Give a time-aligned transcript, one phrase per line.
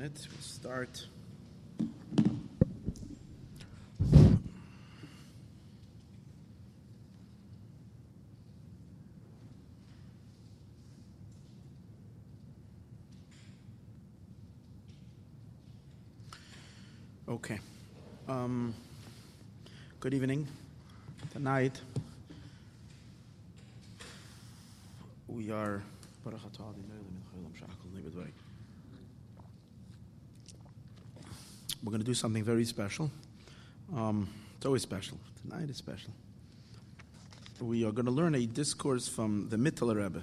[0.00, 1.06] Start.
[17.28, 17.58] Okay.
[18.26, 18.72] Um,
[20.00, 20.48] good evening.
[21.30, 21.78] Tonight
[25.28, 25.82] we are.
[31.82, 33.10] We're going to do something very special.
[33.96, 35.18] Um, it's always special.
[35.40, 36.10] Tonight is special.
[37.58, 40.22] We are going to learn a discourse from the Mittler Rebbe.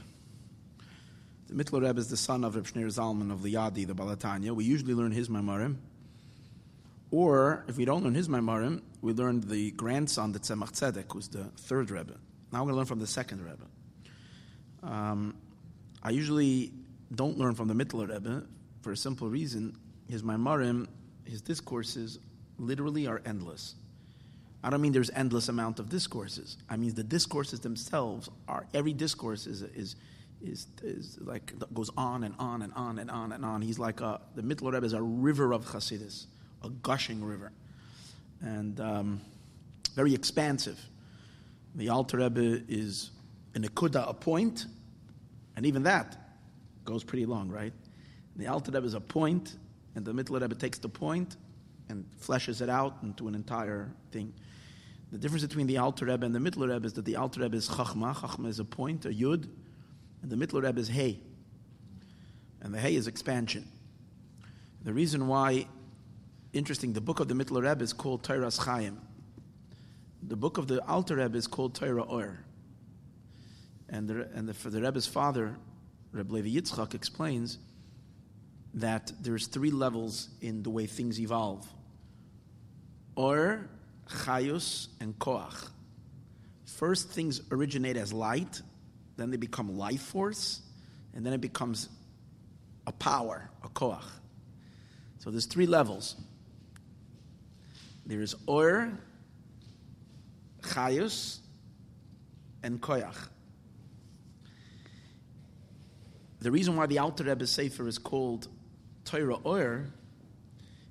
[1.47, 4.51] The Mittler Rebbe is the son of Reb Shneur Zalman of Liadi, the Balatanya.
[4.51, 5.77] We usually learn his Maimarim.
[7.09, 11.27] Or, if we don't learn his Maimarim, we learn the grandson, the Tzemach Tzedek, who's
[11.27, 12.17] the third Rebbe.
[12.51, 13.65] Now we're going to learn from the second Rebbe.
[14.83, 15.35] Um,
[16.03, 16.71] I usually
[17.15, 18.43] don't learn from the Mittler Rebbe
[18.81, 19.75] for a simple reason.
[20.07, 20.87] His Maimarim
[21.27, 22.19] his discourses
[22.57, 23.75] literally are endless.
[24.63, 26.57] I don't mean there's endless amount of discourses.
[26.69, 29.95] I mean the discourses themselves are every discourse is is
[30.41, 33.61] is, is like goes on and on and on and on and on.
[33.61, 36.25] He's like a, the Mittler Rebbe is a river of Hasidus,
[36.63, 37.51] a gushing river,
[38.41, 39.21] and um,
[39.95, 40.79] very expansive.
[41.75, 43.11] The Alter Rebbe is
[43.55, 44.65] an akuda, a point,
[45.55, 46.15] and even that
[46.85, 47.73] goes pretty long, right?
[48.35, 49.55] The Alter Rebbe is a point,
[49.97, 51.37] and the Mittler Rebbe takes the point
[51.89, 54.31] and fleshes it out into an entire thing.
[55.11, 57.57] The difference between the Alter Rebbe and the Mittler Rebbe is that the Alter Rebbe
[57.57, 59.49] is Chachma, Chachma is a point, a Yud,
[60.21, 61.19] and the Mittler Rebbe is Hey.
[62.61, 63.67] And the Hey is expansion.
[64.83, 65.67] The reason why,
[66.53, 69.01] interesting, the book of the Mittler Rebbe is called Teiras Chaim.
[70.21, 72.37] The book of the Alter Rebbe is called Torah Or.
[73.89, 75.55] And, the, and the, for the Rebbe's father,
[76.11, 77.57] Rebbe Levi Yitzchak, explains
[78.75, 81.67] that there's three levels in the way things evolve.
[83.15, 83.67] Or,
[84.09, 85.69] chayus, and koach.
[86.65, 88.61] First, things originate as light,
[89.15, 90.61] then they become life force,
[91.15, 91.89] and then it becomes
[92.85, 94.03] a power, a koach.
[95.19, 96.15] So there's three levels.
[98.05, 98.91] There is or,
[100.61, 101.39] chayus,
[102.63, 103.15] and koach.
[106.39, 108.47] The reason why the Alter Rebbe Sefer is called
[109.07, 109.85] Torah Or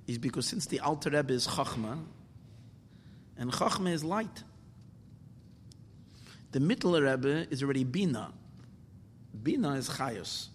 [0.06, 2.03] is because since the Alter Rebbe is Chachma,
[3.38, 4.43] and Chachma is light,
[6.53, 8.32] the Mittler Rebbe is already Bina.
[9.43, 10.49] Bina is Chayos.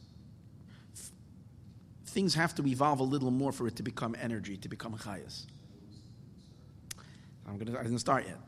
[2.08, 5.46] Things have to evolve a little more for it to become energy, to become Chayos.
[7.48, 8.40] I'm gonna, I didn't start yet.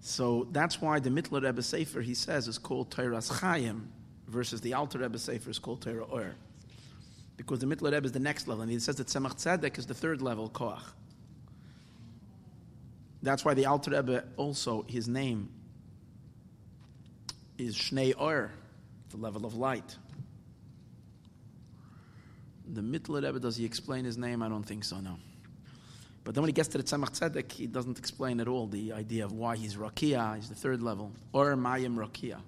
[0.00, 3.86] So that's why the Mittler Rebbe Sefer, he says, is called Torah Chayim,
[4.28, 6.34] versus the Alter Rebbe Sefer is called Torah Or
[7.38, 9.86] because the Mittler Rebbe is the next level, and he says that Tzemach Tzedek is
[9.86, 10.82] the third level, Koach.
[13.22, 15.48] That's why the Alter Rebbe also, his name
[17.56, 18.50] is Shneur,
[19.10, 19.96] the level of light.
[22.70, 24.42] The Mittler Rebbe, does he explain his name?
[24.42, 25.16] I don't think so, no.
[26.24, 28.92] But then when he gets to the Tzemach Tzedek, he doesn't explain at all the
[28.92, 31.12] idea of why he's Rakia, he's the third level.
[31.32, 32.40] Or Mayim Rakia.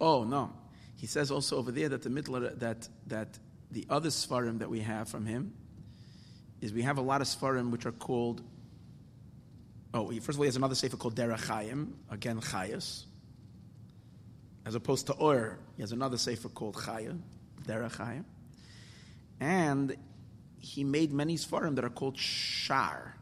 [0.00, 0.50] Oh, no.
[0.98, 3.38] He says also over there that the Mittler, that, that
[3.70, 5.54] the other Svarim that we have from him
[6.60, 8.42] is we have a lot of Svarim which are called,
[9.94, 13.04] oh, first of all, he has another Sefer called Derech Chaim, again, Chayas.
[14.66, 17.16] As opposed to Or, he has another Sefer called Chaya,
[17.64, 18.24] Derech Chaim.
[19.38, 19.96] And
[20.58, 23.14] he made many Svarim that are called Shar.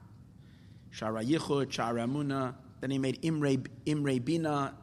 [0.91, 2.55] Shar Yichud, Shar Amuna.
[2.81, 4.75] Then he made Imre, Imre Bina,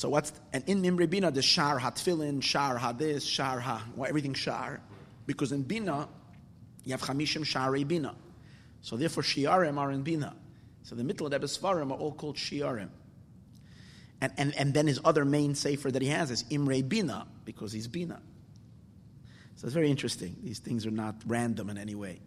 [0.00, 4.32] so what's and in Nimri Bina the Shar Hatfilin, Shar Hadis, Shar Ha, well, everything
[4.32, 4.80] Shar,
[5.26, 6.08] because in Bina
[6.86, 8.14] you have Chamishim Shari Bina.
[8.80, 10.34] So therefore Shiarim are in Bina.
[10.84, 12.88] So the Mittel Rebbe Svarim are all called Shiarim.
[14.22, 17.70] And, and, and then his other main sefer that he has is Imre Bina, because
[17.70, 18.22] he's Bina.
[19.56, 20.34] So it's very interesting.
[20.42, 22.20] These things are not random in any way.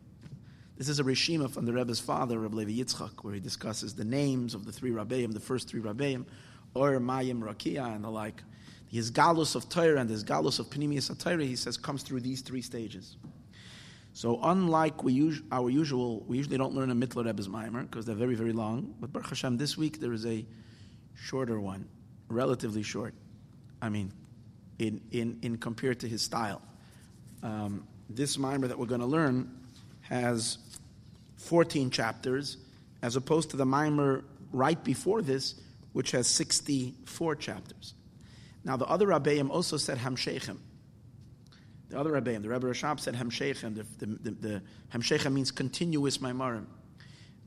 [0.78, 4.06] This is a Rishima from the Rebbe's father, Rabbi Levi Yitzchak, where he discusses the
[4.06, 6.26] names of the three Rabbeim, the first three Rabbeim,
[6.74, 8.44] or Mayim Rakia and the like.
[8.92, 12.42] The Galus of Torah and the Galus of Pnimius Torah, he says, comes through these
[12.42, 13.18] three stages.
[14.14, 18.06] So unlike we us- our usual, we usually don't learn a Mittler Rebbe's Maimer because
[18.06, 18.94] they're very, very long.
[19.00, 20.46] But Baruch Hashem, this week there is a
[21.16, 21.88] shorter one,
[22.30, 23.16] relatively short.
[23.82, 24.12] I mean,
[24.78, 26.62] in, in, in compared to his style.
[27.42, 29.50] Um, this Maimer that we're going to learn
[30.02, 30.60] has
[31.38, 32.58] 14 chapters,
[33.02, 35.56] as opposed to the Maimer right before this,
[35.94, 37.94] which has 64 chapters.
[38.64, 40.58] Now, the other Rabbeim also said Hamshechim.
[41.94, 43.76] The other Rebbeim, the Rebbe Rashab said Hemshechem.
[43.76, 44.62] The, the, the,
[45.12, 46.66] the means continuous Maimarim.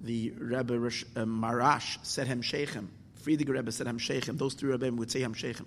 [0.00, 2.86] The Rebbe Rash, uh, Maharash said Hemshechem.
[3.24, 4.38] Frierdiker Rebbe said Hemshechem.
[4.38, 5.66] Those three Rebbeim would say Hemshechem.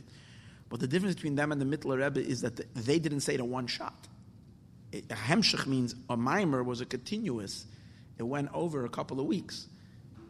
[0.70, 3.42] But the difference between them and the Mittler Rebbe is that they didn't say it
[3.42, 4.08] in one shot.
[4.94, 7.66] A Hemshech means a mimer was a continuous.
[8.18, 9.68] It went over a couple of weeks,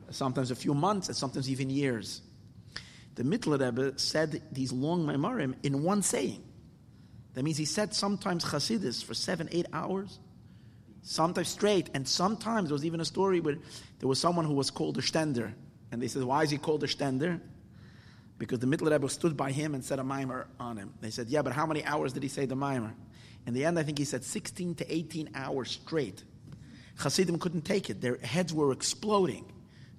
[0.10, 2.24] sometimes a few months, and sometimes even years.
[3.20, 6.42] The Mittler Rebbe said these long Maimarim in one saying.
[7.34, 10.20] That means he said sometimes Chasidus for seven, eight hours,
[11.02, 13.58] sometimes straight, and sometimes there was even a story where
[14.00, 15.52] there was someone who was called a Stender,
[15.92, 17.42] and they said, why is he called a Stender?
[18.38, 20.94] Because the Mittler Rebbe stood by him and said a mimer on him.
[21.02, 22.96] They said, yeah, but how many hours did he say the mimer?
[23.46, 26.24] In the end, I think he said 16 to 18 hours straight.
[26.96, 28.00] Hasidim couldn't take it.
[28.00, 29.44] Their heads were exploding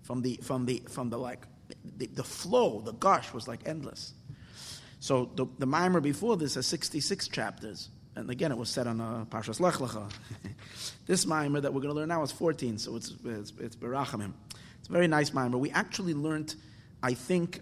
[0.00, 1.44] from the, from the, from the like,
[2.00, 4.14] the, the flow, the gush was like endless.
[5.00, 7.90] So the, the Mimer before this has 66 chapters.
[8.16, 10.10] And again, it was set on uh, Parshas Lech Lecha.
[11.06, 14.32] this Mimer that we're going to learn now is 14, so it's, it's, it's Berachamim.
[14.80, 15.58] It's a very nice Mimer.
[15.58, 16.54] We actually learned,
[17.02, 17.60] I think,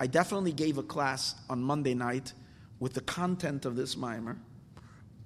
[0.00, 2.32] I definitely gave a class on Monday night
[2.78, 4.38] with the content of this Mimer,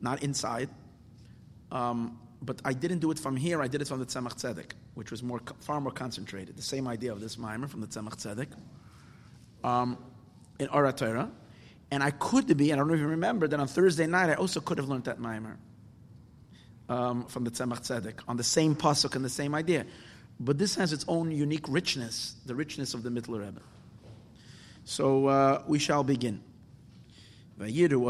[0.00, 0.70] not inside.
[1.70, 3.60] Um, but I didn't do it from here.
[3.60, 6.56] I did it from the Tzemach Tzedek, which was more, far more concentrated.
[6.56, 8.48] The same idea of this mimer from the Tzemach Tzedek
[9.68, 9.98] um,
[10.58, 11.30] in Ohr HaTorah.
[11.90, 14.60] And I could be, and I don't even remember, that on Thursday night I also
[14.60, 15.58] could have learned that mimer
[16.88, 19.84] um, from the Tzemach Tzedek on the same pasuk and the same idea.
[20.40, 23.60] But this has its own unique richness, the richness of the Mittler Rebbe.
[24.84, 26.40] So uh, we shall begin.
[27.60, 28.00] It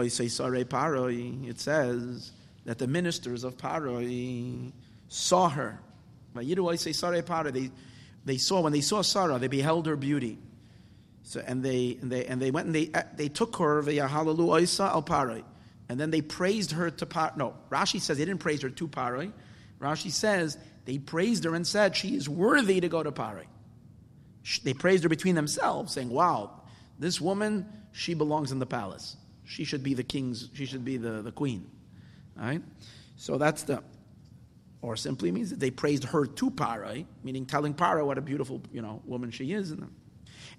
[1.60, 2.32] says,
[2.69, 4.73] that the ministers of Paroi
[5.09, 5.81] saw her.
[6.35, 7.50] But you know, I say Sarah Paro.
[7.50, 7.70] They,
[8.26, 10.37] they saw, when they saw Sarah, they beheld her beauty.
[11.23, 14.06] So, and, they, and, they, and they went and they, uh, they took her, via
[14.06, 15.44] Hallelujah al Paroi.
[15.88, 17.38] And then they praised her to Paroi.
[17.38, 19.32] No, Rashi says they didn't praise her to Paroi.
[19.81, 23.47] Rashi says they praised her and said she is worthy to go to Paroi.
[24.62, 26.61] They praised her between themselves, saying, wow,
[26.99, 29.17] this woman, she belongs in the palace.
[29.47, 31.70] She should be the king's, she should be the, the queen.
[32.38, 32.62] Right?
[33.17, 33.82] So that's the,
[34.81, 38.62] or simply means that they praised her to Parai, meaning telling Parai what a beautiful,
[38.73, 39.75] you know, woman she is.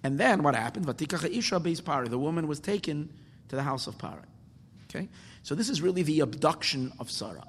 [0.04, 0.86] And, then what happened?
[0.86, 2.10] Vatikacha Isha beis Parai.
[2.10, 3.10] The woman was taken
[3.48, 4.26] to the house of Parai.
[4.90, 5.08] Okay?
[5.44, 7.48] So this is really the abduction of Sarah.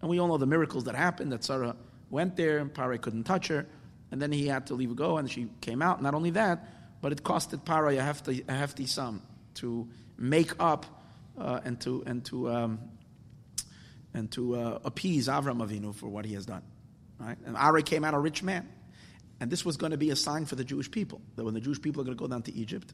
[0.00, 1.76] And we all know the miracles that happened, that Sarah
[2.08, 3.66] went there and Parai couldn't touch her,
[4.10, 6.02] and then he had to leave go, and she came out.
[6.02, 6.66] Not only that,
[7.02, 9.22] but it costed Parai a hefty, a hefty sum
[9.54, 10.86] to make up
[11.38, 12.78] uh, and to, and to um,
[14.14, 16.62] and to uh, appease Avram Avinu for what he has done.
[17.18, 17.36] Right?
[17.44, 18.68] And Ari came out a rich man.
[19.40, 21.60] And this was going to be a sign for the Jewish people that when the
[21.60, 22.92] Jewish people are going to go down to Egypt,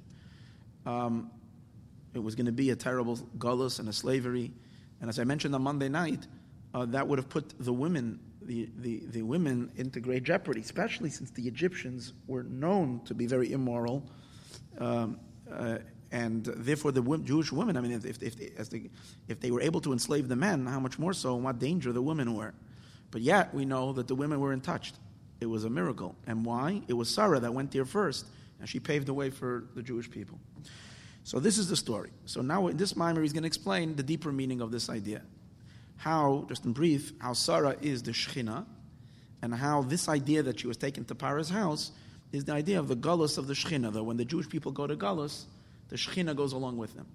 [0.85, 1.31] um,
[2.15, 4.53] it was going to be a terrible gullus and a slavery.
[5.01, 6.27] And as I mentioned on Monday night,
[6.73, 11.11] uh, that would have put the women, the, the, the women, into great jeopardy, especially
[11.11, 14.09] since the Egyptians were known to be very immoral.
[14.79, 15.19] Um,
[15.53, 15.79] uh,
[16.13, 18.91] and therefore the Jewish women, I mean, if, if, if, they, they,
[19.29, 21.93] if they were able to enslave the men, how much more so and what danger
[21.93, 22.55] the women were.
[23.11, 24.97] But yet we know that the women were untouched.
[25.41, 26.15] It was a miracle.
[26.27, 26.83] And why?
[26.89, 28.27] It was Sarah that went there first,
[28.61, 30.39] and she paved the way for the Jewish people.
[31.25, 32.11] So this is the story.
[32.25, 35.23] So now in this mimer, he's going to explain the deeper meaning of this idea.
[35.97, 38.65] How, just in brief, how Sarah is the Shechina,
[39.43, 41.93] and how this idea that she was taken to Para's house
[42.33, 44.87] is the idea of the Gullus of the Shechina, that when the Jewish people go
[44.87, 45.45] to Gullus,
[45.89, 47.07] the Shekhinah goes along with them.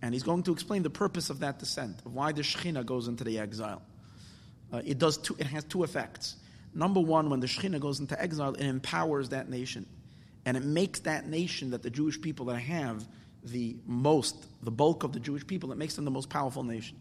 [0.00, 3.08] And he's going to explain the purpose of that descent, of why the Shekhinah goes
[3.08, 3.82] into the exile.
[4.72, 6.36] Uh, it, does two, it has two effects.
[6.74, 9.86] Number one, when the Shekhinah goes into exile, it empowers that nation.
[10.44, 13.06] And it makes that nation that the Jewish people that have
[13.42, 16.96] the most, the bulk of the Jewish people, it makes them the most powerful nation.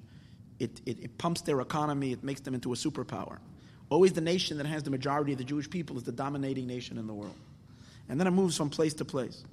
[0.60, 3.38] It, it, it pumps their economy, it makes them into a superpower.
[3.90, 6.98] Always the nation that has the majority of the Jewish people is the dominating nation
[6.98, 7.36] in the world.
[8.10, 9.44] And then it moves from place to place.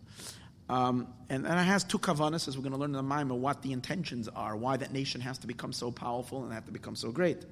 [0.68, 3.36] Um, and, and it has two kavanas, as we're going to learn in the Maimah,
[3.36, 6.72] what the intentions are, why that nation has to become so powerful and have to
[6.72, 7.44] become so great.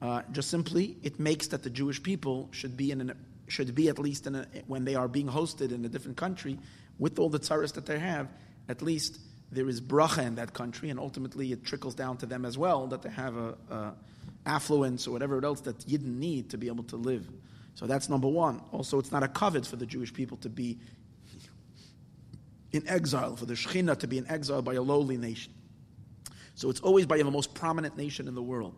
[0.00, 3.12] Uh, just simply, it makes that the Jewish people should be in an,
[3.48, 6.58] should be at least a, when they are being hosted in a different country,
[6.98, 8.28] with all the tzaras that they have,
[8.68, 9.20] at least
[9.52, 12.86] there is bracha in that country, and ultimately it trickles down to them as well
[12.86, 13.94] that they have a, a
[14.46, 17.28] affluence or whatever else that Yidden need to be able to live.
[17.74, 18.62] So that's number one.
[18.72, 20.78] Also, it's not a covet for the Jewish people to be
[22.76, 25.52] in exile, for the Shekhinah to be in exile by a lowly nation.
[26.54, 28.74] So it's always by the most prominent nation in the world.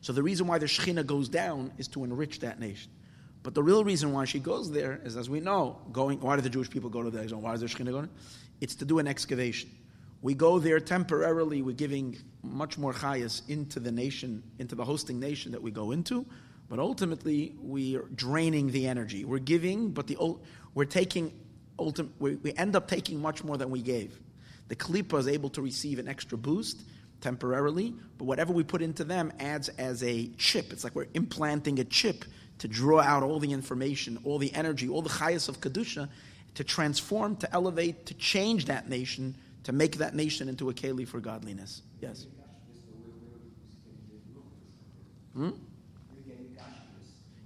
[0.00, 2.90] So the reason why the Shekhinah goes down is to enrich that nation.
[3.42, 6.20] But the real reason why she goes there is, as we know, going.
[6.20, 7.40] Why do the Jewish people go to the exile?
[7.40, 8.00] Why does the Shekhinah go?
[8.00, 8.10] There?
[8.60, 9.70] It's to do an excavation.
[10.20, 11.62] We go there temporarily.
[11.62, 15.92] We're giving much more chayas into the nation, into the hosting nation that we go
[15.92, 16.26] into,
[16.68, 19.24] but ultimately we are draining the energy.
[19.24, 20.18] We're giving, but the
[20.74, 21.32] we're taking.
[21.78, 24.18] Ultim, we, we end up taking much more than we gave.
[24.68, 26.82] The klipa is able to receive an extra boost
[27.20, 30.72] temporarily, but whatever we put into them adds as a chip.
[30.72, 32.24] It's like we're implanting a chip
[32.58, 36.08] to draw out all the information, all the energy, all the chayas of kedusha,
[36.54, 41.06] to transform, to elevate, to change that nation, to make that nation into a keli
[41.06, 41.82] for godliness.
[42.00, 42.26] Yes.
[45.34, 45.50] Hmm?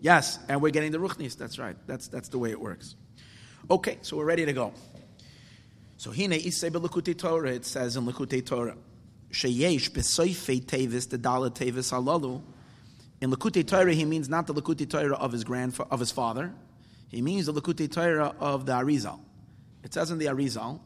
[0.00, 1.36] Yes, and we're getting the ruchnis.
[1.36, 1.76] That's right.
[1.86, 2.96] That's that's the way it works.
[3.70, 4.72] Okay, so we're ready to go.
[5.96, 7.50] So hine isay belukutei Torah.
[7.50, 8.76] It says in Likutei Torah,
[9.30, 12.42] sheyesh besoifei tevis the dala tevis halalu.
[13.20, 16.52] In Likutei Torah, he means not the Likutei Torah of his grandfather, of his father.
[17.08, 19.20] He means the Likutei Torah of the Arizal.
[19.84, 20.80] It says in the Arizal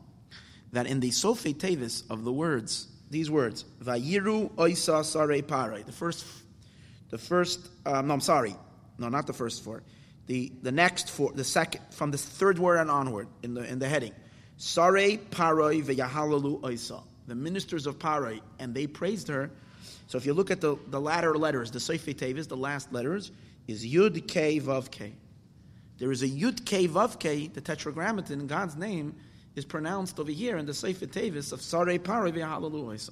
[0.73, 5.93] that in the Sofei Tevis of the words, these words, Vayiru Oisa Sare Pare, the
[5.93, 6.27] first,
[7.09, 8.55] the first, um, no, I'm sorry,
[8.99, 9.83] no, not the first four,
[10.27, 13.79] the, the next four, the second, from the third word and onward in the, in
[13.79, 14.13] the heading,
[14.57, 19.51] Sare Paroi V'Yahalalu Oisa, the ministers of Paroi, and they praised her.
[20.09, 23.31] So if you look at the, the latter letters, the Sofei Tevis, the last letters,
[23.67, 25.13] is Yud K Vav K.
[25.99, 29.15] There is a Yud K Vav K, the tetragrammaton in God's name,
[29.55, 33.11] is pronounced over here in the Sofei Tevis of Sarei Parah v'Halalu Oisa.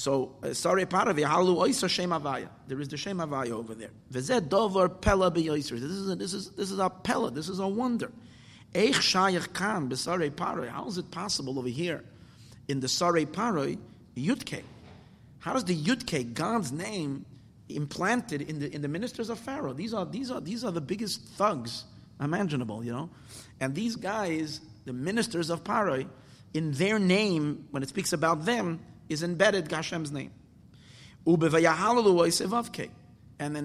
[0.00, 2.48] So uh, Sarei Parah v'Halalu Oisa Shem Avaya.
[2.66, 3.90] There is the Shem Avaya over there.
[4.10, 5.30] V'zeh Dover Pella.
[5.30, 7.30] This is a, this is this is a Pella.
[7.30, 8.10] This is a wonder.
[8.72, 10.70] Eich Shayach Kan b'Sarei Parah.
[10.70, 12.02] How is it possible over here
[12.66, 13.76] in the Sarei Parah
[14.16, 14.62] Yudke?
[15.40, 17.26] How does the Yudke God's name
[17.68, 19.74] implanted in the in the ministers of Pharaoh?
[19.74, 21.84] These are these are these are the biggest thugs
[22.18, 23.10] imaginable, you know.
[23.60, 26.08] And these guys the ministers of Paroi,
[26.54, 28.80] in their name, when it speaks about them,
[29.10, 30.30] is embedded Hashem's name.
[31.26, 31.50] And then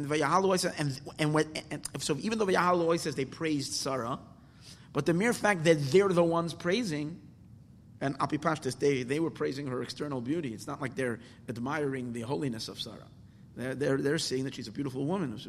[0.05, 4.19] Vayahalu and and, when, and so even though Vayahalu says they praised Sarah,
[4.91, 7.19] but the mere fact that they're the ones praising,
[8.01, 10.53] and Apipashtis, they, they were praising her external beauty.
[10.53, 13.07] It's not like they're admiring the holiness of Sarah.
[13.55, 15.39] They're, they're, they're saying that she's a beautiful woman.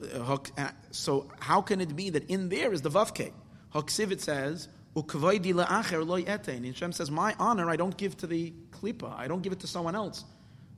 [0.00, 3.32] A, uh, so how can it be that in there is the Vavke?
[3.74, 6.66] Haksivit says, Etein.
[6.66, 9.12] Hashem says, my honor I don't give to the klipa.
[9.16, 10.24] I don't give it to someone else.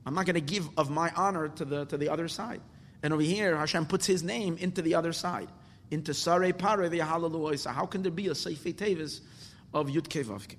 [0.05, 2.61] I'm not going to give of my honor to the, to the other side.
[3.03, 5.49] And over here, Hashem puts his name into the other side,
[5.91, 7.69] into Sare Pare Hallelujah.
[7.69, 9.21] How can there be a Seifei Tevis
[9.73, 10.55] of Yud Kevavke?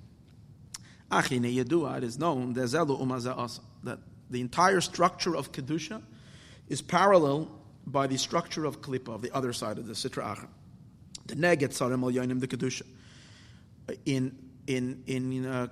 [1.11, 3.99] Achine Yedua, it is known, that
[4.29, 6.01] the entire structure of Kedusha
[6.67, 7.49] is parallel
[7.87, 10.47] by the structure of Klippa, of the other side of the Sitra Achra
[11.29, 12.83] the neget sarim al yonim the kedusha
[14.05, 15.67] in in in uh,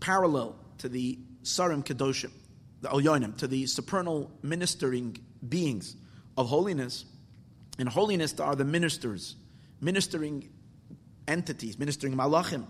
[0.00, 2.32] parallel to the sarim kedoshim
[2.80, 5.96] the alyonim, to the supernal ministering beings
[6.36, 7.04] of holiness.
[7.78, 9.36] In holiness, are the ministers,
[9.80, 10.50] ministering
[11.26, 12.66] entities, ministering malachim,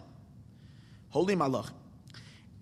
[1.08, 1.72] holy malachim,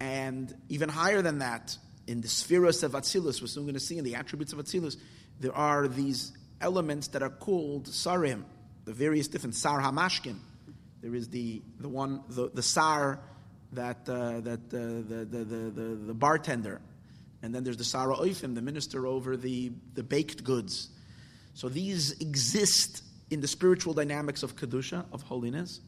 [0.00, 3.98] and even higher than that, in the spheres of Atzilus, we're soon going to see
[3.98, 4.96] in the attributes of Atzilus,
[5.40, 8.44] there are these elements that are called sarim,
[8.84, 10.36] the various different sar hamashkin.
[11.00, 13.20] There is the the one the, the sar
[13.72, 14.78] that uh, that uh,
[15.08, 16.80] the, the, the, the bartender,
[17.42, 20.90] and then there's the sara oifim, the minister over the the baked goods.
[21.54, 25.80] So these exist in the spiritual dynamics of kedusha of holiness.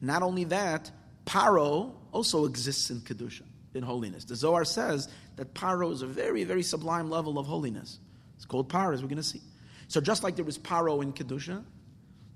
[0.00, 0.90] Not only that,
[1.26, 3.42] paro also exists in kedusha
[3.74, 4.24] in holiness.
[4.24, 7.98] The Zohar says that paro is a very very sublime level of holiness.
[8.36, 9.42] It's called paro, as we're going to see.
[9.88, 11.62] So just like there was paro in kedusha,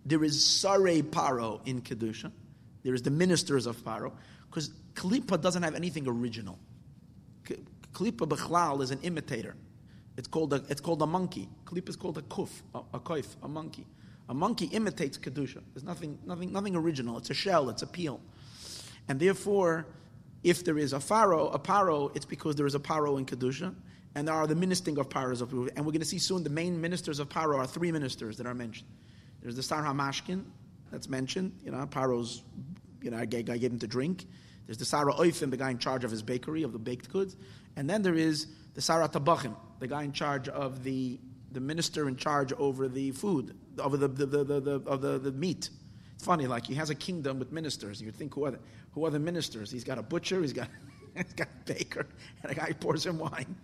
[0.05, 2.31] there is Sare Paro in Kedusha.
[2.83, 4.13] There is the ministers of Paro.
[4.49, 6.59] Because Kalipa doesn't have anything original.
[7.45, 9.57] Kalipa Bechlal is an imitator.
[10.17, 11.49] It's called a, it's called a monkey.
[11.65, 13.87] Kalipa is called a kuf, a, a koif, a monkey.
[14.29, 15.61] A monkey imitates Kedusha.
[15.75, 17.19] There's nothing, nothing, nothing original.
[17.19, 18.21] It's a shell, it's a peel.
[19.09, 19.87] And therefore,
[20.43, 23.75] if there is a pharaoh, a paro, it's because there is a paro in Kedusha.
[24.15, 26.51] And there are the ministering of paros of And we're going to see soon the
[26.51, 28.89] main ministers of paro are three ministers that are mentioned.
[29.45, 30.43] There's the Sar HaMashkin
[30.91, 31.53] that's mentioned.
[31.63, 32.43] You know, Paro's,
[33.03, 34.25] you know, I gave, gave him to drink.
[34.67, 37.37] There's the Sarah Oifim, the guy in charge of his bakery, of the baked goods.
[37.77, 41.21] And then there is the Sarah Tabachim, the guy in charge of the,
[41.53, 45.19] the minister in charge over the food, over the, the, the, the, the of the,
[45.19, 45.69] the meat.
[46.15, 48.01] It's funny, like he has a kingdom with ministers.
[48.01, 48.59] You'd think, who are, the,
[48.93, 49.71] who are the ministers?
[49.71, 50.69] He's got a butcher, he's got
[51.25, 52.07] he's got a baker,
[52.43, 53.57] and a guy pours him wine.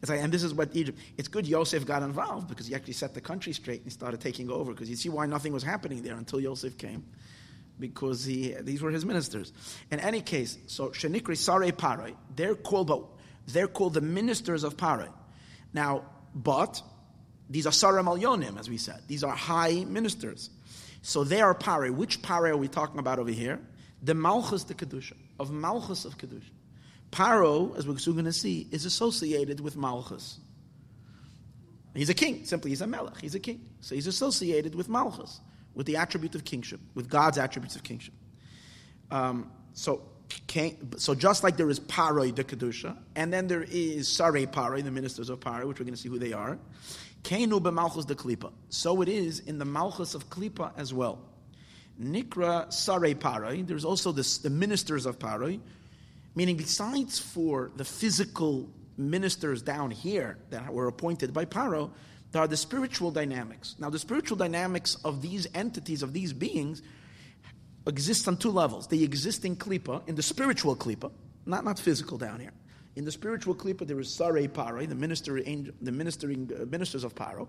[0.00, 0.98] It's like, and this is what Egypt.
[1.16, 4.20] It's good Yosef got involved because he actually set the country straight and he started
[4.20, 7.04] taking over because you see why nothing was happening there until Yosef came.
[7.78, 9.52] because he, these were his ministers.
[9.90, 13.08] In any case, so Shenikri Sare Parai, they're called,
[13.46, 15.08] they're called the ministers of Parai.
[15.72, 16.04] Now,
[16.34, 16.82] but
[17.48, 19.02] these are Sarah Malyonim, as we said.
[19.06, 20.50] These are high ministers.
[21.02, 21.90] So they are Parai.
[21.90, 23.60] Which Parai are we talking about over here?
[24.02, 26.50] The Malchus the Kedusha, of Malchus of Kedusha.
[27.10, 30.38] Paro, as we're soon going to see, is associated with Malchus.
[31.94, 33.60] He's a king, simply he's a melech, he's a king.
[33.80, 35.40] So he's associated with Malchus,
[35.74, 38.14] with the attribute of kingship, with God's attributes of kingship.
[39.10, 40.02] Um, so,
[40.96, 44.90] so just like there is Paroi de Kedusha, and then there is Sarei Paroi, the
[44.90, 46.58] ministers of Paroi, which we're going to see who they are.
[47.22, 48.52] Kenu Malchus de Klipa.
[48.68, 51.18] So it is in the Malchus of Klipa as well.
[52.00, 55.58] Nikra Sarei Paroi, there's also this, the ministers of Paroi,
[56.38, 61.90] meaning besides for the physical ministers down here that were appointed by Paro,
[62.30, 63.74] there are the spiritual dynamics.
[63.80, 66.80] Now, the spiritual dynamics of these entities, of these beings,
[67.88, 68.86] exist on two levels.
[68.86, 71.10] They exist in Klippa, in the spiritual Klippa,
[71.44, 72.52] not, not physical down here.
[72.94, 77.16] In the spiritual Klippa, there is Sare Paro, the, minister, the ministering uh, ministers of
[77.16, 77.48] Paro,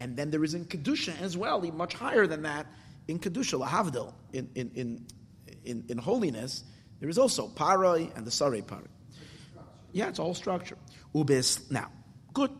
[0.00, 2.66] and then there is in Kedusha as well, much higher than that,
[3.06, 5.06] in Kedusha, Lahavdil, in, in, in,
[5.66, 6.64] in, in holiness,
[7.00, 8.86] there is also Paroi and the Sare Paroi.
[9.92, 10.76] Yeah, it's all structure.
[11.14, 11.70] Ubis.
[11.70, 11.90] Now,
[12.32, 12.50] good.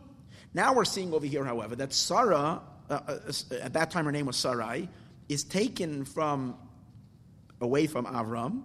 [0.53, 3.31] Now we're seeing over here, however, that Sarah, uh, uh,
[3.61, 4.89] at that time her name was Sarai,
[5.29, 6.57] is taken from
[7.61, 8.63] away from Avram,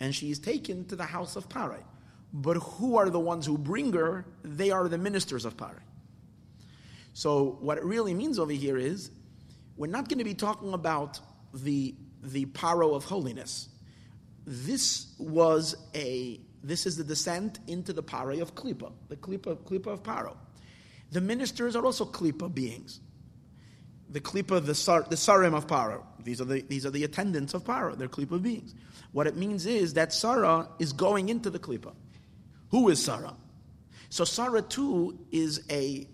[0.00, 1.82] and she is taken to the house of Parai.
[2.32, 4.24] But who are the ones who bring her?
[4.42, 5.82] They are the ministers of Parai.
[7.12, 9.10] So what it really means over here is
[9.76, 11.20] we're not going to be talking about
[11.52, 13.68] the the paro of holiness.
[14.46, 19.86] This was a this is the descent into the Pare of Klippa, the Klippa, Klippa
[19.86, 20.36] of Paro.
[21.12, 23.00] The ministers are also Klippa beings.
[24.10, 26.02] The Klippa, the, sar, the Sarim of Paro.
[26.24, 27.96] These are the, these are the attendants of Paro.
[27.96, 28.74] They're Klippa beings.
[29.12, 31.92] What it means is that Sarah is going into the Klippa.
[32.70, 33.34] Who is Sarah?
[34.08, 36.08] So Sarah too is a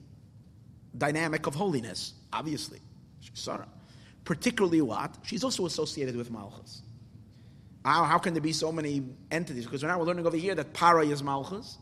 [0.98, 2.80] dynamic of holiness, obviously.
[3.20, 3.68] She's Sarah.
[4.24, 5.16] Particularly what?
[5.22, 6.82] She's also associated with Malchus.
[7.84, 9.64] How, how can there be so many entities?
[9.64, 11.78] Because now we're learning over here that Para is Malchus,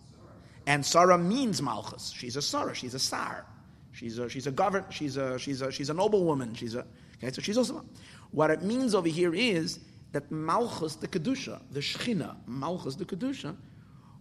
[0.67, 2.11] and Sarah means Malchus.
[2.17, 3.47] She's a Sarah, she's a Sar.
[3.93, 6.55] She's a, she's a govern, she's a, she's a, she's a noble woman.
[6.55, 6.87] She's a,
[7.17, 7.85] okay, so she's also,
[8.31, 9.81] what it means over here is
[10.13, 13.57] that Malchus the Kedusha, the Shechina, Malchus the Kedusha,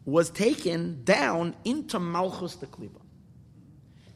[0.06, 3.02] was taken down into Malchus the Klippa.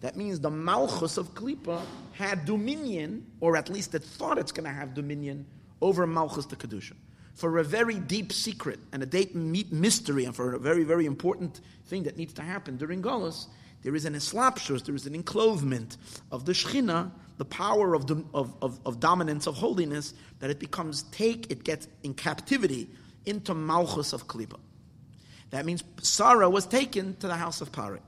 [0.02, 4.65] That means the Malchus of Klippa had dominion, or at least it thought it's going
[4.65, 5.45] to have dominion
[5.82, 6.93] over Malchus the Kedusha
[7.33, 11.61] for a very deep secret and a deep mystery and for a very, very important
[11.87, 13.47] thing that needs to happen during Golos,
[13.81, 15.97] there is an eslapshus, there is an enclothement
[16.31, 20.59] of the Shechina, the power of, the, of, of, of, dominance, of holiness, that it
[20.59, 22.89] becomes take, it gets in captivity
[23.25, 24.59] into Malchus of Klipa.
[25.49, 27.99] That means Sarah was taken to the house of Pari.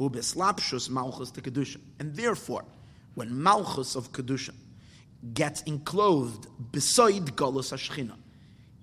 [0.00, 1.78] Ubeslapshus Malchus to Kedusha.
[1.98, 2.64] And therefore,
[3.14, 4.54] when Malchus of Kedusha
[5.34, 8.16] gets enclothed beside Golos Ashchina,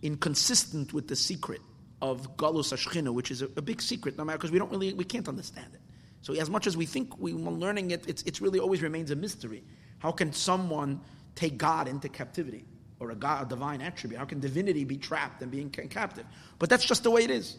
[0.01, 1.61] inconsistent with the secret
[2.01, 4.93] of Galus Ashchina, which is a, a big secret, no matter because we don't really
[4.93, 5.81] we can't understand it.
[6.21, 9.11] So as much as we think we are learning it, it's, it's really always remains
[9.11, 9.63] a mystery.
[9.99, 11.01] How can someone
[11.35, 12.65] take God into captivity
[12.99, 14.19] or a God, a divine attribute?
[14.19, 16.25] How can divinity be trapped and being captive?
[16.57, 17.57] But that's just the way it is.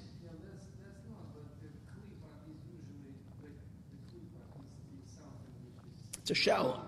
[6.21, 6.87] It's a shell.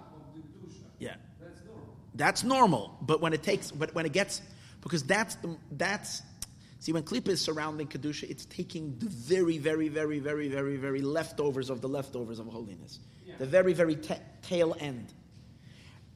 [0.99, 1.15] Yeah.
[2.15, 2.97] That's normal.
[3.01, 4.43] But when it takes, but when it gets
[4.83, 6.23] because that's the, that's
[6.81, 11.01] see when klipa is surrounding kedusha, it's taking the very, very, very, very, very, very
[11.01, 13.35] leftovers of the leftovers of holiness, yeah.
[13.39, 15.13] the very, very ta- tail end.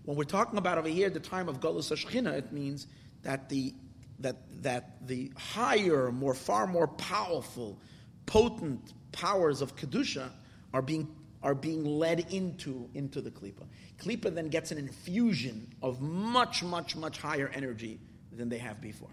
[0.04, 2.86] When we're talking about over here the time of Golus Ashchina, it means
[3.22, 3.74] that the
[4.18, 7.78] that that the higher, more far more powerful,
[8.26, 10.30] potent powers of kedusha
[10.72, 13.66] are being are being led into into the klipa.
[13.98, 17.98] Klipa then gets an infusion of much, much, much higher energy
[18.36, 19.10] than they have before.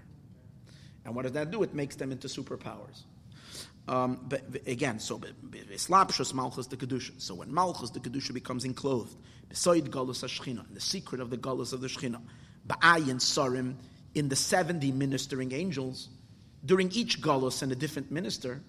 [1.06, 1.64] And what does that do?
[1.64, 3.04] It makes them into superpowers.
[3.88, 7.22] Um, but, again, so Islapshus Malchus the Kedusha.
[7.22, 9.16] So when Malchus the Kedusha becomes enclothed,
[9.50, 12.22] beside Galus Ashchina, the secret of the Galus of the Shechina,
[12.68, 13.76] Ba'ayin Sarim,
[14.16, 16.10] in the 70 ministering angels,
[16.66, 18.62] during each Galus and a different minister,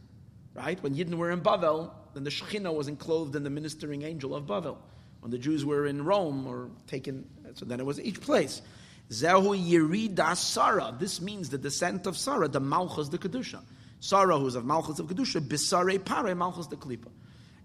[0.55, 0.83] right?
[0.83, 4.45] When Yidden were in Bavel, then the Shechina was enclothed in the ministering angel of
[4.45, 4.79] Bavel.
[5.21, 8.63] When the Jews were in Rome or taken, so then it was each place.
[9.11, 10.95] Zehu Yerida Sarah.
[10.99, 13.61] This means the descent of Sarah, the Malchus the Kedusha.
[14.01, 17.09] Sarah, who's of Malchus of Kedusha, Bisare Pare, Malchus the Klipa.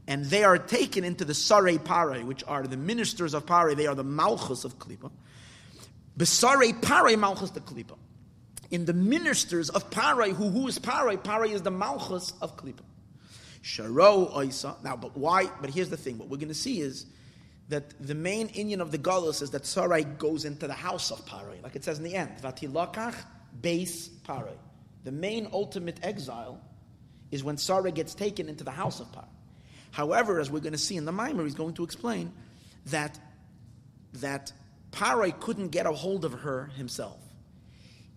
[0.08, 3.88] And they are taken into the Sare Pare, which are the ministers of Pare, they
[3.88, 5.12] are the Malchus of Klipa.
[6.18, 7.96] Bisare Pare, Malchus the Klipa.
[8.72, 11.18] in the ministers of Parai, who, who is Parai?
[11.18, 12.84] Parai is the Malchus of Klippa.
[13.64, 14.82] Sharo Oisa.
[14.84, 15.50] Now, but why?
[15.60, 16.18] But here's the thing.
[16.18, 17.06] What we're going to see is
[17.70, 21.24] that the main Inyan of the Galus is that Sarai goes into the house of
[21.26, 22.32] Parai, like it says in the end.
[22.42, 23.16] Vatilakach
[23.62, 24.58] base Parai.
[25.04, 26.60] The main ultimate exile
[27.32, 29.28] is when Sarai gets taken into the house of Parai.
[29.92, 32.34] However, as we're going to see in the Mimer, he's going to explain
[32.88, 33.20] that
[34.14, 34.52] that
[34.92, 37.20] Parai couldn't get a hold of her himself.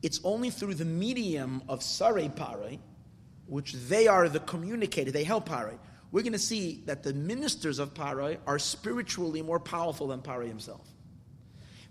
[0.02, 2.78] It's only through the medium of Sarai Parai,
[3.46, 5.78] which they are the communicator, they help Parai.
[6.12, 10.46] We're going to see that the ministers of Parai are spiritually more powerful than Parai
[10.46, 10.86] himself.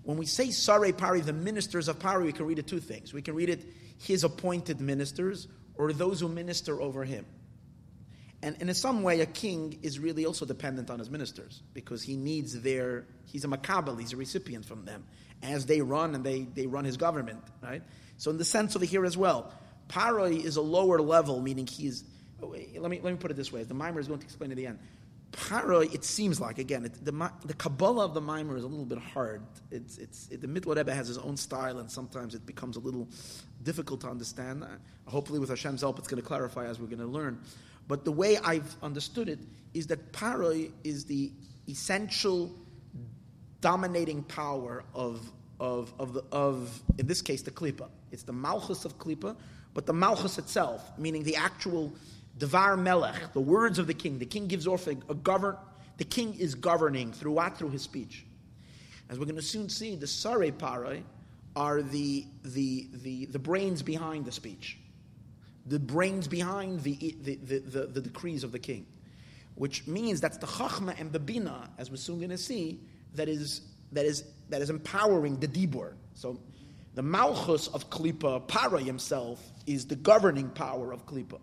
[0.04, 3.14] When we say Sare Parai, the ministers of Parai, we can read it two things.
[3.14, 3.66] We can read it
[3.98, 7.26] his appointed ministers or those who minister over him.
[8.44, 12.16] And, in some way, a king is really also dependent on his ministers because he
[12.16, 15.04] needs their, he's a makabel, he's a recipient from them
[15.44, 17.84] as they run and they, they run his government, right?
[18.18, 19.54] So in the sense over here as well,
[19.90, 22.04] Paroi is a lower level, meaning he's,
[22.50, 24.52] let me, let me put it this way, as the mimer is going to explain
[24.52, 24.80] at the end.
[25.32, 28.86] Paroi, it seems like, again, it, the, the Kabbalah of the mimer is a little
[28.86, 29.42] bit hard.
[29.72, 32.82] It's, it's, it, the Mittler Rebbe has his own style, and sometimes it becomes a
[32.82, 33.08] little
[33.64, 34.66] difficult to understand.
[35.06, 37.40] Hopefully, with Hashem's help, it's going to clarify as we're going to learn.
[37.88, 39.40] But the way I've understood it
[39.74, 41.32] is that paroi is the
[41.68, 42.52] essential
[43.62, 47.88] dominating power of, of, of, the, of in this case, the klipa.
[48.12, 49.36] It's the malchus of klipa,
[49.74, 51.94] but the malchus itself, meaning the actual
[52.42, 54.20] devar melech, the words of the king.
[54.20, 55.56] The king gives off a, a govern.
[55.98, 58.26] The king is governing throughout through his speech.
[59.10, 61.04] As we're going to soon see, the sare paroi
[61.56, 64.78] are the, the, the, the brains behind the speech
[65.66, 68.86] the brains behind the, the, the, the, the decrees of the king.
[69.56, 72.80] Which means that's the chachma and the bina, as we're soon going to see,
[73.16, 75.94] that is, that, is, that is empowering the dibur.
[76.14, 76.40] So
[76.96, 81.40] the malchus of Klippa, Para himself, is the governing power of Klippa.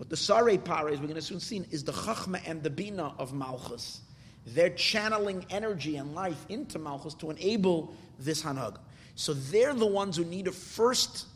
[0.00, 2.70] But the Sare Para, as we're going to soon see, is the Chachma and the
[2.70, 4.00] Bina of Malchus.
[4.46, 8.78] They're channeling energy and life into Malchus to enable this Hanag.
[9.14, 11.26] So they're the ones who need to first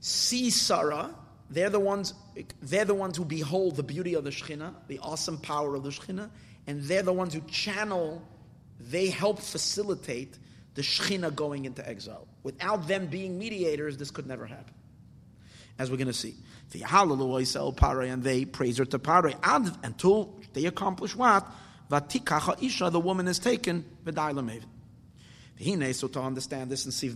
[0.00, 1.14] see Sarah
[1.50, 2.14] they're the ones,
[2.62, 5.90] they're the ones who behold the beauty of the Shekhinah, the awesome power of the
[5.90, 6.30] Shekhinah,
[6.66, 8.26] and they're the ones who channel,
[8.80, 10.38] they help facilitate
[10.74, 12.26] the Shekhinah going into exile.
[12.42, 14.74] Without them being mediators, this could never happen.
[15.78, 16.34] As we're going to see.
[16.72, 19.34] And they praise her to Pare,
[19.82, 21.46] until they accomplish what?
[21.90, 23.84] Vatikacha Isha, the woman is taken,
[25.62, 27.12] Hine, so to understand this in Siv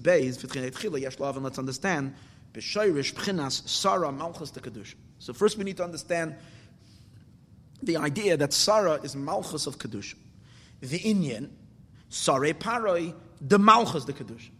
[1.36, 2.14] and let's understand
[2.54, 4.94] B'shoirish pchinas Sarah Malchus the Kedusha.
[5.18, 6.36] So first we need to understand
[7.82, 10.14] the idea that Sarah is Malchus of Kedusha.
[10.80, 11.50] The Inyan,
[12.08, 14.50] Sarah Paroi, the Malchus the Kedusha.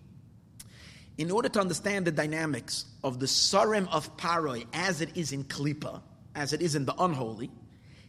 [1.19, 5.43] In order to understand the dynamics of the Sarim of Paroi as it is in
[5.45, 6.01] Klippa,
[6.37, 7.51] as it is in the unholy,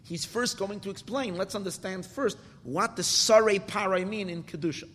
[0.04, 4.88] he's first going to explain, let's understand first what the Sareh Paroi mean in Kedusha.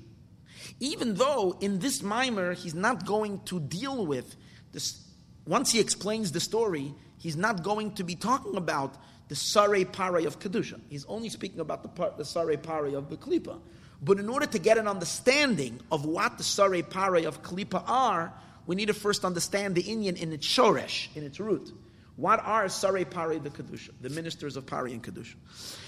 [0.79, 4.37] Even though in this mimer he's not going to deal with
[4.70, 5.03] this,
[5.44, 8.96] once he explains the story, he's not going to be talking about
[9.29, 10.81] the Sare Paroi of Kedusha.
[10.88, 13.59] He's only speaking about the, the Sare Pare of the Klippa.
[14.02, 18.33] But in order to get an understanding of what the Sare Pare of Klippa are,
[18.66, 21.72] we need to first understand the Inyan in its shoresh, in its root.
[22.16, 25.35] What are Sare Pare the Kedusha, the ministers of Pare and Kedusha?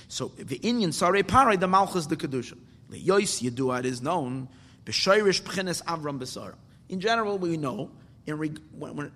[0.08, 2.56] So the Inyan Sare Pare, the Malchus the Kedusha.
[2.90, 4.48] Le'yois Yedua, is known,
[4.84, 6.54] B'shoirish P'chines Avram B'sara.
[6.88, 7.90] In general, we know
[8.26, 8.60] in,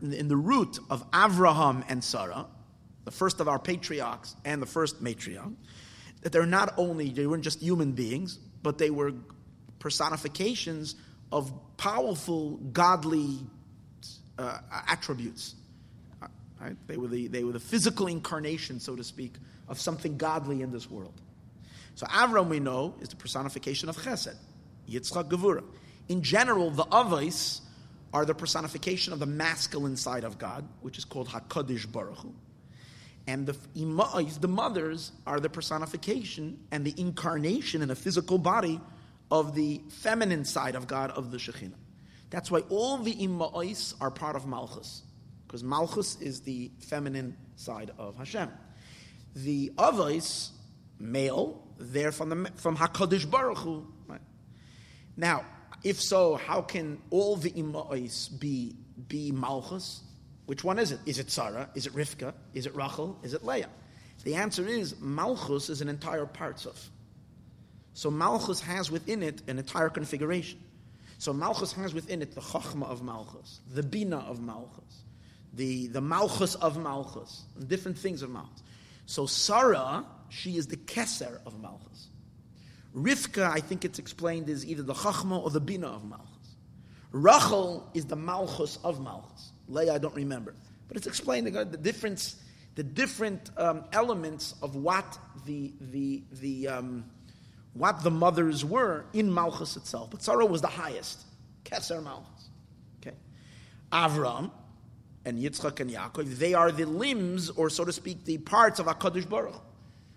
[0.01, 2.47] in the root of Avraham and Sarah,
[3.05, 5.55] the first of our patriarchs and the first matriarch,
[6.23, 9.13] that they're not only, they weren't just human beings, but they were
[9.79, 10.95] personifications
[11.33, 13.39] of powerful, godly
[14.39, 15.55] uh, attributes.
[16.23, 16.27] Uh,
[16.61, 16.77] right?
[16.87, 19.35] They, were the, they were the physical incarnation, so to speak,
[19.69, 21.21] of something godly in this world.
[21.95, 24.37] So Avram, we know, is the personification of Chesed,
[24.89, 25.65] Yitzchak Gevura.
[26.09, 27.61] In general, the Avos
[28.13, 32.35] are the personification of the masculine side of God, which is called Hakadosh Baruch Hu.
[33.31, 38.39] And the imais, uh, the mothers, are the personification and the incarnation in a physical
[38.39, 38.81] body
[39.31, 41.79] of the feminine side of God, of the Shekhinah.
[42.31, 45.05] That's why all the imais uh, are part of Malchus,
[45.47, 48.51] because Malchus is the feminine side of Hashem.
[49.37, 50.51] The avos,
[50.99, 53.87] male, they're from, the, from Hakadosh Baruch Hu.
[54.09, 54.21] Right?
[55.17, 55.45] Now,
[55.85, 58.75] if so, how can all the imais uh, be,
[59.07, 60.03] be Malchus?
[60.47, 61.01] Which one is it?
[61.07, 61.69] Is it Sarah?
[61.75, 62.35] Is it Rivka?
[62.55, 63.19] Is it Rachel?
[63.23, 63.69] Is it Leah?
[64.25, 66.79] The answer is Malchus is an entire parts of.
[67.95, 70.59] So Malchus has within it an entire configuration.
[71.19, 75.05] So Malchus has within it the Chachma of Malchus, the Bina of Malchus,
[75.53, 78.63] the, the Malchus of Malchus, and different things of Malchus.
[79.07, 82.09] So Sarah, she is the Keser of Malchus.
[82.95, 86.27] Rivka, I think it's explained, is either the Chachma or the Bina of Malchus.
[87.13, 89.50] Rachel is the Malchus of Malchus.
[89.71, 90.55] Leah, I don't remember.
[90.89, 92.37] But it's explaining the difference,
[92.75, 97.05] the different um, elements of what the, the, the, um,
[97.75, 100.11] what the mothers were in Malchus itself.
[100.11, 101.23] But Sarah was the highest.
[101.65, 102.49] Keser Malchus.
[103.01, 103.17] Okay.
[103.93, 104.51] Avram
[105.25, 108.87] and Yitzchak and Yaakov, they are the limbs, or so to speak, the parts of
[108.87, 109.63] HaKadosh Baruch.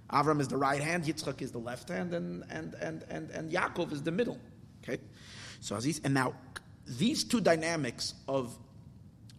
[0.09, 3.51] Avram is the right hand, Yitzchak is the left hand, and, and, and, and, and
[3.51, 4.39] Yaakov is the middle.
[4.83, 5.01] Okay?
[5.59, 6.33] So Aziz, and now
[6.85, 8.57] these two dynamics of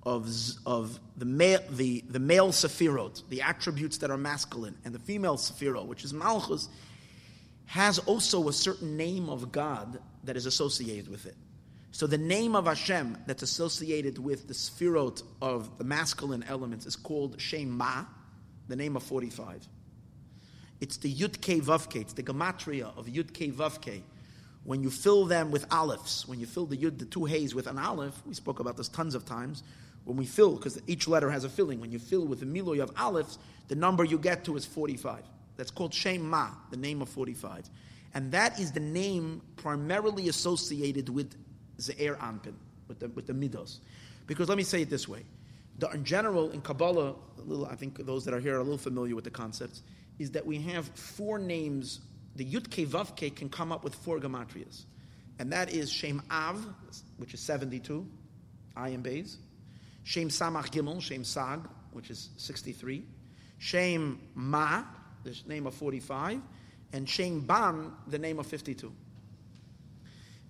[0.06, 0.28] of,
[0.66, 5.36] of the male the, the male sephirot, the attributes that are masculine, and the female
[5.36, 6.68] sephirot, which is malchus,
[7.66, 11.36] has also a certain name of God that is associated with it.
[11.92, 16.96] So the name of Hashem that's associated with the sephirot of the masculine elements is
[16.96, 18.04] called Shem Ma,
[18.68, 19.66] the name of 45.
[20.80, 24.02] It's the Yud Ke Vav it's the gematria of Yud Ke Vav
[24.64, 27.66] when you fill them with olives, when you fill the yud, the two hays with
[27.66, 29.62] an olive, we spoke about this tons of times.
[30.04, 32.82] When we fill, because each letter has a filling, when you fill with the miloy
[32.82, 33.38] of olives,
[33.68, 35.22] the number you get to is 45.
[35.56, 37.70] That's called Shem Ma, the name of 45.
[38.12, 41.34] And that is the name primarily associated with
[41.78, 42.54] Ze'er Anpin,
[42.86, 43.78] with the, with the Midos.
[44.26, 45.24] Because let me say it this way.
[45.78, 48.78] The, in general, in Kabbalah, little, I think those that are here are a little
[48.78, 49.82] familiar with the concepts,
[50.18, 52.00] is that we have four names
[52.36, 54.84] the Yud Ke Vav Ke can come up with four gematrias.
[55.38, 56.64] And that is Shem Av,
[57.16, 58.06] which is 72,
[58.76, 59.36] Ayin Beis.
[60.04, 61.60] Shem Samach Gimel, Shem Sag,
[61.92, 63.04] which is 63.
[63.58, 64.84] Shem Ma,
[65.24, 66.40] the name of 45.
[66.92, 68.92] And Shem Ban, the name of 52.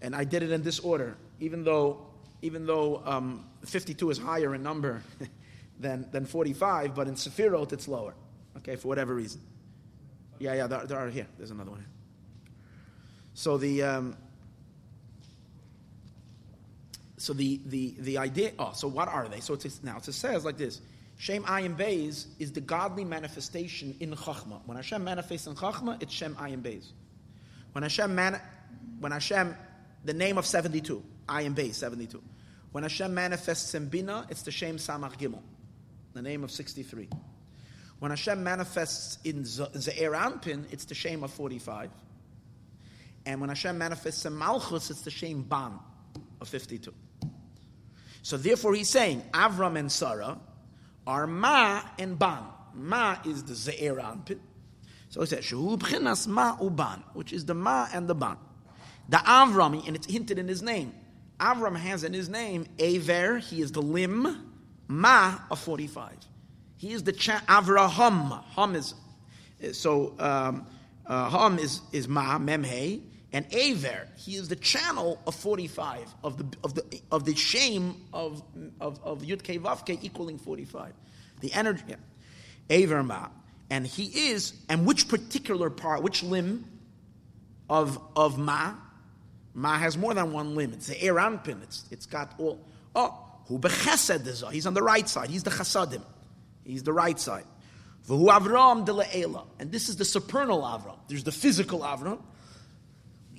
[0.03, 2.07] And I did it in this order, even though,
[2.43, 5.03] even though um, 52 is higher in number
[5.81, 8.14] than, than 45, but in Sefirot it's lower,
[8.59, 9.40] okay, for whatever reason.
[10.38, 11.27] Yeah, yeah, there, there are here.
[11.38, 11.88] There's another one here.
[13.35, 14.17] So the um,
[17.25, 18.53] so the the the idea.
[18.59, 19.41] Oh, so what are they?
[19.41, 20.81] So it's now it says like this:
[21.17, 24.61] Shem Ayin Beis is the godly manifestation in Chachma.
[24.67, 26.87] When Hashem manifests in Chachma, it's Shem Ayin Beis.
[27.73, 28.41] When Hashem man,
[29.01, 29.57] when Hashem,
[30.05, 32.23] the name of seventy-two, Ayin Beis, seventy-two.
[32.73, 35.43] When Hashem manifests in Bina, it's the Shem Samach Gimel,
[36.13, 37.09] the name of sixty-three.
[38.01, 41.91] When Hashem manifests in Ze'er Anpin, it's the Shem of 45.
[43.25, 45.79] And when Hashem manifests in Malchus, it's the Shem Ban
[46.41, 46.93] of 52.
[48.25, 50.39] So therefore he's saying, Avram and Sarah
[51.07, 52.43] are Ma and Ban.
[52.73, 54.39] Ma is the Ze'er Anpin.
[55.11, 58.39] So he says, Ma Uban, which is the Ma and the Ban.
[59.11, 60.95] The Avram, and it's hinted in his name.
[61.39, 64.51] Avram has in his name Aver, he is the limb,
[64.89, 66.17] Ma of 45.
[66.79, 68.43] He is the cha- Avraham.
[68.57, 68.95] Ham is
[69.73, 70.67] so um,
[71.05, 73.03] uh, Ham is is Ma Memhe
[73.35, 74.09] and Aver.
[74.16, 78.42] He is the channel of forty five of the of the of the shame of
[78.81, 80.94] of, of Yud Ke Vav Ke equaling forty five.
[81.40, 81.97] The energy.
[82.70, 83.29] Aver Ma,
[83.68, 86.64] and he is and which particular part, which limb
[87.68, 88.75] of of Ma?
[89.53, 90.73] Ma has more than one limb.
[90.73, 91.62] It's the Eranpin.
[91.62, 92.66] It's it's got all.
[92.94, 95.29] Oh, who bechesed He's on the right side.
[95.29, 96.03] He's the chasadim.
[96.64, 97.44] He's the right side.
[98.09, 99.42] V'hu Avram de.
[99.59, 100.97] And this is the supernal Avram.
[101.09, 102.20] There's the physical Avram.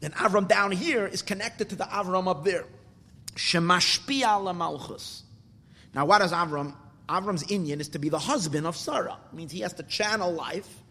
[0.02, 2.66] And Avram down here is connected to the Avram up there.
[3.36, 5.24] Shemashpia la malchus.
[5.94, 6.76] Now what is Avram?
[7.08, 9.18] Avram's Inyan is to be the husband of Sarah.
[9.32, 10.84] It means he has to channel life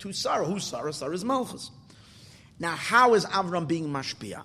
[0.00, 0.44] to Sarah.
[0.44, 0.92] Who's Sarah?
[0.92, 1.70] Sarah is Malchus.
[2.58, 4.42] Now how is Avram being mashpia?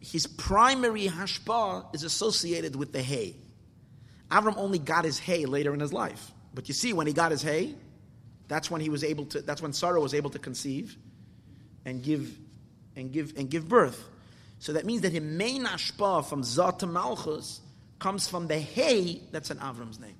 [0.00, 3.36] His primary hashpa is associated with the hay.
[4.30, 6.32] Avram only got his hay later in his life.
[6.54, 7.74] But you see, when he got his hay,
[8.46, 10.96] that's when he was able to, that's when Sarah was able to conceive
[11.84, 12.36] and give
[12.98, 14.04] and give and give birth.
[14.58, 16.42] So that means that his main ashpa from
[16.78, 17.60] to Malchus
[17.98, 20.16] comes from the hay that's in Avram's name.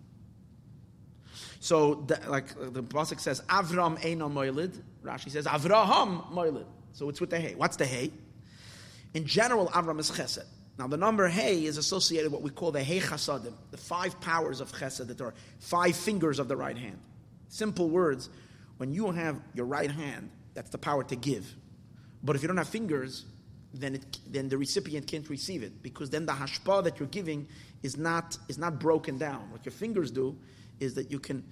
[1.61, 4.81] So, the, like the pasuk says, Avram Eino Moilid.
[5.05, 6.67] Rashi says, Avraham Moilid.
[6.93, 7.55] So it's with the hay.
[7.57, 8.12] What's the hay?
[9.14, 10.45] In general, Avram is Chesed.
[10.79, 14.21] Now, the number Hey is associated with what we call the Hey Chasadim, the five
[14.21, 16.99] powers of Chesed, that are five fingers of the right hand.
[17.49, 18.29] Simple words,
[18.77, 21.53] when you have your right hand, that's the power to give.
[22.23, 23.25] But if you don't have fingers,
[23.75, 27.47] then, it, then the recipient can't receive it because then the hashpa that you're giving
[27.83, 29.51] is not, is not broken down.
[29.51, 30.37] What your fingers do
[30.81, 31.45] is that you can,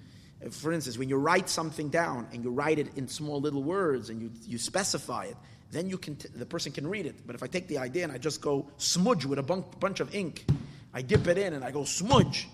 [0.51, 4.09] for instance, when you write something down and you write it in small little words
[4.09, 5.37] and you, you specify it,
[5.71, 7.25] then you can t- the person can read it.
[7.25, 9.99] But if I take the idea and I just go smudge with a bun- bunch
[9.99, 10.45] of ink,
[10.93, 12.47] I dip it in and I go smudge.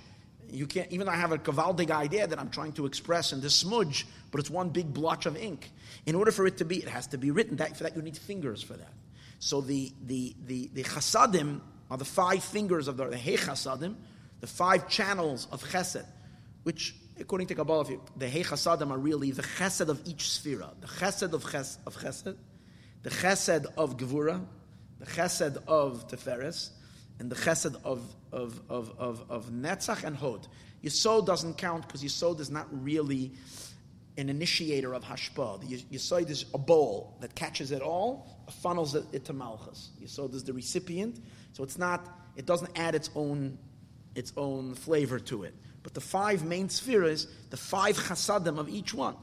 [0.54, 3.56] You can't even I have a kavaldig idea that I'm trying to express in this
[3.56, 5.72] smudge, but it's one big blotch of ink.
[6.06, 7.58] In order for it to be, it has to be written.
[7.58, 8.94] That, for that, you need fingers for that.
[9.40, 13.96] So the the the, the chasadim are the five fingers of the, the hey chasadim,
[14.42, 16.06] the five channels of chesed,
[16.64, 17.86] which according to Kabbalah,
[18.16, 21.96] the hey chasadim are really the chesed of each sphera, the chesed of, ches, of
[21.98, 22.36] chesed,
[23.02, 24.46] the chesed of gevura,
[25.00, 26.70] the chesed of teferes,
[27.24, 28.02] and the chesed of
[28.34, 30.46] of of of, of netzach and hod.
[30.84, 33.32] Yisod doesn't count because Yisod is not really
[34.18, 35.62] an initiator of hashpa.
[35.62, 39.92] The Yisod is a bowl that catches it all, funnels it to malchus.
[40.04, 41.22] Yisod is the recipient,
[41.54, 42.20] so it's not.
[42.36, 43.58] It doesn't add its own
[44.16, 45.56] its own flavor to it.
[45.82, 49.16] But the five main spheres, the five chasadim of each one,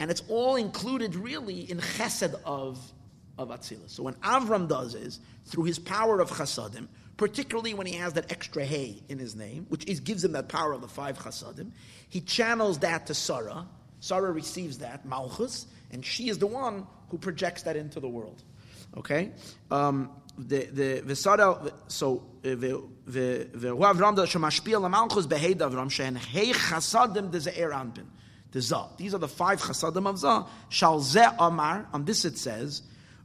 [0.00, 2.92] and it's all included really in chesed of
[3.38, 3.90] of Atzilus.
[3.90, 8.30] So when Avram does is through his power of chasadim, particularly when he has that
[8.30, 11.70] extra hay in his name, which is, gives him that power of the five chasadim,
[12.08, 13.66] he channels that to Sarah.
[14.00, 18.42] Sarah receives that malchus, and she is the one who projects that into the world.
[18.96, 19.30] Okay,
[19.70, 22.56] um, the the v'sara so the
[23.06, 28.06] the the Avram da shemashpil lamalchus beheid Avram shen hey chasadim de ze'er anpin.
[28.52, 28.88] The Zah.
[28.96, 30.46] These are the five chasadim of Zah.
[30.68, 31.88] Shal ze amar.
[31.92, 32.82] On this it says,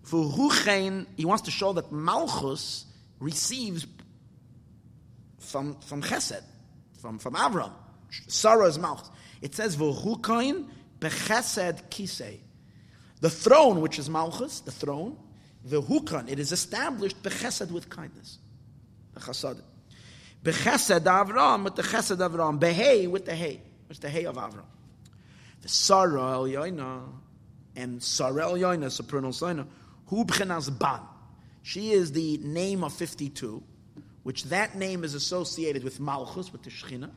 [0.07, 1.05] v'huchein.
[1.15, 2.85] He wants to show that Malchus
[3.21, 3.87] receives
[5.39, 6.43] from from Chesed,
[6.99, 7.71] from from Avram.
[8.27, 9.09] Sarah's Malchus.
[9.41, 10.67] It says v'huchein
[10.99, 12.39] bechesed kisei.
[13.21, 15.17] The throne, which is Malchus, the throne,
[15.63, 18.39] the hukan, it is established bechesed with kindness.
[19.13, 19.63] The chasadim.
[20.43, 22.59] Bechesed Avram with the chesed Avram.
[22.59, 23.61] Behei with the hay.
[23.89, 24.65] It's the hay of Avram.
[25.61, 27.03] The Sarah El Yoina
[27.75, 29.67] and Sarah El Yoina, supernal Saina,
[30.07, 31.01] Hu B'chenas Ban.
[31.63, 33.63] She is the name of 52,
[34.23, 37.11] which that name is associated with Malchus, with the Shechina.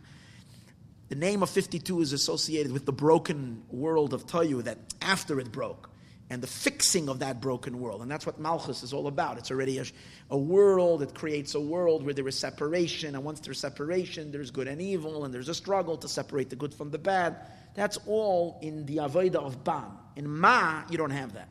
[1.09, 5.53] The name of 52 is associated with the broken world of Toyu that after it
[5.53, 5.91] broke
[6.31, 8.01] and the fixing of that broken world.
[8.01, 9.37] And that's what Malchus is all about.
[9.37, 9.85] It's already a,
[10.31, 14.51] a, world, it creates a world where there is separation, and once there's separation, there's
[14.51, 17.37] good and evil, and there's a struggle to separate the good from the bad.
[17.75, 19.91] That's all in the Avodah of Ban.
[20.17, 21.49] In Ma, you don't have that.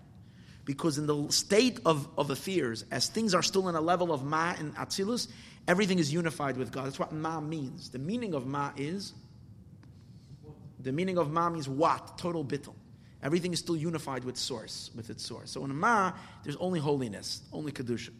[0.65, 4.23] Because in the state of, of affairs, as things are still in a level of
[4.23, 5.27] Ma and Atzilus,
[5.67, 6.85] everything is unified with God.
[6.85, 7.89] That's what Ma means.
[7.89, 9.13] The meaning of Ma is,
[10.79, 12.17] the meaning of Ma means what?
[12.17, 12.75] Total bittul.
[13.21, 15.51] Everything is still unified with source, with its source.
[15.51, 16.11] So in Ma,
[16.43, 18.11] there's only holiness, only kedusha.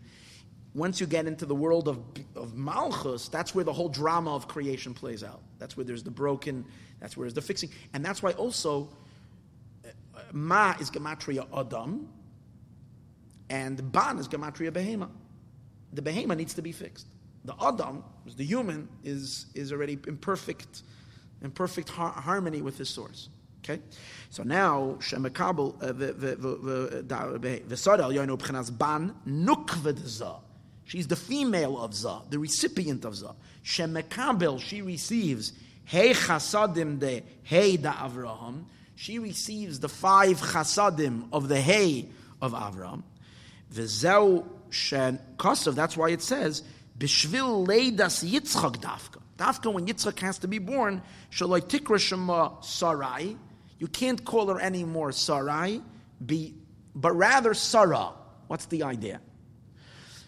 [0.73, 1.99] Once you get into the world of,
[2.36, 5.41] of Malchus, that's where the whole drama of creation plays out.
[5.60, 6.65] That's where there's the broken,
[6.99, 7.69] that's where there's the fixing.
[7.93, 8.89] And that's why also
[9.86, 9.89] uh,
[10.32, 12.10] Ma is Gematria Adam,
[13.54, 15.10] and Ban is Gematria Behema.
[15.94, 17.06] The Behema needs to be fixed.
[17.46, 18.04] The Adam,
[18.36, 20.82] the human, is, is already in perfect,
[21.44, 23.30] in perfect har- harmony with his source.
[23.63, 23.80] Okay,
[24.32, 30.39] so now Shemekabel v'sadal yoinu b'chenas ban nukved zah.
[30.86, 33.36] She's the female of za, the recipient of zah.
[33.63, 35.54] Shemekabel, she receives
[35.86, 38.63] hey chasadim de hey da Avraham.
[38.96, 42.10] She receives the five chasadim of the hey
[42.42, 43.04] of Avram.
[43.74, 45.76] V'zeu shen kosav.
[45.76, 46.64] That's why it says
[46.98, 49.20] b'shvil leidas Yitzchak dafka.
[49.38, 53.36] Dafka when Yitzchak has to be born, shaloi tikra shema sarai.
[53.84, 55.82] You can't call her anymore Sarai,
[56.26, 56.56] be,
[56.96, 58.12] but rather Sarah.
[58.48, 59.20] What's the idea?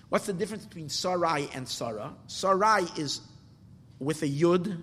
[0.10, 2.14] What's the difference between Sarai and Sarah?
[2.28, 3.22] Sarai is
[3.98, 4.82] with a yud,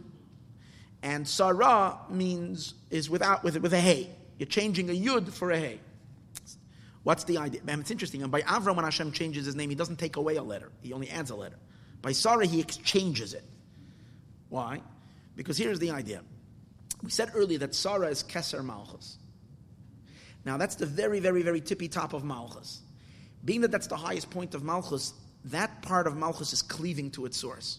[1.02, 4.08] and Sarah means is without with with a hey.
[4.38, 5.80] You're changing a yud for a hey.
[7.02, 7.60] What's the idea?
[7.66, 8.22] And it's interesting.
[8.22, 10.92] And by Avram, when Hashem changes his name, he doesn't take away a letter; he
[10.92, 11.58] only adds a letter.
[12.00, 13.44] By Sarah, he exchanges it.
[14.48, 14.82] Why?
[15.36, 16.22] Because here's the idea.
[17.02, 19.18] We said earlier that Sarah is Keser Malchus.
[20.44, 22.80] Now that's the very, very, very tippy top of Malchus.
[23.44, 25.14] Being that that's the highest point of Malchus,
[25.46, 27.78] that part of Malchus is cleaving to its source.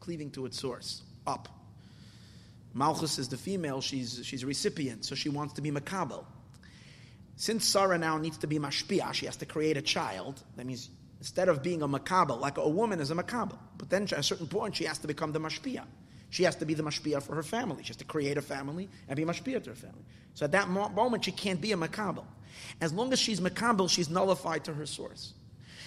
[0.00, 1.48] Cleaving to its source, up.
[2.72, 6.24] Malchus is the female, she's, she's a recipient, so she wants to be Makabel.
[7.40, 10.42] Since Sarah now needs to be Mashpia, she has to create a child.
[10.56, 14.02] That means instead of being a Makabel, like a woman is a Makabel, but then
[14.02, 15.84] at a certain point she has to become the Mashpia.
[16.28, 17.82] She has to be the mashpia for her family.
[17.82, 20.04] She has to create a family and be mashpia to her family.
[20.34, 22.24] So at that moment, she can't be a makabel.
[22.80, 25.32] As long as she's makabel, she's nullified to her source.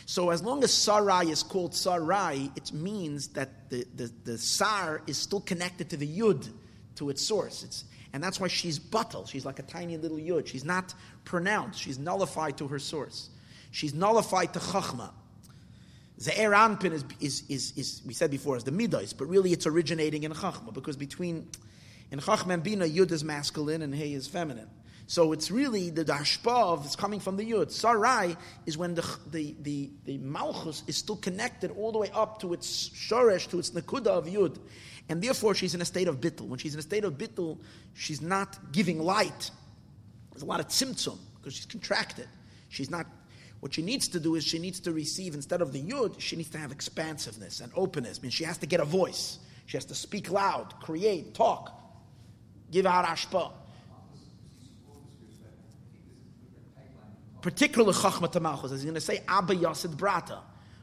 [0.05, 5.01] So as long as Sarai is called Sarai, it means that the, the, the Sar
[5.07, 6.51] is still connected to the Yud,
[6.95, 7.63] to its source.
[7.63, 9.25] It's, and that's why she's buttal.
[9.25, 10.47] She's like a tiny little Yud.
[10.47, 10.93] She's not
[11.25, 11.79] pronounced.
[11.79, 13.29] She's nullified to her source.
[13.71, 15.09] She's nullified to Chachma.
[16.19, 19.65] Ze'er Anpin is, is, is, is, we said before, is the Midas, but really it's
[19.65, 21.49] originating in Chachma, because between,
[22.11, 24.69] in Chachma and Bina, Yud is masculine and Hey is feminine.
[25.07, 27.71] So it's really the dashpav is coming from the yud.
[27.71, 32.39] Sarai is when the, the, the, the malchus is still connected all the way up
[32.39, 34.57] to its shoresh, to its nakuda of yud.
[35.09, 36.47] And therefore she's in a state of bittul.
[36.47, 37.59] When she's in a state of bittul,
[37.93, 39.51] she's not giving light.
[40.31, 42.27] There's a lot of tzimtzum because she's contracted.
[42.69, 43.05] She's not
[43.63, 46.35] what she needs to do is she needs to receive, instead of the yud, she
[46.35, 48.19] needs to have expansiveness and openness.
[48.19, 49.39] I mean, she has to get a voice.
[49.67, 51.71] She has to speak loud, create, talk,
[52.71, 53.53] give out ashpa.
[57.41, 60.39] Particularly Chachma Tamalchus, as he's going to say, Abba Yasid Brata.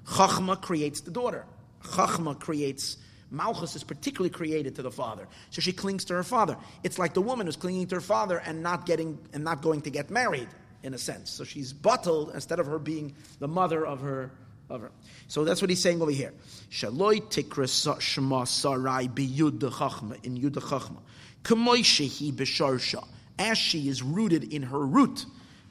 [0.07, 1.45] Chachma creates the daughter.
[1.83, 2.97] Chachma creates
[3.31, 5.29] Malchus is particularly created to the father.
[5.51, 6.57] So she clings to her father.
[6.83, 9.83] It's like the woman who's clinging to her father and not getting and not going
[9.83, 10.49] to get married
[10.83, 11.31] in a sense.
[11.31, 14.33] So she's bottled instead of her being the mother of her.
[14.69, 14.93] Of her.
[15.27, 16.33] So that's what he's saying over here.
[16.71, 17.67] Shaloi tikra
[18.01, 20.99] shema sarai biyud chachma in yud chachma.
[21.43, 23.05] Kamoishehi b'sharsha.
[23.39, 25.27] As she is rooted in her root.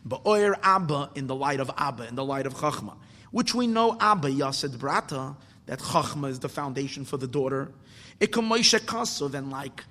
[0.08, 2.96] Ba'oir Abba in the light of Abba, in the light of Chachma.
[3.32, 5.36] Which we know Abba Yasid Brata,
[5.70, 7.72] that Chachma is the foundation for the daughter.
[8.20, 9.84] Ikamoishe Kasov, and like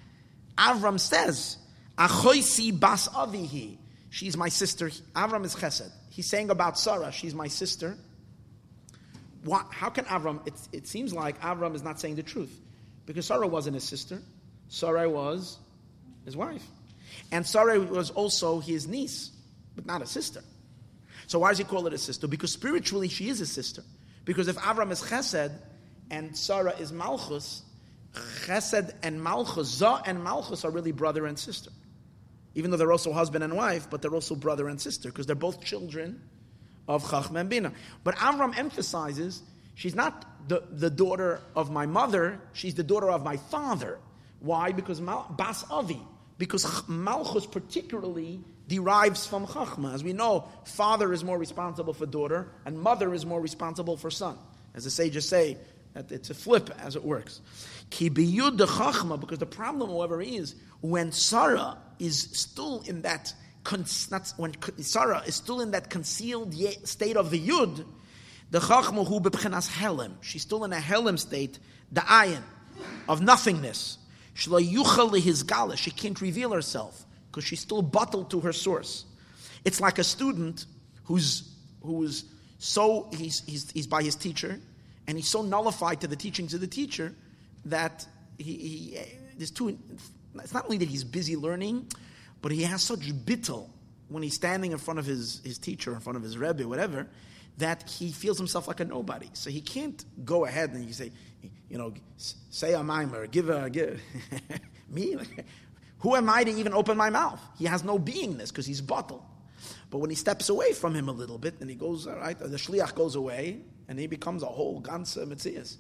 [0.59, 1.57] Avram says,
[1.97, 3.79] Achoisi Bas Avihi.
[4.11, 4.91] She's my sister.
[5.15, 5.93] Avram is chesed.
[6.11, 7.97] He's saying about Sarah, she's my sister.
[9.45, 12.61] What, how can Avram, it, it seems like Avram is not saying the truth.
[13.07, 14.21] Because Sarah wasn't his sister.
[14.67, 15.59] Sarah was
[16.25, 16.67] his wife.
[17.31, 19.31] And Sarah was also his niece,
[19.77, 20.43] but not a sister.
[21.29, 22.27] So why does he call it a sister?
[22.27, 23.85] Because spiritually she is a sister.
[24.25, 25.53] Because if Avram is chesed
[26.11, 27.63] and Sarah is malchus,
[28.15, 31.71] chesed and malchus, Zah and malchus are really brother and sister
[32.59, 35.37] even though they're also husband and wife, but they're also brother and sister because they're
[35.37, 36.21] both children
[36.89, 37.73] of Chachma and Bina.
[38.03, 39.43] But Avram emphasizes
[39.77, 44.01] she's not the, the daughter of my mother, she's the daughter of my father.
[44.41, 44.73] Why?
[44.73, 46.01] Because Mal, Bas Avi,
[46.37, 49.95] because Malchus particularly derives from Chachma.
[49.95, 54.11] As we know, father is more responsible for daughter, and mother is more responsible for
[54.11, 54.37] son.
[54.75, 55.59] As the sages say,
[56.11, 57.41] it's a flip as it works.
[57.91, 63.33] Ki biyud chachma, because the problem, however, is when Sarah is still in that
[64.37, 67.85] when Sarah is still in that concealed state of the yud,
[68.51, 70.13] the chachma hu bebchenas helim.
[70.23, 71.59] She's still in a helim state,
[71.93, 72.43] the ayin
[73.09, 73.99] of nothingness.
[74.35, 75.77] Shlo.
[75.77, 79.05] She can't reveal herself because she's still bottled to her source.
[79.65, 80.65] It's like a student
[81.05, 82.25] who's who's
[82.59, 84.61] so he's, he's, he's by his teacher
[85.09, 87.15] and he's so nullified to the teachings of the teacher
[87.65, 88.07] that
[88.37, 88.99] he, he
[89.37, 89.77] there's two.
[90.37, 91.91] It's not only that he's busy learning,
[92.43, 93.69] but he has such bittel
[94.09, 97.07] when he's standing in front of his, his teacher, in front of his rebbe, whatever,
[97.57, 99.29] that he feels himself like a nobody.
[99.33, 101.11] So he can't go ahead and you say,
[101.69, 104.01] you know, say a mimer, give a give
[104.89, 105.17] me.
[106.01, 107.41] Who am I to even open my mouth?
[107.59, 109.25] He has no beingness because he's bottled.
[109.91, 112.39] But when he steps away from him a little bit, and he goes, all right,
[112.39, 115.77] the shliach goes away, and he becomes a whole ganze metzias,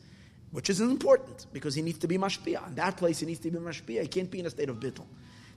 [0.50, 2.66] which is important because he needs to be mashpia.
[2.68, 4.02] In that place, he needs to be mashpia.
[4.02, 5.06] He can't be in a state of bittul.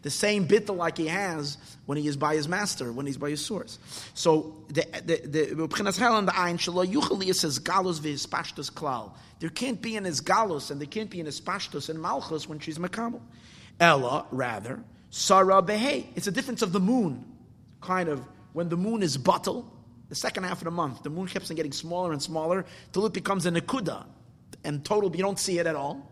[0.02, 3.30] The same bittul like he has when he is by his master, when he's by
[3.30, 3.78] his source.
[4.14, 9.12] So the the the the ayin shelo yuchali says galus v'hispashtus klal.
[9.40, 12.50] There can't be an his galus and there can't be an his pashtus and malchus
[12.50, 13.22] when she's makabel.
[13.80, 16.08] Ella rather sarah behe.
[16.16, 17.26] It's a difference of the moon,
[17.82, 18.24] kind of
[18.54, 19.72] when the moon is bottle
[20.12, 23.06] the second half of the month, the moon keeps on getting smaller and smaller till
[23.06, 24.04] it becomes a nekuda.
[24.66, 26.06] And total, you don't see it at all.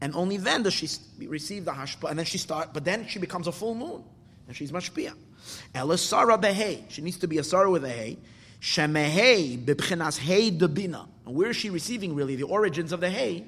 [0.00, 0.88] And only then does she
[1.26, 4.04] receive the hashpa, and then she start, but then she becomes a full moon,
[4.46, 5.12] and she's mashpia.
[5.74, 8.16] Elisara behei, she needs to be a sarah with a hey.
[8.60, 11.08] Shemehei bebchinas hey de bina.
[11.26, 12.36] And where is she receiving really?
[12.36, 13.44] The origins of the hey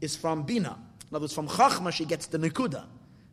[0.00, 0.78] is from bina.
[1.10, 2.86] In other words, from chachma she gets the nekuda.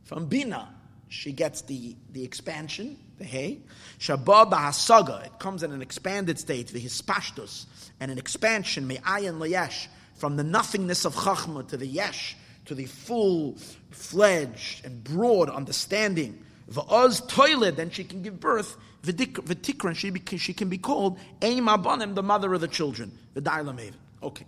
[0.03, 0.75] From bina
[1.07, 3.59] she gets the, the expansion, the hay.
[3.99, 7.65] Shabba hasaga, it comes in an expanded state, the hispashtus,
[7.99, 12.35] and an expansion, me'ayin layesh, from the nothingness of chachma to the yesh,
[12.65, 13.57] to the full
[13.91, 16.43] fledged and broad understanding.
[16.71, 18.75] Va'oz toilet, then she can give birth.
[19.03, 23.11] V'tikran, she, she can be called Eim Abanim, the mother of the children.
[23.33, 23.93] The Maven.
[24.23, 24.45] Okay.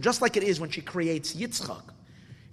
[0.00, 1.82] Just like it is when she creates Yitzchak.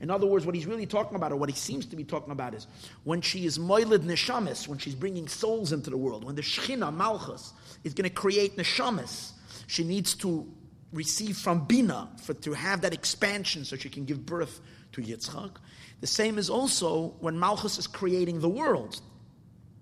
[0.03, 2.33] In other words, what he's really talking about, or what he seems to be talking
[2.33, 2.67] about, is
[3.05, 6.93] when she is moiled neshamis, when she's bringing souls into the world, when the Shechina,
[6.93, 7.53] Malchus,
[7.85, 9.31] is going to create neshamis,
[9.67, 10.45] she needs to
[10.91, 14.59] receive from Bina for, to have that expansion so she can give birth
[14.91, 15.51] to Yitzchak.
[16.01, 18.99] The same is also when Malchus is creating the world,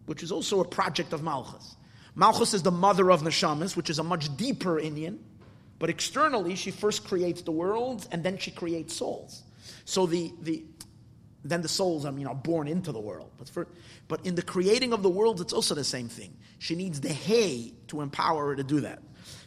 [0.06, 1.76] which is also a project of Malchus.
[2.14, 5.18] Malchus is the mother of Neshamas, which is a much deeper inyan,
[5.80, 9.42] but externally she first creates the world and then she creates souls.
[9.92, 10.64] So the, the
[11.44, 13.30] then the souls, I mean, are born into the world.
[13.38, 13.68] But, for,
[14.08, 16.34] but in the creating of the world, it's also the same thing.
[16.60, 19.02] She needs the hay to empower her to do that.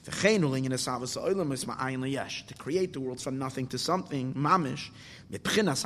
[0.04, 0.42] To create
[2.92, 4.90] the worlds from nothing to something, mamish,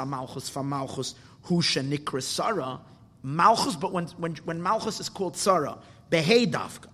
[0.08, 1.14] malchus from malchus,
[1.46, 2.80] husha nikra sarah,
[3.22, 5.78] malchus, but when, when, when malchus is called sarah,
[6.10, 6.88] behei dafka.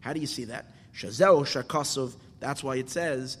[0.00, 0.66] How do you see that?
[0.94, 3.38] Shazeo shakasov, that's why it says,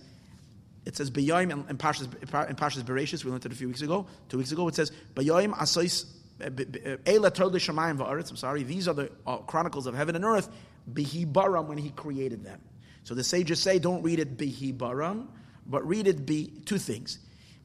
[0.86, 2.04] it says Bayoim in, Pashas
[2.48, 3.24] in Pashas Bereshis.
[3.24, 4.06] We learned it a few weeks ago.
[4.28, 6.06] Two weeks ago, it says Bayoim Asois
[6.40, 8.30] Eila Todli Shemayim Va'aretz.
[8.30, 8.62] I'm sorry.
[8.62, 10.48] These are the uh, chronicles of heaven and earth.
[10.90, 12.60] Bihi Baram when he created them.
[13.02, 15.26] So the sages say, don't read it Bihi Baram,
[15.66, 17.18] but read it be two things.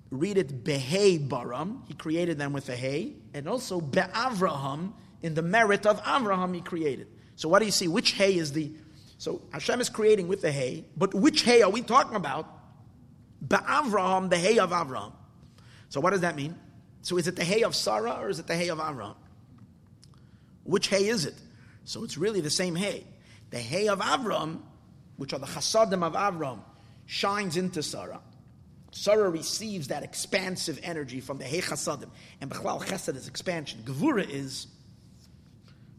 [0.10, 1.88] Read it Behei Baram.
[1.88, 6.62] He created them with a hay, and also Be'avraham in the merit of Avraham he
[6.62, 7.08] created.
[7.36, 7.88] So what do you see?
[7.88, 8.72] Which hay is the
[9.18, 12.61] so Hashem is creating with the hay, but which hay are we talking about?
[13.46, 15.14] Ba'avraham, the hay of Avraham.
[15.90, 16.56] So what does that mean?
[17.02, 19.16] So is it the hay of Sarah or is it the hay of Avraham?
[20.64, 21.36] Which hay is it?
[21.86, 23.06] So it's really the same hay.
[23.50, 24.62] The hay of Avraham,
[25.18, 26.60] which are the chasadim of Avraham,
[27.08, 28.22] shines into Sarah.
[28.92, 32.10] Sarah receives that expansive energy from the hay chasadim.
[32.40, 33.82] And Bechlal chesed is expansion.
[33.84, 34.68] Gevura is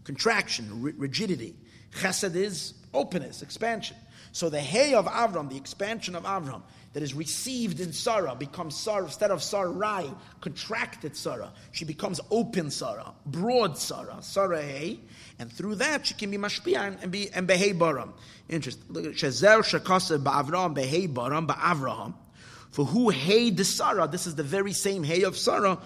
[0.05, 1.57] contraction, rigidity.
[1.93, 3.97] Chesed is openness, expansion.
[4.33, 6.63] So the hay of Avram, the expansion of Avram,
[6.93, 11.51] that is received in Sarah becomes Sarah, instead of Sarai, contracted Sarah.
[11.73, 15.01] She becomes open Sarah, broad Sarah, Sarah hey,
[15.39, 18.11] and through that she can be mashpia and be and behei baram.
[18.49, 18.85] Interesting.
[18.91, 22.15] Look at Shazer Shakasa ba'Avram behei ba'Avraham.
[22.71, 24.07] For who hey the Sarah?
[24.07, 25.79] This is the very same hey of Sarah.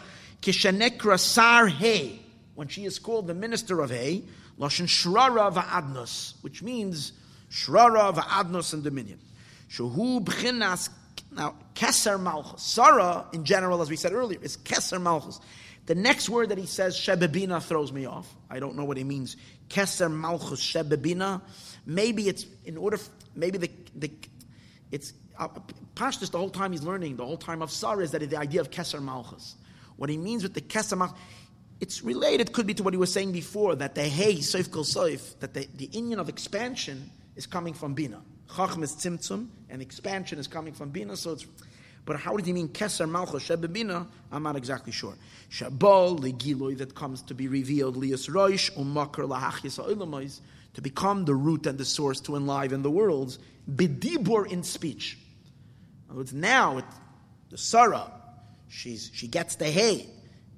[0.42, 2.20] Kishanekra Sar hey,
[2.54, 4.24] when she is called the minister of hey,
[4.58, 7.12] lashon shrara va'adnos, which means
[7.50, 9.18] shrara va'adnos and dominion.
[9.70, 10.88] Shehu b'chinas
[11.32, 12.62] now keser malchus.
[12.62, 15.40] Sarah, in general, as we said earlier, is keser malchus.
[15.86, 18.34] The next word that he says, shebebina, throws me off.
[18.50, 19.36] I don't know what he means.
[19.68, 21.40] Keser malchus shebebina.
[21.84, 22.98] Maybe it's in order.
[23.34, 24.10] Maybe the the
[24.90, 25.48] it's uh,
[25.94, 27.16] Pashtus the whole time he's learning.
[27.16, 29.56] The whole time of Sarah is that the idea of keser malchus.
[29.96, 31.18] What he means with the keser malchus.
[31.80, 34.84] It's related, could be to what he was saying before, that the hey, soif kol
[34.84, 38.22] soif, that the, the inyan of expansion is coming from Bina.
[38.54, 41.46] Chacham is tzimtzum, and expansion is coming from Bina, so it's.
[42.06, 44.06] But how did he mean Keser Malchus Shebebina?
[44.30, 45.14] I'm not exactly sure.
[45.50, 50.40] Shabol legiloi that comes to be revealed lias roish um umakar lahachis ha'olamois
[50.74, 53.40] to become the root and the source to enliven the worlds.
[53.68, 55.18] Bidibur in speech.
[56.04, 56.84] In other words, now it,
[57.50, 58.12] the Sarah,
[58.68, 60.08] she's she gets the hay,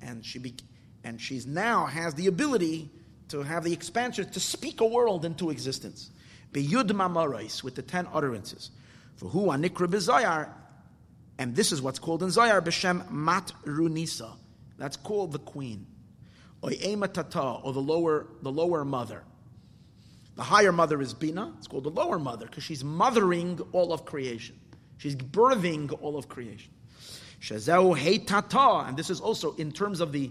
[0.03, 0.55] and she be,
[1.09, 2.91] and she's now has the ability
[3.29, 6.11] to have the expansion to speak a world into existence.
[6.53, 8.71] Beyud Mamorais, with the ten utterances.
[9.17, 10.51] For who anikra bezayar,
[11.39, 14.33] and this is what's called in Zayar, B'Shem Mat Runisa.
[14.77, 15.87] That's called the queen.
[16.61, 19.23] Or Tata, or the lower, the lower mother.
[20.37, 21.55] The higher mother is Bina.
[21.59, 24.59] It's called the lower mother because she's mothering all of creation.
[24.99, 26.73] She's birthing all of creation.
[27.41, 30.31] Shazeu Hey Tata, and this is also in terms of the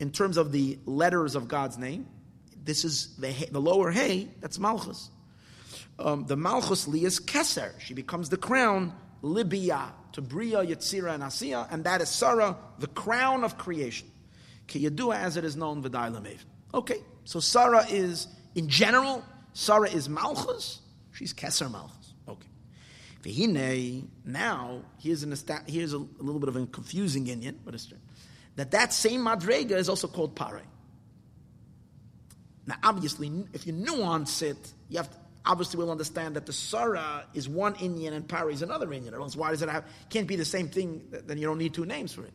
[0.00, 2.06] in terms of the letters of God's name.
[2.64, 4.28] This is the the lower Hey.
[4.40, 5.10] That's Malchus
[5.98, 7.78] um, the Malchus Li is Keser.
[7.80, 8.92] She becomes the crown,
[9.22, 14.08] Libya, to Bria, Yetzira, and Asiya, and that is Sarah, the crown of creation.
[14.68, 16.38] Kiyadua, as it is known, V'dai
[16.74, 19.24] Okay, so Sarah is, in general,
[19.54, 20.80] Sarah is Malchus,
[21.12, 22.14] she's Keser Malchus.
[22.28, 22.48] Okay.
[23.22, 25.34] V'hine, now, here's, an,
[25.66, 27.98] here's a, a, little bit of a confusing inyan, but it's true.
[28.58, 30.62] That that same Madrega is also called Pare.
[32.66, 37.24] Now, obviously, if you nuance it, you have to, obviously we'll understand that the Sarah
[37.34, 39.12] is one inyan and Pari is another inyan.
[39.12, 41.86] Else why does it have, can't be the same thing, then you don't need two
[41.86, 42.32] names for it.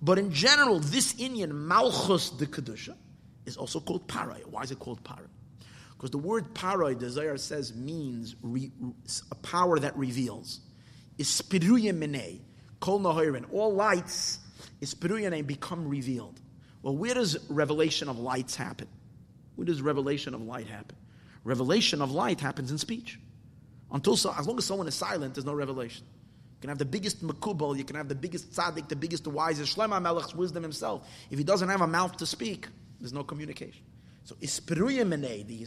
[0.00, 2.96] But in general, this inyan, Malchus de Kedusha,
[3.44, 4.46] is also called Parai.
[4.46, 5.28] Why is it called Parai?
[5.92, 8.72] Because the word Parai, desire says, means re,
[9.30, 10.60] a power that reveals.
[11.18, 12.40] Ispiruya mene,
[12.80, 13.06] kol.
[13.52, 14.38] All lights,
[14.80, 16.40] ispiruya become revealed.
[16.82, 18.88] Well, where does revelation of lights happen?
[19.56, 20.96] Where does revelation of light happen?
[21.44, 23.18] Revelation of light happens in speech.
[23.90, 26.04] Until so, as long as someone is silent, there's no revelation.
[26.58, 29.76] You can have the biggest makubal, you can have the biggest tzaddik, the biggest, wisest,
[29.76, 31.08] Shlomo Melech's wisdom himself.
[31.30, 32.68] If he doesn't have a mouth to speak,
[33.00, 33.82] there's no communication.
[34.24, 35.66] So ispiruyamene, the,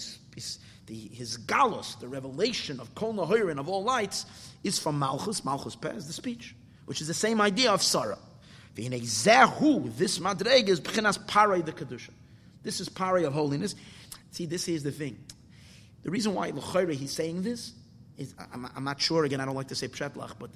[0.86, 4.26] the his galus, the revelation of kol nahoirin of all lights,
[4.64, 6.56] is from Malchus, Malchus Pez, the speech,
[6.86, 8.20] which is the same idea of Sarah.
[8.76, 12.12] This madreg is b'chinas pare the kedusha.
[12.64, 13.76] This is pare of holiness.
[14.32, 15.18] See, this is the thing.
[16.04, 17.74] The reason why L'chayre he's saying this
[18.18, 20.50] is, I'm, I'm, not sure, again, I don't like to say pshetlach, but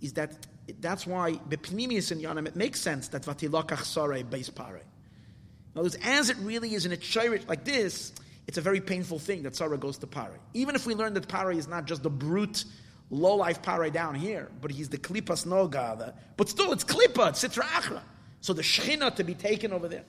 [0.00, 0.46] is that
[0.80, 4.76] that's why Bepnimius and Yanim, it makes sense that Vatilakach Sare base pare.
[4.76, 8.12] In other words, as it really is in a chayrit like this,
[8.46, 10.38] it's a very painful thing that Sarah goes to Pare.
[10.54, 12.64] Even if we learn that Pare is not just the brute,
[13.12, 17.44] low life Pare down here, but he's the Klippas Noga, but still it's Klippa, it's
[17.44, 18.00] Sitra Achra.
[18.40, 20.04] So the Shechina to be taken over there.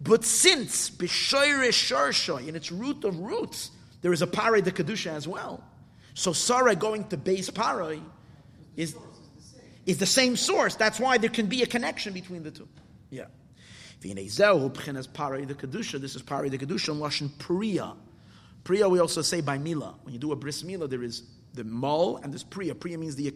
[0.00, 3.70] But since B'shoire Sharshoy, in its root of roots,
[4.02, 5.64] there is a Pare the Kedusha as well.
[6.12, 7.96] So Sarah going to base Pare
[8.76, 8.94] is,
[9.86, 10.76] is the same source.
[10.76, 12.68] That's why there can be a connection between the two.
[13.10, 13.24] Yeah.
[14.00, 15.98] This is Pari the Kedusha.
[15.98, 17.94] This is Pari the Kedusha in Lashon Priya.
[18.62, 19.94] Priya we also say by Mila.
[20.02, 21.22] When you do a bris Mila, there is
[21.54, 22.74] the mol and there's Priya.
[22.74, 23.32] Priya means the,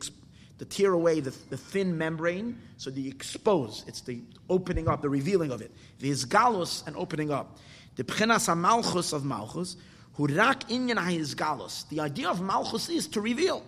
[0.58, 3.84] the tear away the, the thin membrane, so the expose.
[3.86, 5.72] It's the opening up, the revealing of it.
[6.00, 7.58] The Izgalus and opening up.
[7.96, 9.76] The Pchenas HaMalchus of Malchus,
[10.18, 11.88] Hurak Inyan HaIzgalus.
[11.88, 13.64] The idea of Malchus is to reveal.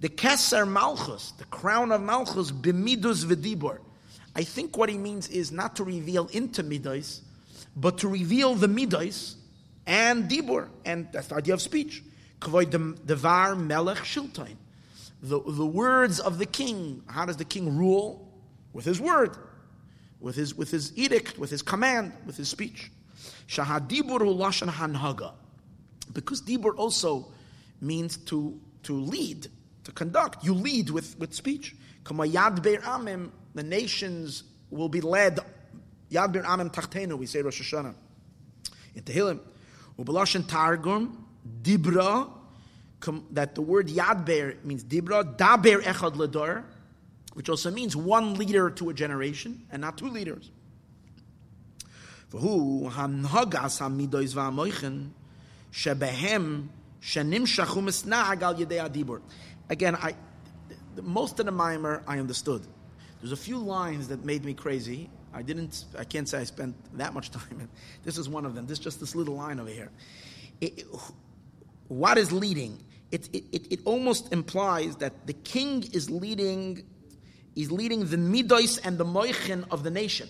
[0.00, 3.78] The Keser Malchus, the crown of Malchus, Bimidus V'dibor
[4.38, 7.22] I think what he means is not to reveal into midas,
[7.76, 9.34] but to reveal the midas
[9.84, 12.04] and dibor, and that's the idea of speech.
[12.40, 14.56] Devar melech shiltain.
[15.22, 17.02] The, the words of the king.
[17.08, 18.24] How does the king rule?
[18.72, 19.36] With his word,
[20.20, 22.90] with his, with his edict, with his command, with his speech.
[23.48, 25.32] Shahadibur lashon hanhaga.
[26.12, 27.26] Because dibur also
[27.80, 29.48] means to, to lead,
[29.84, 30.44] to conduct.
[30.44, 31.74] You lead with, with speech.
[32.04, 35.40] Kamayad be'er amim the nations will be led.
[36.10, 37.94] Yad bir amim tachtenu, we say Rosh Hashanah.
[38.94, 39.40] In Tehillim.
[39.98, 41.24] Ubaloshin Targum,
[41.62, 42.30] Dibra,
[43.32, 46.64] that the word Yadber means Dibra, Daber Echad Ledor,
[47.34, 50.50] which also means one leader to a generation and not two leaders.
[59.70, 60.14] Again, I,
[61.02, 62.66] most of the mimer I understood.
[63.20, 65.08] There's a few lines that made me crazy.
[65.32, 67.68] I didn't, I can't say I spent that much time.
[68.04, 68.66] This is one of them.
[68.66, 69.90] This just this little line over here.
[70.60, 70.84] It,
[71.88, 72.84] what is leading?
[73.10, 76.84] It, it, it, almost implies that the king is leading,
[77.56, 80.28] is leading the midos and the moichin of the nation.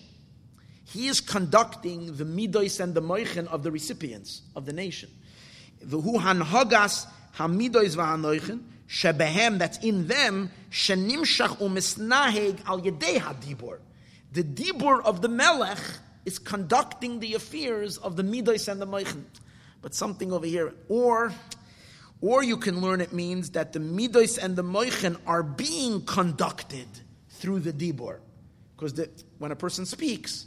[0.85, 5.11] He is conducting the midos and the moichin of the recipients of the nation.
[5.83, 7.07] The hu hanhagas
[7.37, 13.79] hamidos v'hanoichin shebehem, that's in them, shenimshach umisnaheg al yedei hadibur.
[14.33, 15.79] The dibur of the melech
[16.25, 19.25] is conducting the affairs of the midos and the meichin.
[19.81, 21.33] But something over here, or,
[22.21, 26.89] or you can learn it means that the midos and the meichin are being conducted
[27.29, 28.19] through the dibur.
[28.77, 29.09] Because
[29.39, 30.47] when a person speaks,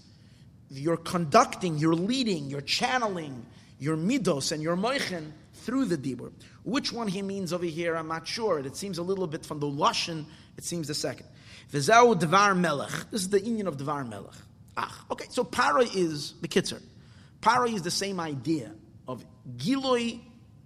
[0.70, 3.46] you're conducting, you're leading, you're channeling
[3.80, 6.32] your midos and your meichin through the dibur.
[6.64, 8.60] Which one he means over here, I'm not sure.
[8.60, 10.26] It seems a little bit from the Lashon,
[10.58, 11.28] it seems the second.
[11.72, 13.10] V'zau Dvar Melech.
[13.12, 14.36] This is the union of Dvar Melech.
[14.78, 16.82] Ah, okay, so para is the kitzer.
[17.42, 18.72] Para is the same idea
[19.58, 20.20] Giloi,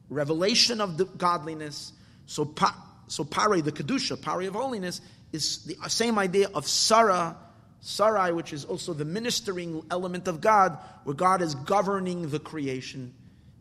[0.09, 1.93] revelation of the godliness.
[2.25, 2.75] So, pa,
[3.07, 5.01] so Pare, the Kedusha, Pare of holiness,
[5.31, 7.37] is the same idea of Sarah,
[7.81, 13.13] Sarai, which is also the ministering element of God, where God is governing the creation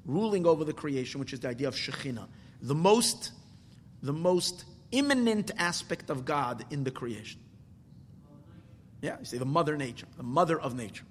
[0.07, 2.27] ruling over the creation, which is the idea of Shekhinah,
[2.63, 3.33] the most,
[4.03, 7.41] the most imminent aspect of God in the creation.
[9.01, 11.05] Yeah, you say the mother nature, the mother of nature.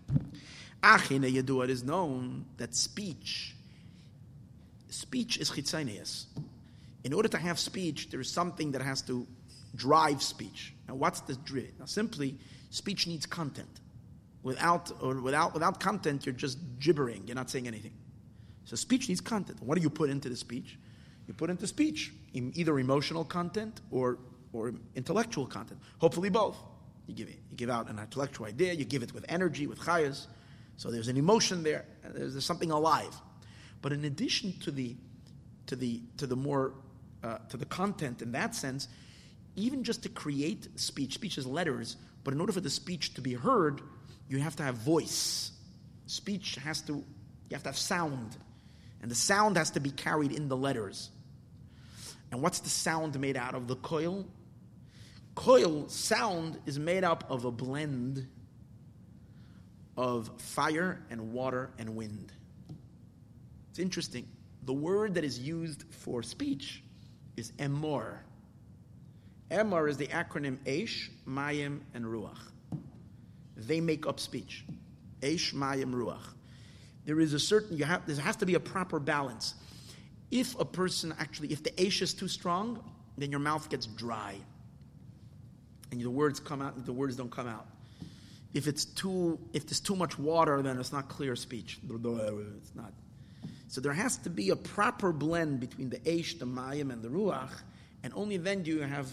[0.83, 3.52] Achine Yedua, it is known that speech,
[4.93, 6.25] speech is chitzanias.
[7.03, 9.27] In order to have speech, there is something that has to
[9.75, 10.73] drive speech.
[10.87, 11.73] Now, what's the drive?
[11.79, 12.37] Now, simply,
[12.69, 13.81] speech needs content.
[14.43, 17.23] Without or without without content, you're just gibbering.
[17.25, 17.93] You're not saying anything.
[18.65, 19.61] So speech needs content.
[19.61, 20.77] What do you put into the speech?
[21.27, 24.17] You put into speech either emotional content or,
[24.51, 25.79] or intellectual content.
[25.99, 26.57] Hopefully both.
[27.07, 29.79] You give, it, you give out an intellectual idea, you give it with energy, with
[29.79, 30.27] chayas.
[30.77, 33.13] So there's an emotion there, there's, there's something alive.
[33.84, 34.95] But in addition to the,
[35.67, 36.73] to the, to the more,
[37.21, 38.88] uh, to the content in that sense,
[39.55, 43.21] even just to create speech, speech is letters, but in order for the speech to
[43.21, 43.81] be heard,
[44.29, 45.51] you have to have voice.
[46.07, 47.03] Speech has to, you
[47.51, 48.38] have to have sound.
[49.01, 51.09] And the sound has to be carried in the letters.
[52.31, 53.67] And what's the sound made out of?
[53.67, 54.25] The coil?
[55.36, 58.27] Coil sound is made up of a blend
[59.97, 62.31] of fire and water and wind.
[63.74, 64.28] It's interesting.
[64.67, 66.84] The word that is used for speech
[67.36, 68.17] is emor.
[69.49, 72.38] Emor is the acronym Eish, Mayim, and Ruach.
[73.57, 74.63] They make up speech.
[75.21, 76.21] Eish, Mayim, Ruach.
[77.05, 79.55] there is a certain, you have, there has to be a proper balance.
[80.30, 82.80] If a person actually, if the Aish is too strong,
[83.17, 84.36] then your mouth gets dry.
[85.91, 87.65] And the words come out, the words don't come out.
[88.53, 91.80] If it's too, if there's too much water, then it's not clear speech.
[91.84, 92.93] It's not.
[93.74, 97.07] So there has to be a proper blend between the Aish, the Mayim, and the
[97.07, 97.49] Ruach,
[98.03, 99.09] and only then do you have,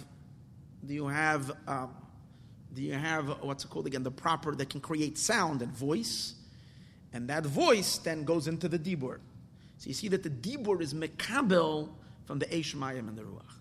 [0.85, 1.95] do you have, um,
[2.75, 4.03] do you have what's it called again?
[4.03, 6.35] The proper that can create sound and voice,
[7.15, 9.21] and that voice then goes into the Dibur.
[9.79, 11.89] So you see that the Dibur is Mekabel
[12.27, 13.55] from the Eish Mayim and the Ruach.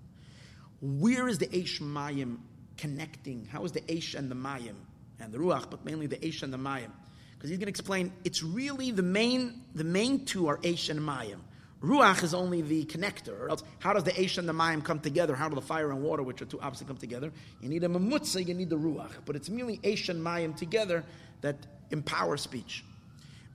[0.82, 2.40] Where is the Eish Mayim
[2.76, 3.48] connecting?
[3.50, 4.76] How is the Eish and the Mayim
[5.22, 6.92] and the Ruach, but mainly the Eish and the Mayim?
[7.40, 11.00] Because he's going to explain it's really the main, the main two are Eish and
[11.00, 11.40] Mayim.
[11.82, 13.58] Ruach is only the connector.
[13.80, 15.34] How does the Eish and the Mayim come together?
[15.34, 17.32] How do the fire and water, which are two opposites, come together?
[17.62, 19.12] You need a Mamutza, you need the Ruach.
[19.26, 21.06] But it's merely Eish and Mayim together
[21.40, 21.56] that
[21.92, 22.84] empower speech.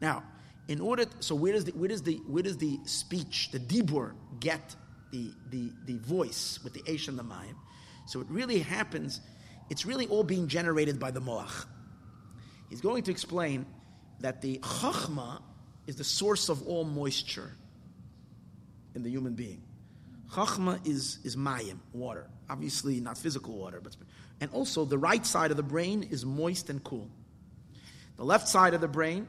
[0.01, 0.23] Now,
[0.69, 4.13] in order, so where does the where does the where does the speech, the dibur,
[4.41, 4.75] get
[5.11, 7.57] the the the voice with the eish and the mayim?
[8.07, 9.21] So it really happens.
[9.69, 11.67] It's really all being generated by the moach.
[12.75, 13.67] He's going to explain
[14.19, 15.41] that the chachma
[15.87, 17.53] is the source of all moisture
[18.97, 19.63] in the human being.
[20.33, 22.27] Chachma is is mayim, water.
[22.51, 23.95] Obviously, not physical water, but
[24.41, 27.09] and also the right side of the brain is moist and cool.
[28.17, 29.29] The left side of the brain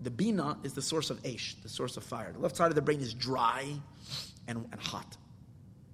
[0.00, 2.32] the bina is the source of ash, the source of fire.
[2.32, 3.66] The left side of the brain is dry
[4.46, 5.14] and, and hot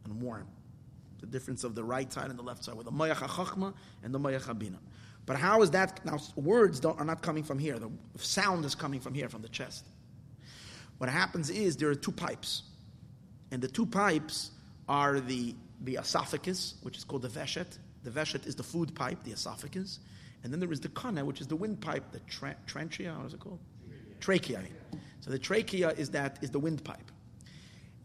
[0.04, 0.46] and warm.
[1.18, 3.74] The difference of the right side and the left side, with the mayach chachma
[4.04, 4.78] and the mayach bina.
[5.26, 6.04] But how is that?
[6.04, 7.78] Now, words are not coming from here.
[7.78, 9.86] The sound is coming from here, from the chest.
[10.98, 12.62] What happens is there are two pipes,
[13.50, 14.50] and the two pipes
[14.88, 17.78] are the, the esophagus, which is called the veshet.
[18.04, 20.00] The veshet is the food pipe, the esophagus,
[20.42, 22.56] and then there is the kana, which is the windpipe, the tra-.
[22.72, 23.60] What is it called?
[24.20, 24.60] Trachea.
[25.20, 27.10] So the trachea is that is the windpipe,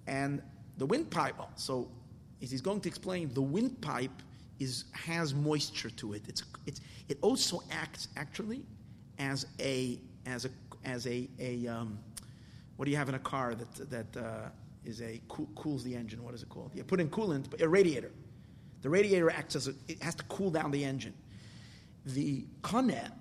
[0.08, 0.42] and
[0.78, 1.36] the windpipe.
[1.56, 1.92] So
[2.40, 4.24] he's going to explain the windpipe
[4.60, 6.24] is has moisture to it.
[6.28, 8.64] It's it's it also acts actually
[9.18, 10.50] as a as a
[10.84, 12.00] as a a um,
[12.76, 14.50] what do you have in a car that that uh,
[14.86, 16.24] is a cool, cools the engine?
[16.24, 16.72] What is it called?
[16.74, 18.12] You put in coolant, but a radiator.
[18.82, 21.14] The radiator acts as a, it has to cool down the engine.
[22.06, 23.12] The connet,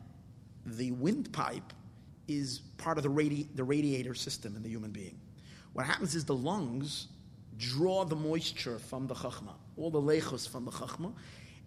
[0.65, 1.73] the windpipe,
[2.29, 5.19] is part of the, radi- the radiator system in the human being.
[5.73, 7.09] What happens is the lungs
[7.57, 11.13] draw the moisture from the chachma, all the lechos from the chachma,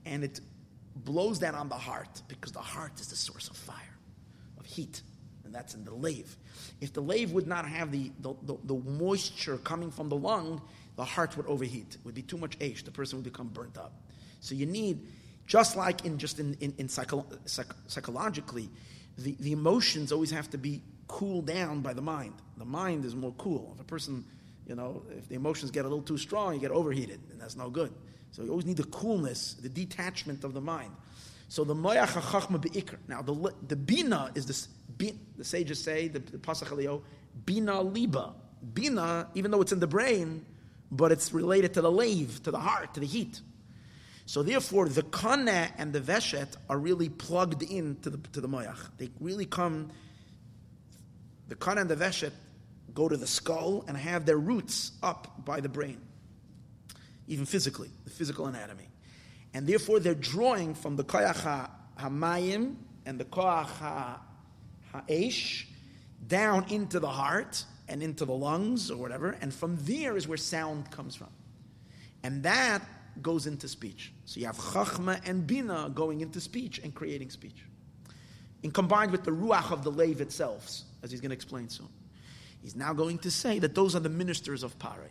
[0.06, 0.40] and it
[0.96, 3.98] blows that on the heart because the heart is the source of fire,
[4.60, 5.02] of heat,
[5.46, 6.38] and that's in the lave.
[6.80, 10.62] If the lave would not have the, the, the, the moisture coming from the lung,
[10.96, 11.96] the heart would overheat.
[11.96, 12.84] It would be too much age.
[12.84, 13.94] The person would become burnt up.
[14.40, 15.08] So you need,
[15.48, 18.70] just like in just in, in, in psycho, psych, psychologically,
[19.18, 22.34] the, the emotions always have to be cooled down by the mind.
[22.58, 23.72] The mind is more cool.
[23.76, 24.26] If a person,
[24.68, 27.56] you know, if the emotions get a little too strong, you get overheated, and that's
[27.56, 27.94] no good.
[28.32, 30.92] So you always need the coolness, the detachment of the mind.
[31.50, 32.96] So the moyach chachma beikr.
[33.08, 34.68] Now the the bina is this.
[34.98, 37.02] The sages say the, the pasach
[37.46, 38.34] bina liba.
[38.74, 40.46] Bina, even though it's in the brain,
[40.92, 43.42] but it's related to the lave, to the heart, to the heat.
[44.28, 48.48] So therefore, the kana and the veshet are really plugged in to the, to the
[48.48, 48.78] moyach.
[48.98, 49.90] They really come,
[51.48, 52.32] the kana and the veshet
[52.94, 56.00] go to the skull and have their roots up by the brain,
[57.28, 58.90] even physically, the physical anatomy.
[59.54, 61.70] And therefore, they're drawing from the koyach
[62.00, 62.76] hamayim
[63.06, 64.20] and the koyach
[64.94, 65.68] ha'esh
[66.28, 70.38] down into the heart and into the lungs or whatever, and from there is where
[70.38, 71.30] sound comes from.
[72.24, 72.82] And that
[73.22, 74.14] goes into speech.
[74.26, 77.66] So you have chachma and bina going into speech and creating speech.
[78.64, 81.90] And combined with the ruach of the lave itself, as he's going to explain soon.
[82.62, 85.10] He's now going to say that those are the ministers of Paroi.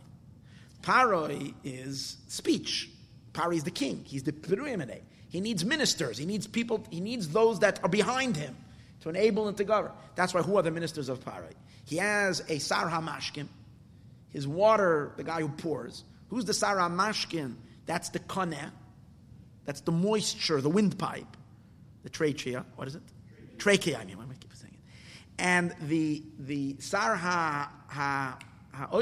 [0.82, 2.90] Paroi is speech.
[3.32, 4.04] Paroi is the king.
[4.06, 5.00] He's the Piruimene.
[5.28, 6.18] He needs ministers.
[6.18, 8.56] He needs people, he needs those that are behind him
[9.00, 9.92] to enable him to govern.
[10.14, 11.52] That's why who are the ministers of Paroi?
[11.84, 13.48] He has a Sarha Mashkin,
[14.30, 16.04] his water, the guy who pours.
[16.28, 17.54] Who's the Sarha Mashkin?
[17.86, 18.70] That's the koneh.
[19.64, 21.36] That's the moisture, the windpipe.
[22.02, 22.64] The trachea.
[22.76, 23.02] What is it?
[23.58, 24.16] Trachea, I mean.
[24.16, 25.29] Why am I keep saying it?
[25.40, 28.38] And the, the sar ha, ha,
[28.74, 29.00] ha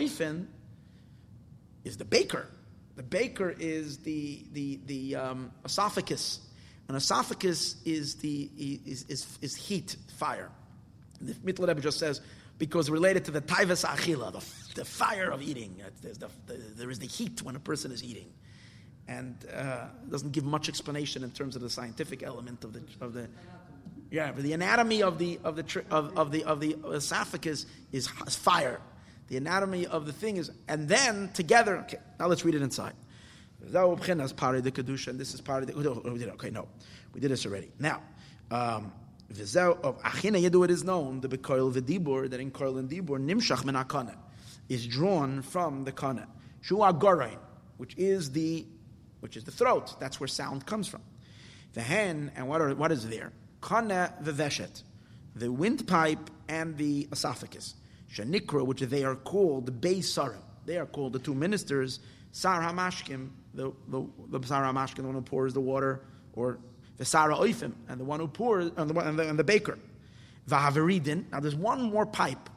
[1.84, 2.46] is the baker.
[2.94, 6.40] The baker is the, the, the um, esophagus.
[6.88, 10.48] An esophagus is, the, is, is, is heat, fire.
[11.20, 12.20] The Rebbe just says,
[12.56, 15.82] because related to the taivas achila, the, the fire of eating.
[16.02, 18.32] The, the, there is the heat when a person is eating
[19.08, 23.14] and uh, doesn't give much explanation in terms of the scientific element of the of
[23.14, 23.26] the
[24.10, 28.08] Yeah, but the anatomy of the of the of, of the of the esophagus is,
[28.08, 28.80] fire.
[29.28, 31.78] The anatomy of the thing is, and then together.
[31.78, 32.94] Okay, now let's read it inside.
[33.62, 35.90] As part of the kedusha, and this is part of the.
[35.90, 36.68] Oh, we did okay, no,
[37.12, 37.70] we did this already.
[37.78, 38.00] Now,
[38.50, 38.92] um,
[39.30, 43.64] of achina yedu it is known the bekoil v'dibur that in koil and dibur nimshach
[43.64, 43.76] min
[44.70, 46.26] is drawn from the kana.
[46.62, 47.38] Shua gorain,
[47.76, 48.66] which is the
[49.20, 50.00] which is the throat.
[50.00, 51.02] That's where sound comes from.
[51.74, 53.32] The hen and what are, what is there?
[53.60, 54.82] Kana v'veshet,
[55.34, 57.74] the windpipe and the esophagus.
[58.12, 60.40] Shanikra, which they are called the Bei Sarim.
[60.64, 62.00] They are called the two ministers,
[62.32, 66.00] Sar HaMashkim, the, the, the Sar HaMashkim, the one who pours the water,
[66.34, 66.58] or
[66.96, 69.78] the Sara Oifim, and the one who pours, and the, and the, and the baker.
[70.48, 71.30] Vahaveridin.
[71.30, 72.50] Now there's one more pipe.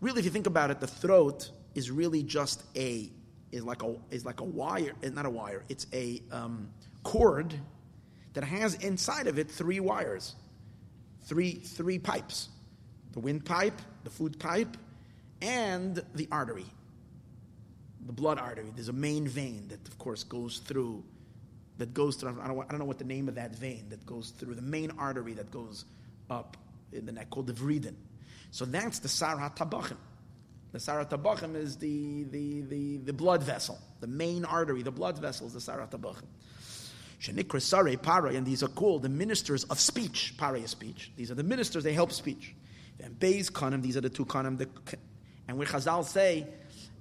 [0.00, 3.10] Really, if you think about it, the throat is really just a
[3.50, 5.64] is like a is like a wire, eh, not a wire.
[5.68, 6.68] It's a um,
[7.02, 7.54] cord
[8.34, 10.34] that has inside of it three wires,
[11.22, 12.48] three three pipes,
[13.12, 14.76] the windpipe, the food pipe,
[15.42, 16.66] and the artery,
[18.06, 18.70] the blood artery.
[18.74, 21.04] There's a main vein that, of course, goes through.
[21.78, 22.36] That goes through.
[22.42, 24.62] I don't, I don't know what the name of that vein that goes through the
[24.62, 25.84] main artery that goes
[26.28, 26.56] up
[26.92, 27.94] in the neck called the vriden.
[28.50, 29.96] So that's the sarah tabachim.
[30.72, 35.18] The Sarat Tabachim is the, the, the, the, blood vessel, the main artery, the blood
[35.18, 36.26] vessel is the Sarat Tabachim.
[37.20, 40.34] Shenikra Sare Pare, and these are called the ministers of speech.
[40.38, 41.12] Pare is speech.
[41.16, 42.54] These are the ministers, they help speech.
[43.02, 44.58] And Beis Kanim, these are the two Kanim.
[44.58, 44.68] The,
[45.46, 46.46] and where Chazal say,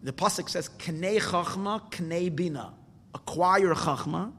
[0.01, 2.73] the Pasuk says, Knei Chachma, Knei Bina.
[3.13, 4.31] Acquire Chachma,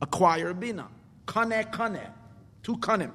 [0.00, 0.88] acquire Bina.
[1.26, 2.08] Kane Kane.
[2.62, 3.12] Two Kanim.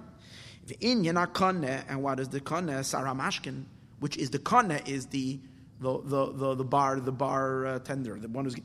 [0.67, 2.67] The Inyan Kane, and what is the Kane?
[2.67, 3.65] Saramashkin
[3.99, 5.39] which is the kana is the
[5.79, 8.55] the the the, bar the bar uh, tender the one who's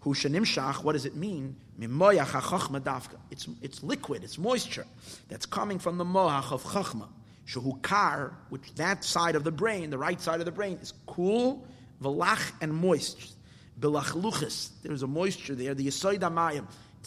[0.00, 0.82] who shach.
[0.82, 1.56] What does it mean?
[1.78, 4.24] It's it's liquid.
[4.24, 4.86] It's moisture
[5.28, 7.08] that's coming from the moach of chachma.
[7.46, 11.66] Shehukar, which that side of the brain, the right side of the brain, is cool,
[12.02, 13.34] velach and moist.
[13.80, 14.70] Belachluchis.
[14.82, 15.74] There's a moisture there.
[15.74, 16.66] The yisoid amayim.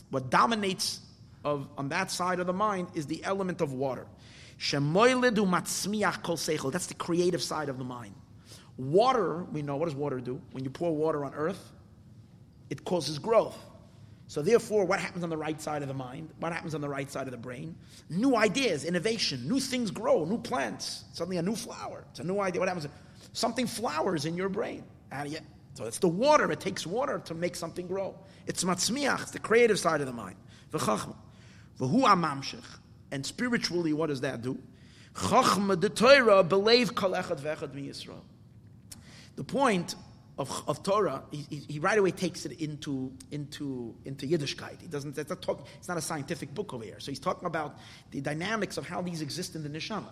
[0.10, 1.02] What dominates
[1.44, 4.06] of on that side of the mind is the element of water.
[4.60, 8.14] shemoyledu matzmiach kol That's the creative side of the mind.
[8.78, 10.40] Water, we know, what does water do?
[10.52, 11.72] When you pour water on earth,
[12.70, 13.58] it causes growth.
[14.28, 16.30] So therefore, what happens on the right side of the mind?
[16.40, 17.76] What happens on the right side of the brain?
[18.10, 21.06] New ideas, innovation, new things grow, new plants.
[21.14, 22.04] Suddenly a new flower.
[22.12, 22.60] It's a new idea.
[22.60, 22.88] What happens?
[23.32, 24.84] Something flowers in your brain.
[25.12, 25.24] Ah,
[25.76, 26.52] so it's the water.
[26.52, 28.16] It takes water to make something grow.
[28.48, 29.22] It's matzmiach.
[29.22, 30.36] It's the creative side of the mind.
[30.72, 31.16] V'chachma.
[31.80, 32.66] V'hu amamshich.
[33.12, 34.58] And spiritually, what does that do?
[35.14, 38.20] Chachma de Torah believe kol echad vechad mi Yisrael.
[39.38, 39.96] The point
[40.38, 44.82] of, of Torah, he, he, he, right away takes it into into into Yiddishkeit.
[44.82, 45.18] He doesn't.
[45.18, 47.00] It's not, talk, it's not a scientific book over here.
[47.00, 47.78] So he's talking about
[48.12, 50.12] the dynamics of how these exist in the neshama.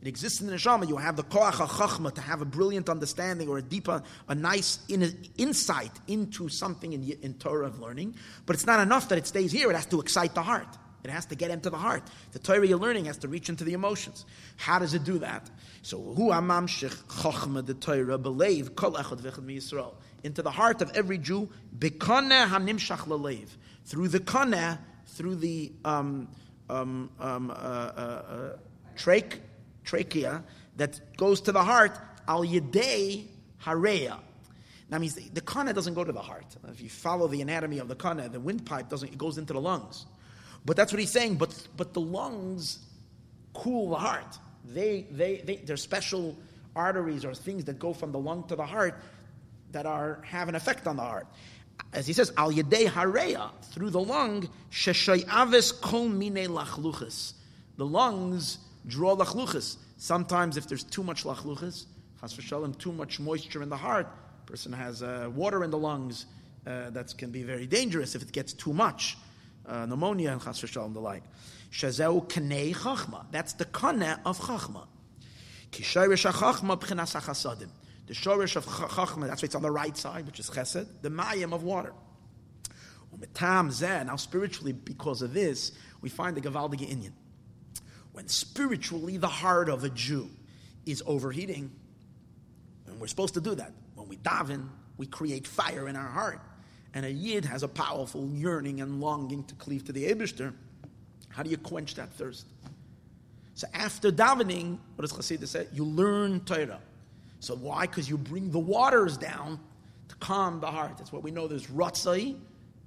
[0.00, 0.86] It exists in the neshama.
[0.86, 4.80] You have the koach chachma to have a brilliant understanding or a deeper, a nice
[4.88, 8.16] in, insight into something in, in Torah of learning.
[8.44, 9.70] But it's not enough that it stays here.
[9.70, 10.68] It has to excite the heart.
[11.04, 12.02] It has to get into the heart.
[12.32, 14.24] The Torah you're learning has to reach into the emotions.
[14.56, 15.50] How does it do that?
[15.82, 19.92] So, hu amamshich chachma the Torah believe kol echad v'echad
[20.22, 23.48] into the heart of every Jew bekaneh hanimshach lalev
[23.84, 24.78] through the kaneh
[25.08, 26.26] through the um,
[26.70, 28.56] um, um, uh, uh, uh,
[28.96, 29.38] trach,
[29.84, 30.42] trachea
[30.76, 33.26] that goes to the heart al yedei
[33.62, 34.18] hareya.
[34.88, 36.46] That means the, the kana doesn't go to the heart.
[36.68, 39.12] If you follow the anatomy of the kana, the windpipe doesn't.
[39.12, 40.06] It goes into the lungs.
[40.64, 41.36] But that's what he's saying.
[41.36, 42.78] But, but the lungs
[43.52, 44.38] cool the heart.
[44.64, 46.36] They, they, they, they're special
[46.74, 48.98] arteries or things that go from the lung to the heart
[49.72, 51.26] that are, have an effect on the heart.
[51.92, 57.34] As he says, al yedei hareya, through the lung, sheshayavis kol mine lachluchas.
[57.76, 59.76] The lungs draw lachluchas.
[59.96, 61.86] Sometimes if there's too much lachluchas,
[62.20, 64.08] chas v'shalom, too much moisture in the heart,
[64.46, 66.26] person has uh, water in the lungs,
[66.66, 69.16] uh, that can be very dangerous if it gets too much
[69.66, 71.22] uh, pneumonia and chas v'shalom the like.
[71.70, 73.26] Shazeu kanei chachma.
[73.30, 74.86] That's the kana of chachma.
[75.70, 77.68] Kishayrish chachma b'chinas hachasadim.
[78.06, 81.08] The shorish of chachma, that's why it's on the right side, which is chesed, the
[81.08, 81.94] mayim of water.
[83.16, 87.12] Umetam zeh, now spiritually, because of this, we find the gavaldige inyan.
[88.12, 90.28] When spiritually the heart of a Jew
[90.84, 91.70] is overheating,
[92.86, 93.72] and we're supposed to do that.
[93.94, 96.40] When we daven, we create fire in our heart
[96.94, 100.54] and a yid has a powerful yearning and longing to cleave to the Eberster,
[101.28, 102.46] how do you quench that thirst?
[103.54, 105.66] So after davening, what does Chassidus say?
[105.72, 106.80] You learn Torah.
[107.40, 107.86] So why?
[107.86, 109.60] Because you bring the waters down
[110.08, 110.96] to calm the heart.
[110.96, 111.46] That's what we know.
[111.46, 112.36] There's ratzai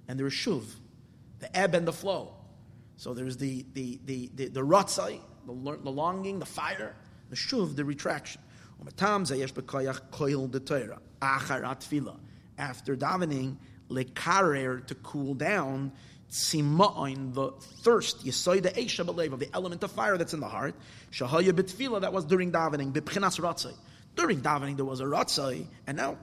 [0.08, 0.64] and there's shuv,
[1.40, 2.34] the ebb and the flow.
[2.96, 6.96] So there's the the the the, the ratzai, the, the longing, the fire,
[7.30, 8.42] the shuv, the retraction.
[12.60, 13.58] After davening,
[13.90, 15.92] lekarer, to cool down,
[16.32, 20.76] tzima'in, the thirst, yisoida eisha b'lev, of the element of fire that's in the heart,
[21.12, 23.74] shahaya b'tefillah, that was during davening, b'pchinas ratzai.
[24.16, 26.18] During davening, there was a ratzai, and now,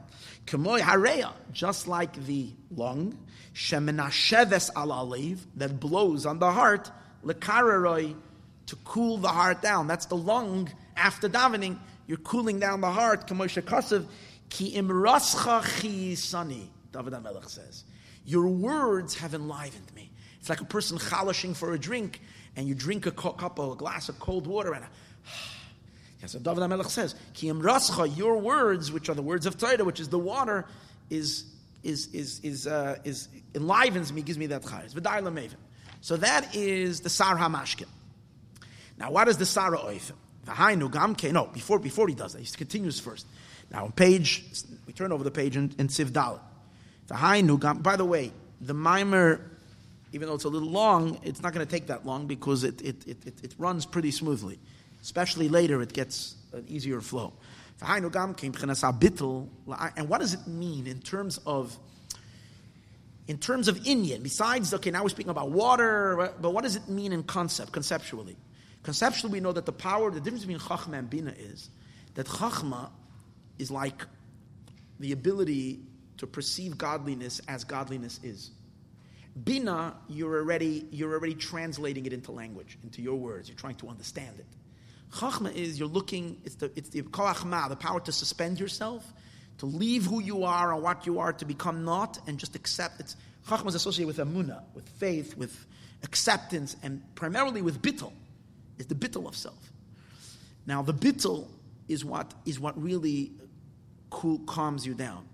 [0.46, 3.16] kemoy hareya, just like the lung,
[3.54, 6.90] shemenasheves al alev, that blows on the heart,
[7.24, 8.14] lekareroi,
[8.66, 9.86] to cool the heart down.
[9.86, 11.78] That's the lung after davening.
[12.06, 13.26] You're cooling down the heart.
[13.26, 14.06] Kamosha Kasav,
[14.48, 17.84] ki imrascha chisani, David HaMelech says.
[18.24, 20.10] Your words have enlivened me.
[20.38, 22.20] It's like a person chalashing for a drink,
[22.56, 24.88] and you drink a cup a glass of cold water, and a,
[26.22, 29.84] yes, so David HaMelech says, ki imrascha, your words, which are the words of Torah,
[29.84, 30.66] which is the water,
[31.10, 31.44] is
[31.82, 34.94] is is is uh, is enlivens me, gives me that chayes.
[34.94, 35.56] V'dai lamevin.
[36.00, 37.88] So that is the sar hamashkin.
[38.98, 40.12] Now, what is the Sarah Oifim?
[40.46, 41.32] V'hainu gamke.
[41.32, 43.26] No, before, before he does that, he continues first.
[43.70, 44.44] Now, on page,
[44.86, 45.88] we turn over the page in, in.
[47.08, 49.40] By the way, the mimer,
[50.12, 52.80] even though it's a little long, it's not going to take that long because it,
[52.82, 54.58] it, it, it, it runs pretty smoothly.
[55.02, 57.34] Especially later, it gets an easier flow.
[57.82, 58.04] And
[60.08, 61.76] what does it mean in terms of
[63.26, 66.88] in terms of inyan, besides, okay, now we're speaking about water, but what does it
[66.88, 68.36] mean in concept, conceptually?
[68.82, 71.70] Conceptually, we know that the power, the difference between Chachma and Bina is
[72.14, 72.90] that Chachma
[73.58, 74.04] is like
[75.00, 75.80] the ability
[76.18, 78.50] to perceive godliness as godliness is.
[79.42, 83.48] Bina, you're already, you're already translating it into language, into your words.
[83.48, 84.46] You're trying to understand it.
[85.12, 89.04] Chachma is you're looking, it's the, it's the the power to suspend yourself,
[89.58, 93.00] to leave who you are and what you are, to become not, and just accept.
[93.00, 93.16] It's,
[93.48, 95.66] Chachma is associated with amuna, with faith, with
[96.02, 98.12] acceptance, and primarily with bittul
[98.78, 99.72] is the bittul of self.
[100.66, 101.46] Now, the bittul
[101.88, 103.32] is what is what really
[104.10, 105.26] cool, calms you down,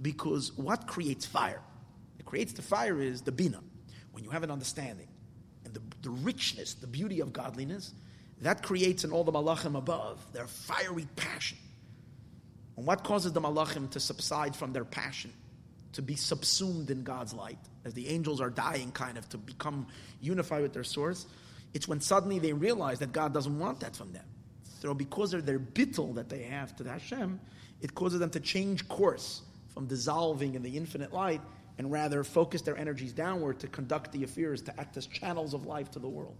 [0.00, 1.60] because what creates fire?
[2.18, 3.60] It creates the fire is the bina.
[4.12, 5.08] When you have an understanding
[5.64, 7.92] and the, the richness, the beauty of godliness,
[8.40, 11.58] that creates in all the malachim above their fiery passion.
[12.76, 15.32] And what causes the malachim to subside from their passion,
[15.92, 19.86] to be subsumed in God's light, as the angels are dying, kind of to become
[20.20, 21.26] unified with their source?
[21.72, 24.24] It's when suddenly they realize that God doesn't want that from them.
[24.80, 27.40] So because of their bittul that they have to Hashem,
[27.80, 29.42] it causes them to change course
[29.74, 31.40] from dissolving in the infinite light
[31.78, 35.66] and rather focus their energies downward to conduct the affairs, to act as channels of
[35.66, 36.36] life to the world.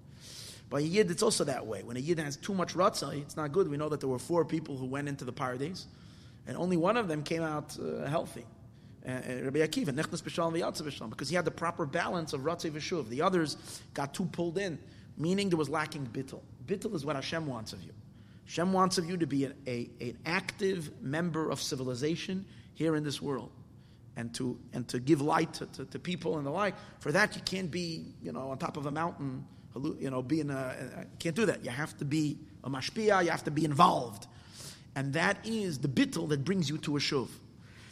[0.70, 1.82] By a Yid, it's also that way.
[1.82, 3.68] When a Yid has too much ratzai, it's not good.
[3.68, 5.86] We know that there were four people who went into the paradise,
[6.46, 8.46] and only one of them came out uh, healthy.
[9.06, 9.10] Uh,
[9.42, 13.08] Rabbi Akiva, Nechnas B'Shalom V'Yatzav B'Shalom, because he had the proper balance of ratzai v'shuv.
[13.08, 13.56] The others
[13.92, 14.78] got too pulled in
[15.16, 16.40] meaning there was lacking bittul.
[16.66, 17.92] Bittul is what Hashem wants of you.
[18.46, 22.44] Hashem wants of you to be an, a, an active member of civilization
[22.74, 23.50] here in this world
[24.16, 26.74] and to, and to give light to, to, to, people and the like.
[27.00, 29.44] For that, you can't be, you know, on top of a mountain,
[29.98, 31.64] you know, being a, can't do that.
[31.64, 34.26] You have to be a mashpia, you have to be involved.
[34.94, 37.28] And that is the bittul that brings you to a shuv.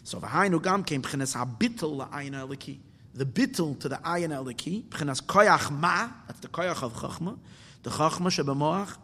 [0.05, 2.79] So, v'hainu gam came b'chenes ha-bittul la'ayna eliki
[3.15, 7.39] the bittul to the ayin eliki, b'chinas koyach ma, that's the koyach of chachma,
[7.83, 8.97] the chachma shebemoach.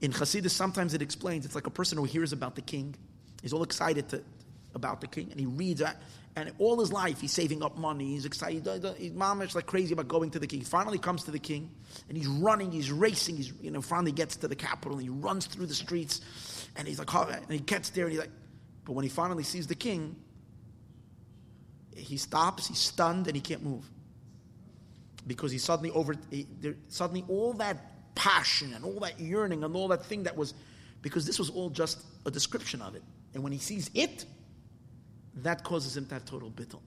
[0.00, 2.94] In Chassidus, sometimes it explains, it's like a person who hears about the king,
[3.42, 4.22] he's all excited to,
[4.74, 6.02] about the king, and he reads that,
[6.36, 8.66] and all his life he's saving up money, he's excited,
[8.98, 10.60] he's mamish like crazy about going to the king.
[10.60, 11.70] He finally comes to the king,
[12.08, 15.10] and he's running, he's racing, he's, you know, finally gets to the capital, and he
[15.10, 16.20] runs through the streets,
[16.76, 18.32] and he's like, and he gets there, and he's like,
[18.84, 20.16] but when he finally sees the king,
[21.96, 23.88] he stops, he's stunned, and he can't move.
[25.26, 29.74] Because he suddenly over, he, there, suddenly all that passion and all that yearning and
[29.74, 30.52] all that thing that was,
[31.00, 33.02] because this was all just a description of it.
[33.32, 34.26] And when he sees it,
[35.36, 36.80] that causes him to have total bittul,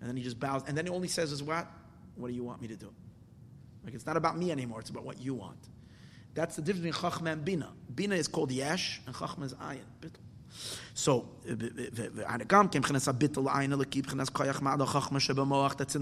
[0.00, 0.62] And then he just bows.
[0.66, 1.66] And then he only says is what?
[2.16, 2.92] What do you want me to do?
[3.84, 5.58] Like it's not about me anymore, it's about what you want.
[6.34, 7.70] That's the difference between Chachma and Bina.
[7.94, 10.20] Bina is called Yesh, and Chachma is Ayin, bittul.
[10.94, 11.58] So, that's in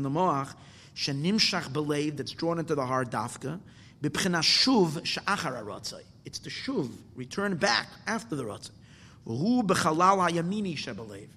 [0.02, 0.54] the moach,
[0.96, 3.60] shenimshach belev, that's drawn into the heart dafka,
[4.02, 6.02] b'pchina shuv she'achar haratzai.
[6.24, 8.70] It's the shuv, return back after the ratzai.
[9.26, 11.28] V'hu b'chalal hayamini she'belev.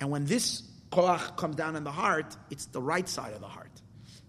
[0.00, 3.48] And when this koach comes down in the heart, it's the right side of the
[3.48, 3.70] heart.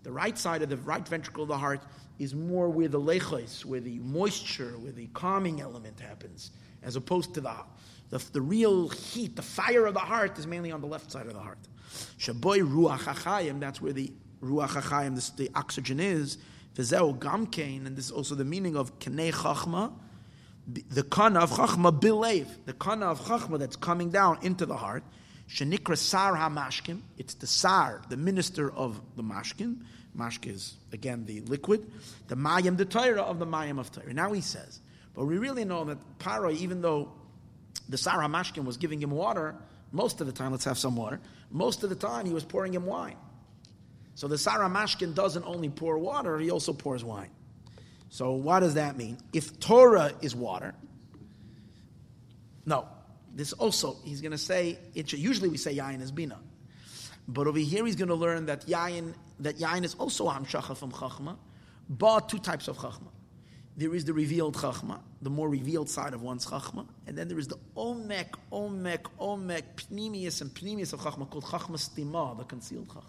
[0.04, 1.82] The right side of the right ventricle of the heart
[2.20, 6.52] is more where the lechos, where the moisture, where the calming element happens,
[6.84, 7.54] as opposed to the
[8.10, 11.28] the, the real heat, the fire of the heart is mainly on the left side
[11.28, 11.60] of the heart.
[12.18, 14.12] Shaboy ruach hachayim, that's where the
[14.42, 16.38] ruach hachayim, the oxygen is.
[16.76, 19.92] V'zeu gamkein, and this is also the meaning of Kenei Chachma,
[20.68, 25.04] the kana of Chachma bilev, the kana of Chachma that's coming down into the heart.
[25.50, 29.82] Shenikra Sar HaMashkim, it's the Sar, the minister of the Mashkin.
[30.18, 31.90] Mashke is, again, the liquid.
[32.28, 34.14] The Mayim, the Torah of the Mayim of Torah.
[34.14, 34.82] Now he says,
[35.14, 37.12] but we really know that Paro, even though
[37.88, 39.56] the Sar HaMashkim was giving him water,
[39.92, 41.20] most of the time, let's have some water,
[41.50, 43.16] most of the time he was pouring him wine.
[44.16, 47.30] So the Sar HaMashkin doesn't only pour water, he also pours wine.
[48.10, 49.18] So what does that mean?
[49.32, 50.74] If Torah is water,
[52.66, 52.88] no,
[53.38, 56.40] this also, he's going to say, it usually we say yayin is bina.
[57.28, 60.92] But over here he's going to learn that yayin, that yayin is also hamshacha from
[60.92, 61.38] chachma,
[61.88, 63.10] but two types of chachma.
[63.78, 67.38] There is the revealed chachma, the more revealed side of one's chachma, and then there
[67.38, 72.88] is the omek, omek, omek, pnimius and pnimius of chachma called chachma stima, the concealed
[72.88, 73.04] chachma.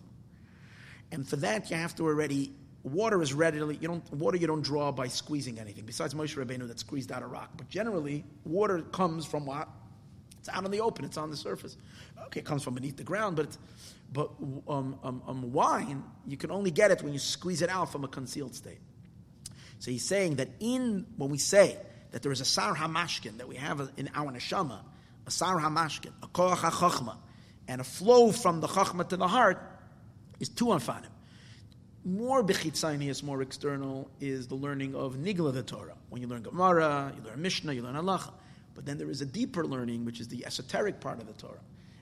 [1.11, 2.53] And for that you have to already
[2.83, 6.69] water is readily you don't water you don't draw by squeezing anything besides Moshe Rabbeinu
[6.69, 7.51] that squeezed out a rock.
[7.57, 9.69] But generally, water comes from what?
[10.49, 11.05] It's out in the open.
[11.05, 11.77] It's on the surface.
[12.27, 13.57] Okay, it comes from beneath the ground, but
[14.13, 14.31] but
[14.67, 18.05] um, um, um, wine you can only get it when you squeeze it out from
[18.05, 18.79] a concealed state.
[19.79, 21.77] So he's saying that in when we say
[22.13, 24.81] that there is a sar hamashkin that we have in our neshama,
[25.27, 27.17] a sar hamashkin, a koach hachachma,
[27.69, 29.63] and a flow from the chachma to the heart
[30.41, 31.11] is two anfanim.
[32.05, 35.97] More bechitzanius, more external, is the learning of nigla the Torah.
[36.09, 38.33] When you learn Gemara, you learn Mishnah, you learn Halacha.
[38.79, 41.59] But then there is a deeper learning, which is the esoteric part of the Torah.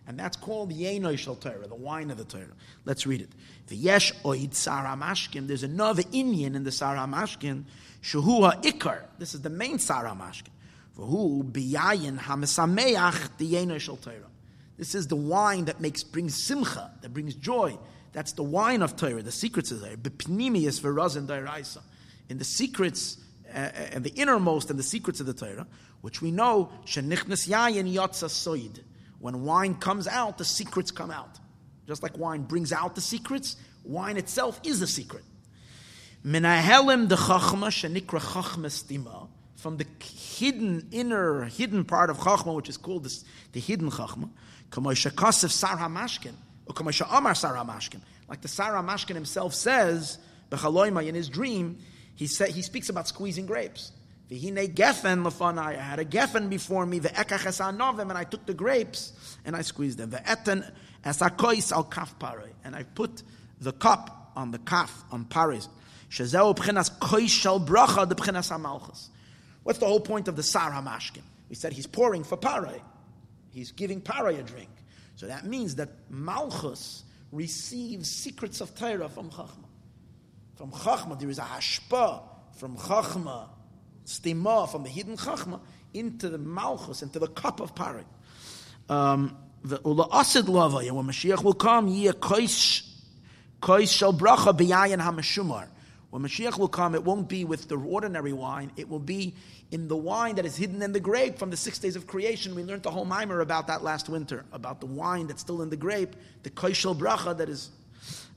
[0.07, 2.53] And that's called the Yenoy Shal Torah, the wine of the Torah.
[2.85, 3.31] Let's read it.
[3.69, 5.47] V'yesh oid Sarah Mashkin.
[5.47, 7.65] There's another inyan in the Sarah Mashkin.
[8.03, 9.05] Shuhu Ikar.
[9.19, 10.51] This is the main Sarah Mashkin.
[10.99, 14.17] V'hu biyayin ha'mesameach the Yenoy Shal Torah.
[14.77, 17.79] This is the wine that makes brings simcha, that brings joy.
[18.13, 19.97] That's the wine of Torah, the secrets of Torah.
[19.97, 21.81] Bepnimius v'razin dairaisa.
[22.29, 23.17] In the secrets
[23.49, 25.67] uh, and the innermost and the secrets of the Torah,
[26.01, 28.81] which we know, shenichnas yayin yotza soid.
[29.19, 31.39] When wine comes out, the secrets come out.
[31.87, 35.25] Just like wine brings out the secrets, wine itself is a secret.
[36.25, 39.29] Minahelim de chachma shenikra chachma stima.
[39.57, 43.09] From the hidden, inner, hidden part of chachma, which is called
[43.53, 44.29] the hidden chachma,
[44.71, 46.35] kamoishakasif sar hamashkin,
[46.67, 48.01] or kamoisha amar sar hamashkin.
[48.29, 50.19] Like the sar hamashkin himself says,
[50.51, 51.79] bechaloima in his dream,
[52.15, 53.93] he, said, he speaks about squeezing grapes.
[54.31, 55.79] V'hine gefen lefanai.
[55.79, 56.99] I had a gefen before me.
[56.99, 59.13] The ekach novim, and I took the grapes
[59.45, 60.11] and I squeezed them.
[60.11, 60.71] The Ve'eten
[61.05, 63.23] esakois al kaf parei, and I put
[63.61, 65.69] the cup on the kaf on paris.
[66.11, 69.09] Shezeu b'chinas kois shel bracha de b'chinas hamalchus.
[69.63, 71.23] What's the whole point of the sar hamashkin?
[71.49, 72.81] We said he's pouring for parei.
[73.51, 74.71] He's giving parei a drink.
[75.15, 79.67] So that means that malchus receives secrets of Torah from chachma.
[80.57, 82.23] From chachma there is a hashpa
[82.57, 83.49] from chachma
[84.07, 85.61] stima from the hidden chachma
[85.93, 88.05] into the malchus, into the cup of parak.
[88.89, 92.89] Um, the ula asid lavaya when Mashiach will come, yia kois
[93.61, 95.69] kois shel bracha biyayin hamashumar.
[96.11, 98.71] When Mashiach will come, it won't be with the ordinary wine.
[98.77, 99.35] It will be
[99.73, 102.55] in the wine that is hidden in the grape from the six days of creation.
[102.55, 105.71] We learned the whole mimer about that last winter, about the wine that's still in
[105.71, 107.71] the grape, the koishel bracha that is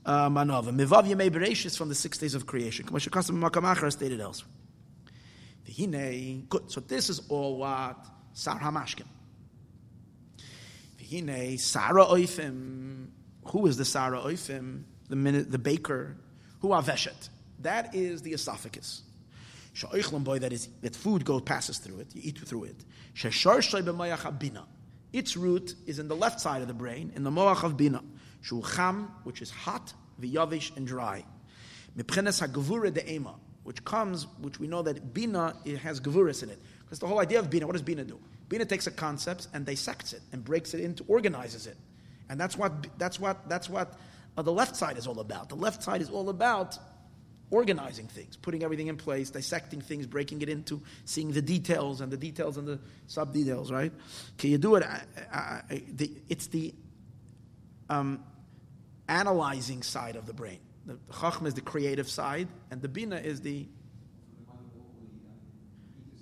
[0.06, 0.76] uh, manava.
[0.76, 2.86] Mivav yemei bereshis from the six days of creation.
[2.86, 4.50] Kamashakasim stated elsewhere.
[5.66, 6.72] Good.
[6.72, 7.98] So this is all what
[8.34, 9.06] Sar Hamashkim.
[11.00, 13.08] V'hine Sarah Oifim.
[13.52, 14.84] Who is the Sarah Oifim?
[15.10, 16.18] The minute, the baker.
[16.62, 17.30] Who are Veshet?
[17.60, 19.04] That is the esophagus.
[19.74, 22.16] Sha'oichlam boy, that is that food goes passes through it.
[22.16, 22.86] You eat through it.
[23.14, 23.62] She'shar
[24.32, 24.68] bina.
[25.12, 28.04] Its root is in the left side of the brain, in the moach of bina.
[28.44, 31.24] Shucham, which is hot, v'yavish and dry.
[31.98, 36.62] Mipchenes ha'gevura de'ema which comes, which we know that Bina it has Gavuris in it.
[36.84, 38.20] Because the whole idea of Bina, what does Bina do?
[38.48, 41.78] Bina takes a concept and dissects it and breaks it into, organizes it.
[42.30, 43.94] And that's what, that's what, that's what
[44.38, 45.50] uh, the left side is all about.
[45.50, 46.78] The left side is all about
[47.52, 52.12] organizing things, putting everything in place, dissecting things, breaking it into, seeing the details and
[52.12, 53.92] the details and the sub details, right?
[54.38, 54.84] Can you do it?
[54.84, 56.74] I, I, I, the, it's the
[57.90, 58.24] um,
[59.08, 60.60] analyzing side of the brain.
[60.86, 63.68] The, the Chachma is the creative side, and the Bina is the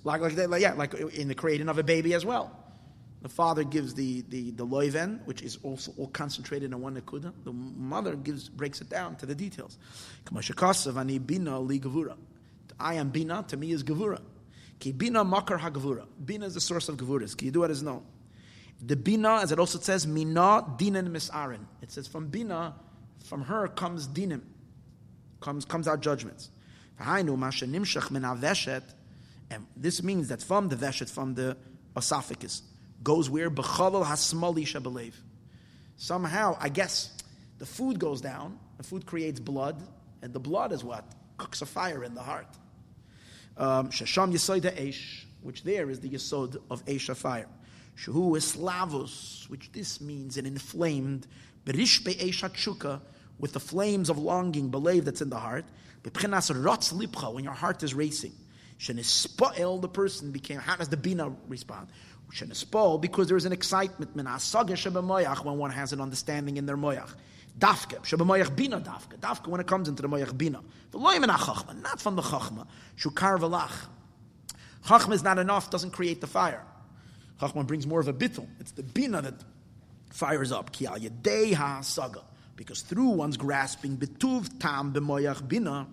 [0.03, 2.57] like, like, like, yeah, like in the creating of a baby as well.
[3.21, 7.33] The father gives the the the loiven, which is also all concentrated in one nekuda.
[7.43, 9.77] The mother gives breaks it down to the details.
[12.79, 13.43] I am bina.
[13.47, 14.21] To me is gavura.
[14.79, 16.05] Ki bina makar hagavura.
[16.23, 17.35] Bina is the source of gavuras.
[17.35, 18.03] Ki do it is known.
[18.85, 21.65] The bina, as it also says, mina dinan misarin.
[21.81, 22.75] It says from bina,
[23.27, 24.41] from her comes dinim
[25.39, 26.49] comes, comes out judgments.
[26.99, 27.29] And
[29.75, 31.55] this means that from the veshet, from the
[31.95, 32.63] esophagus,
[33.03, 35.13] goes where b'chaval hasmali shabalev.
[35.95, 37.11] Somehow, I guess,
[37.59, 38.59] the food goes down.
[38.77, 39.81] The food creates blood,
[40.21, 41.05] and the blood is what
[41.37, 42.47] cooks a fire in the heart.
[43.57, 47.47] Um, Shasham yisoid eish, which there is the yisod of eish, fire.
[47.97, 51.25] Shehu eslavos, which this means an inflamed
[51.65, 53.01] berishpe eish shuka,
[53.39, 55.65] with the flames of longing, believe that's in the heart.
[56.03, 58.33] When your heart is racing.
[58.79, 61.87] Shenispoel, the person became, how does the bina respond?
[62.31, 67.13] Shenispoel, because there is an excitement, when one has an understanding in their moyach.
[67.57, 69.17] Dafke, shebemoyach bina dafke.
[69.19, 70.61] Dafke when it comes into the moyach bina.
[70.93, 72.67] not from the chachma.
[72.97, 73.87] Shukar v'lach.
[74.85, 76.63] Chachma is not enough, doesn't create the fire.
[77.41, 78.47] Chachma brings more of a bittul.
[78.59, 79.33] It's the bina that
[80.11, 80.71] fires up.
[80.71, 80.99] Ki al
[81.55, 82.21] ha saga
[82.57, 85.87] because through one's grasping betuv tam b'moyach bina,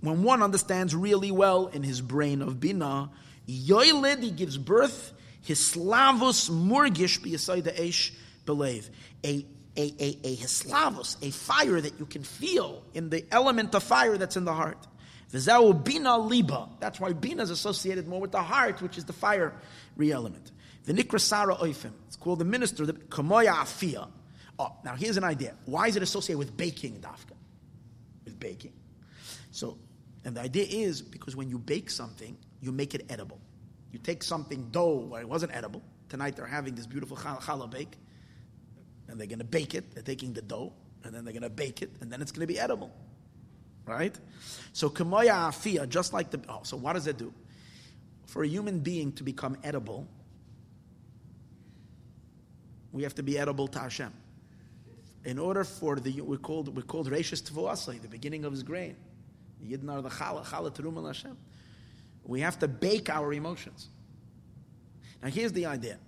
[0.00, 3.10] when one understands really well in his brain of bina,
[3.48, 8.12] yoyled he gives birth his slavus murgish b'yasayda eish
[8.44, 8.90] believe
[9.24, 13.82] a a, a, a hislavus, a fire that you can feel in the element of
[13.82, 14.86] fire that's in the heart.
[15.32, 16.68] V'zau bina liba.
[16.78, 19.54] That's why bina is associated more with the heart, which is the fire
[19.96, 20.52] re-element.
[20.84, 21.92] The nikra sara oifim.
[22.08, 24.08] It's called the minister, the kamoya afia.
[24.58, 25.54] Oh, now here's an idea.
[25.64, 27.34] Why is it associated with baking dafka?
[28.24, 28.72] With baking.
[29.50, 29.78] So,
[30.24, 33.40] and the idea is because when you bake something, you make it edible.
[33.92, 35.82] You take something dough where it wasn't edible.
[36.08, 37.96] Tonight they're having this beautiful challah bake,
[39.08, 39.94] and they're going to bake it.
[39.94, 40.72] They're taking the dough,
[41.04, 42.92] and then they're going to bake it, and then it's going to be edible.
[43.86, 44.14] Right?
[44.72, 46.40] So, kamoya afia, just like the.
[46.48, 47.32] Oh, so what does it do?
[48.26, 50.06] For a human being to become edible,
[52.92, 54.12] we have to be edible to Hashem
[55.24, 58.96] in order for the we called we called Reishis Tvuasai, the beginning of his grain.
[59.64, 61.36] Yidden are the chala Hashem.
[62.24, 63.88] We have to bake our emotions.
[65.22, 65.98] Now here's the idea.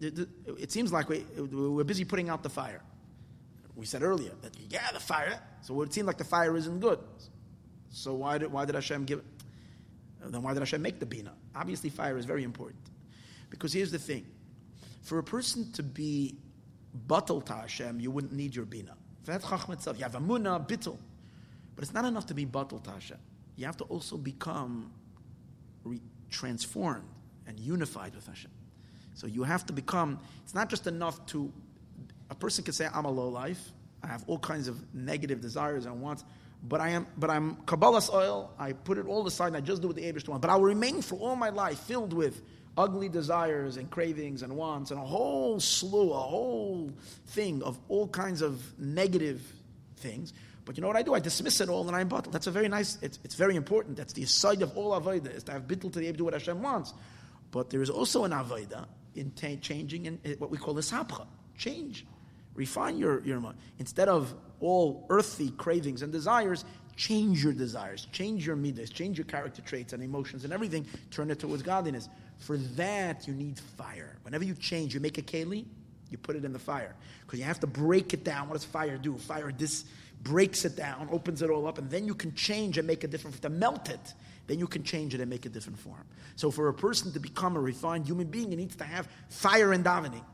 [0.00, 2.82] It seems like we, we're busy putting out the fire.
[3.76, 5.40] We said earlier that yeah, the fire.
[5.62, 6.98] So it seems like the fire isn't good.
[7.90, 9.22] So why did why did Hashem give?
[10.24, 11.32] Then why did Hashem make the bina?
[11.54, 12.82] Obviously, fire is very important.
[13.48, 14.26] Because here's the thing:
[15.02, 16.36] for a person to be
[17.06, 18.96] batal to Hashem, you wouldn't need your bina.
[19.24, 19.98] That's chachma itself.
[19.98, 20.98] You have a munah, bittul.
[21.74, 23.18] But it's not enough to be batal to Hashem.
[23.56, 24.92] You have to also become
[25.84, 26.00] re-
[26.30, 27.08] transformed
[27.46, 28.50] and unified with Hashem.
[29.14, 31.52] So you have to become, it's not just enough to,
[32.30, 33.60] a person can say, I'm a low life,
[34.02, 36.24] I have all kinds of negative desires and wants,
[36.62, 39.82] but I am, but I'm kabbalas ol, I put it all aside and I just
[39.82, 40.42] do what the Abish want.
[40.42, 42.40] But I will remain for all my life filled with
[42.76, 46.90] ugly desires and cravings and wants and a whole slew, a whole
[47.28, 49.42] thing of all kinds of negative
[49.96, 50.32] things.
[50.64, 51.14] But you know what I do?
[51.14, 52.32] I dismiss it all and I bottle.
[52.32, 53.96] That's a very nice, it's, it's very important.
[53.96, 56.24] That's the side of all Avodah, is to have bittul to be able to do
[56.24, 56.94] what Hashem wants.
[57.50, 61.26] But there is also an Avodah in changing in, what we call a sapcha.
[61.58, 62.06] Change.
[62.54, 63.58] Refine your, your mind.
[63.78, 66.64] Instead of all earthy cravings and desires,
[67.00, 71.30] change your desires, change your midas, change your character traits and emotions and everything, turn
[71.30, 72.10] it towards godliness.
[72.36, 74.18] For that, you need fire.
[74.22, 75.64] Whenever you change, you make a keli,
[76.10, 76.94] you put it in the fire.
[77.24, 78.48] Because you have to break it down.
[78.48, 79.16] What does fire do?
[79.16, 79.86] Fire this
[80.22, 83.08] breaks it down, opens it all up, and then you can change and make a
[83.08, 84.12] different, to melt it,
[84.46, 86.04] then you can change it and make a different form.
[86.36, 89.72] So for a person to become a refined human being, he needs to have fire
[89.72, 90.24] and davening.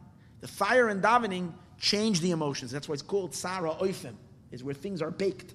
[0.40, 2.72] The fire and davening change the emotions.
[2.72, 4.16] That's why it's called Sarah Oifim,
[4.50, 5.54] is where things are baked.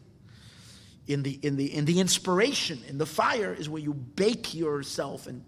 [1.07, 5.28] In the, in, the, in the inspiration, in the fire, is where you bake yourself
[5.28, 5.44] and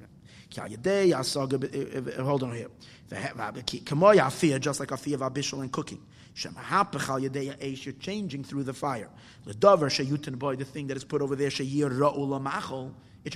[0.56, 2.68] Hold on here.
[3.10, 6.02] Just like a afia of abishal and cooking.
[6.36, 9.10] You're changing through the fire.
[9.46, 9.90] The dover
[10.38, 11.72] boy, the thing that is put over there, it should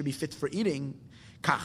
[0.06, 1.00] be fit for eating.
[1.44, 1.60] Through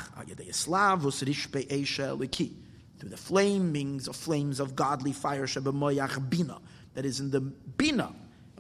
[3.08, 8.12] the flamings of flames of godly fire, that is in the bina,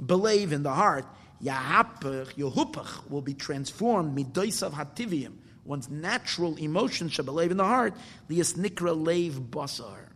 [0.06, 1.04] believe in the heart.
[1.42, 5.32] Yahapach, Yehupach will be transformed, midoisav hativim,
[5.64, 7.94] one's natural emotion believe in the heart,
[8.28, 10.08] lias nikra leiv basar,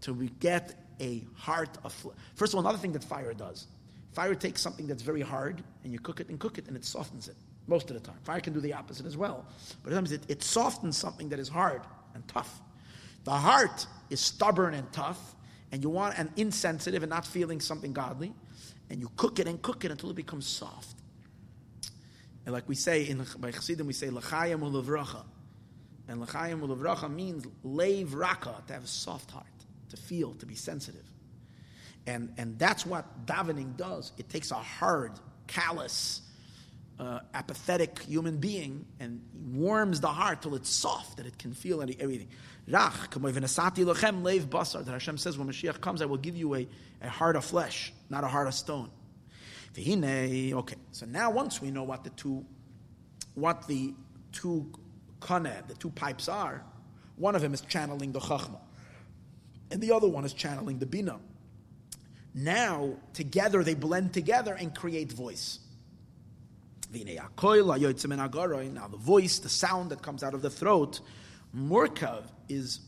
[0.00, 2.16] to we get a heart of flesh.
[2.34, 3.66] First of all, another thing that fire does.
[4.12, 6.84] Fire takes something that's very hard and you cook it and cook it and it
[6.84, 7.36] softens it
[7.66, 8.18] most of the time.
[8.24, 9.46] Fire can do the opposite as well.
[9.82, 11.82] But sometimes it, it softens something that is hard
[12.14, 12.60] and tough.
[13.24, 15.34] The heart is stubborn and tough,
[15.70, 18.34] and you want and insensitive and not feeling something godly,
[18.92, 20.96] and you cook it and cook it until it becomes soft.
[22.44, 25.24] And like we say in by Chassidim, we say lachayim ulavracha,
[26.08, 29.46] and lachayim ulavracha means leiv raka to have a soft heart,
[29.88, 31.10] to feel, to be sensitive,
[32.06, 34.12] and and that's what davening does.
[34.18, 35.12] It takes a hard,
[35.46, 36.20] callous,
[36.98, 39.22] uh, apathetic human being and
[39.54, 42.28] warms the heart till it's soft, that it can feel everything.
[42.68, 46.68] Rach, lochem leiv basar, that Hashem says when Mashiach comes, I will give you a,
[47.00, 48.90] a heart of flesh, not a heart of stone.
[49.76, 52.44] Okay, so now once we know what the two,
[53.34, 53.94] what the
[54.30, 54.70] two
[55.20, 56.62] kaneh, the two pipes are,
[57.16, 58.60] one of them is channeling the chachma,
[59.70, 61.18] and the other one is channeling the bina.
[62.34, 65.58] Now, together, they blend together and create voice.
[66.92, 71.00] Now, the voice, the sound that comes out of the throat,
[71.56, 72.80] murkav, is,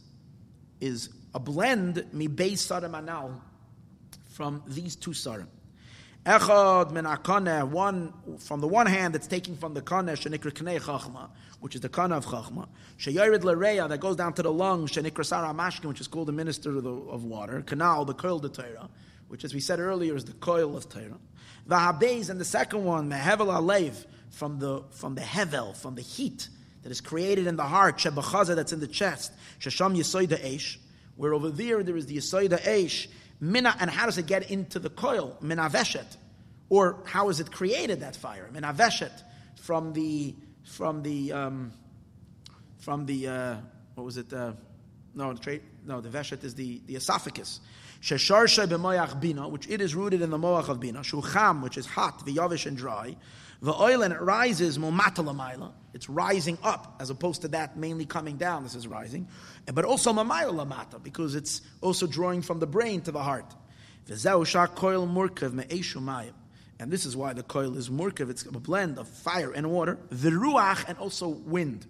[0.80, 3.40] is a blend, mi beis sarim anal,
[4.30, 5.46] from these two sarim.
[6.24, 11.28] Echad min one from the one hand that's taking from the kaneh shenikra knei chachma,
[11.60, 12.66] which is the kaneh of chachma.
[12.98, 16.32] Sheyarid lereya that goes down to the lungs shenikra sara mashkin, which is called the
[16.32, 17.60] minister of, the, of water.
[17.62, 18.88] Canal, the coil the Torah
[19.28, 21.18] which, as we said earlier, is the coil of Torah.
[21.68, 26.48] Vahabez, and the second one, mehevel alev, from the from the hevel, from the heat
[26.84, 30.76] that is created in the heart, shebachaza that's in the chest, shasham yisoida eish,
[31.16, 33.08] where over there there is the yisoida eish,
[33.40, 35.36] mina, and how does it get into the coil?
[35.42, 36.16] Minaveshet,
[36.68, 38.48] or how is it created that fire?
[38.52, 39.10] Minaveshet,
[39.56, 41.72] from the from the um,
[42.78, 43.56] from the uh,
[43.94, 44.32] what was it?
[44.32, 44.52] Uh,
[45.14, 47.60] no, the tra- no, the veshet is the, the esophagus.
[48.02, 51.00] Shesharsha b'moyach bina, which it is rooted in the moach of bina.
[51.00, 53.16] Shucham, which is hot, v'yavish and dry.
[53.72, 58.64] Oil and it rises mumata It's rising up, as opposed to that mainly coming down.
[58.64, 59.28] This is rising,
[59.72, 63.54] but also mamayla because it's also drawing from the brain to the heart.
[66.78, 68.28] And this is why the coil is murkav.
[68.30, 69.98] It's a blend of fire and water.
[70.10, 71.86] The ruach and also wind.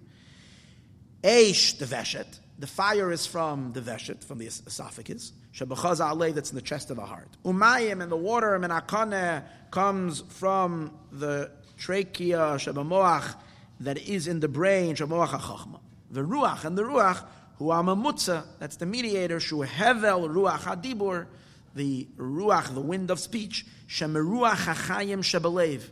[1.23, 2.39] Eish the veshet.
[2.59, 5.33] The fire is from the veshet, from the esophagus.
[5.53, 7.29] Shebachaz alei, that's in the chest of the heart.
[7.45, 13.35] Umayim, and the water, menakane, comes from the trachea, shebamoach,
[13.81, 15.81] that is in the brain, shebamoach hachachma.
[16.11, 17.25] The ruach, and the ruach,
[17.59, 21.27] who amamutza, that's the mediator, shu hevel ruach hadibur,
[21.75, 25.83] the ruach, the wind of speech, shemeruach hachayim shebelev.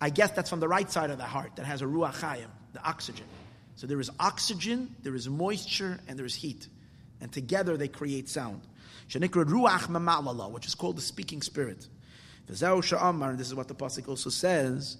[0.00, 2.48] I guess that's from the right side of the heart, that has a ruach chayim,
[2.72, 3.26] the oxygen.
[3.76, 6.68] So there is oxygen, there is moisture, and there is heat.
[7.20, 8.62] And together they create sound.
[9.08, 11.86] Shenikra Ruach Mamalala, which is called the speaking spirit.
[12.46, 14.98] And this is what the Pasuk also says,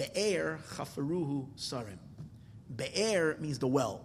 [0.00, 1.98] Be'er chafaruhu sarim.
[2.74, 4.02] Be'er means the well.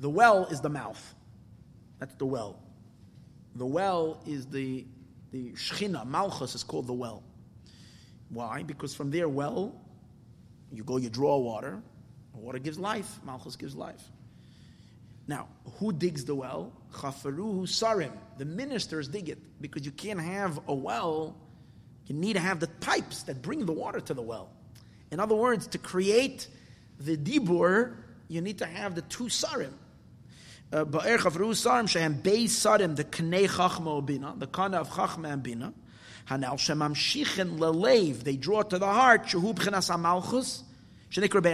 [0.00, 1.14] The well is the mouth.
[1.98, 2.58] That's the well.
[3.54, 4.86] The well is the,
[5.32, 7.22] the shchina, malchus is called the well.
[8.28, 8.62] Why?
[8.62, 9.74] Because from their well,
[10.70, 11.82] you go, you draw water.
[12.34, 13.18] Water gives life.
[13.24, 14.02] Malchus gives life.
[15.26, 16.70] Now, who digs the well?
[16.92, 18.12] Chafaruhu sarim.
[18.36, 21.34] The ministers dig it because you can't have a well.
[22.10, 24.50] You need to have the pipes that bring the water to the well.
[25.12, 26.48] In other words, to create
[26.98, 27.94] the dibur,
[28.26, 29.74] you need to have the two sarim.
[30.72, 30.98] Uh, the
[34.52, 35.72] kana of chachma and bina.
[36.28, 38.24] Hanal shemam shichin lelev.
[38.24, 39.26] They draw to the heart.
[39.26, 40.64] Shehu b'chinas amalchus.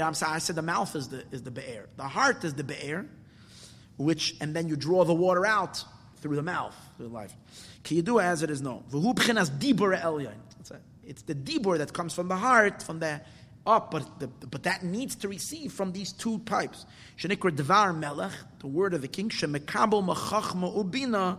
[0.03, 1.87] I'm sorry, I said the mouth is the is the be'er.
[1.99, 3.07] The heart is the be'er
[3.99, 5.85] which, and then you draw the water out
[6.17, 7.35] through the mouth, through life.
[7.85, 8.85] Do as it is known?
[11.07, 13.21] It's the dibur that comes from the heart, from the
[13.67, 16.87] up, but, the, but that needs to receive from these two pipes.
[17.19, 21.39] Shenikra devar melech, the word of the king, shemekabel machachma ubina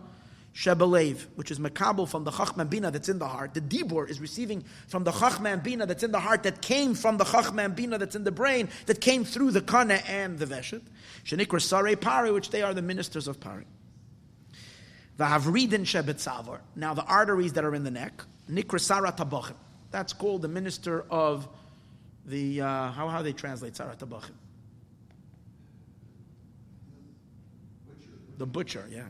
[0.54, 3.54] shebelev, which is mekabel from the chachma bina that's in the heart.
[3.54, 7.18] The dibur is receiving from the chachma bina that's in the heart, that came from
[7.18, 10.82] the chachma bina that's in the brain, that came through the kana and the veshet.
[11.24, 13.66] Shenikra Sare Pari, which they are the ministers of Pari.
[15.18, 19.56] V'havridin Shebet Now the arteries that are in the neck, Nikra Sara Tabachim.
[19.92, 21.48] That's called the minister of
[22.26, 24.32] the, uh, how, how they translate Sara Tabachim?
[28.38, 29.04] The butcher, yeah.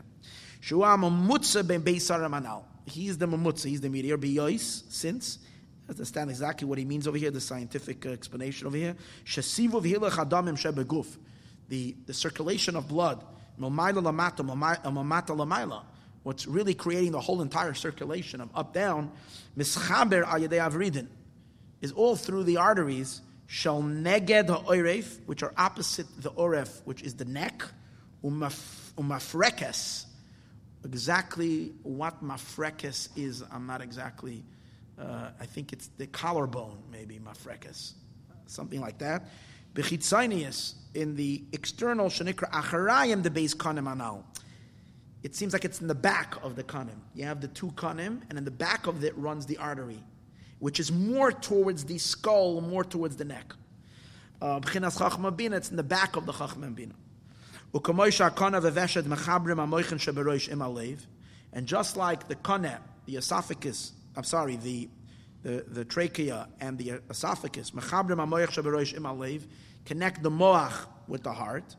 [0.60, 2.62] Shua Mamutza ben Beisar Manal.
[2.86, 5.38] He's the Mamutza, he's the meteor, Beyois, since.
[5.88, 8.96] Understand exactly what he means over here, the scientific uh, explanation over here.
[9.24, 11.16] Shasivu v'hilach adamim shebeguf
[11.68, 13.24] the, the circulation of blood,
[16.22, 19.10] what's really creating the whole entire circulation of up down,
[19.56, 21.06] mischaber avridin,
[21.80, 27.14] is all through the arteries, shall neged ha'oref, which are opposite the oref, which is
[27.14, 27.62] the neck,
[28.22, 30.04] umafrekes.
[30.84, 34.44] Exactly what mafrekes is, I'm not exactly,
[34.98, 37.94] uh, I think it's the collarbone, maybe mafrekes,
[38.46, 39.28] something like that.
[39.74, 44.24] Bechitzanius, in the external Shanikra Acharayim, the base Kanim Anal.
[45.22, 47.00] It seems like it's in the back of the Kanim.
[47.14, 50.02] You have the two Kanim, and in the back of it runs the artery.
[50.58, 53.54] which is more towards the skull, more towards the neck.
[54.40, 56.94] Um, B'chinas Chachma Bina, it's in the back of the Chachma Bina.
[61.52, 64.88] And just like the kana, the esophagus, I'm sorry, the,
[65.42, 67.70] the, the trachea and the esophagus,
[69.84, 71.76] connect the moach with the heart,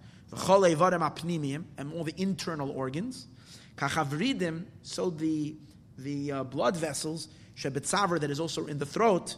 [1.78, 3.28] and all the internal organs.
[3.76, 5.56] Kachavridim, so the,
[5.98, 9.36] the uh, blood vessels, shebetzaver, that is also in the throat,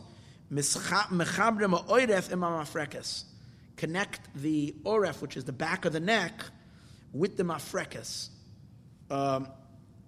[3.77, 6.43] connect the oref, which is the back of the neck,
[7.13, 8.29] with the mafrekas,
[9.09, 9.47] um,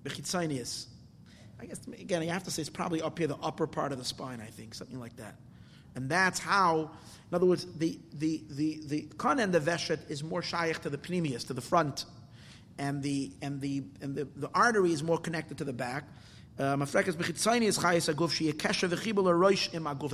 [0.05, 3.97] I guess, again, you have to say it's probably up here, the upper part of
[3.97, 5.35] the spine, I think, something like that.
[5.95, 6.91] And that's how,
[7.29, 10.89] in other words, the, the, the, the kan and the veshet is more shaykh to
[10.89, 12.05] the pnimius, to the front,
[12.77, 16.05] and the, and the, and the, the artery is more connected to the back.
[16.57, 16.77] Uh,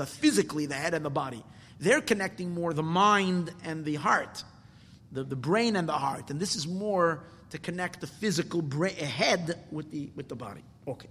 [0.06, 1.44] physically the head and the body.
[1.80, 4.44] They're connecting more the mind and the heart,
[5.12, 6.30] the, the brain and the heart.
[6.30, 10.64] And this is more to connect the physical brain, head with the, with the body.
[10.88, 11.10] Okay.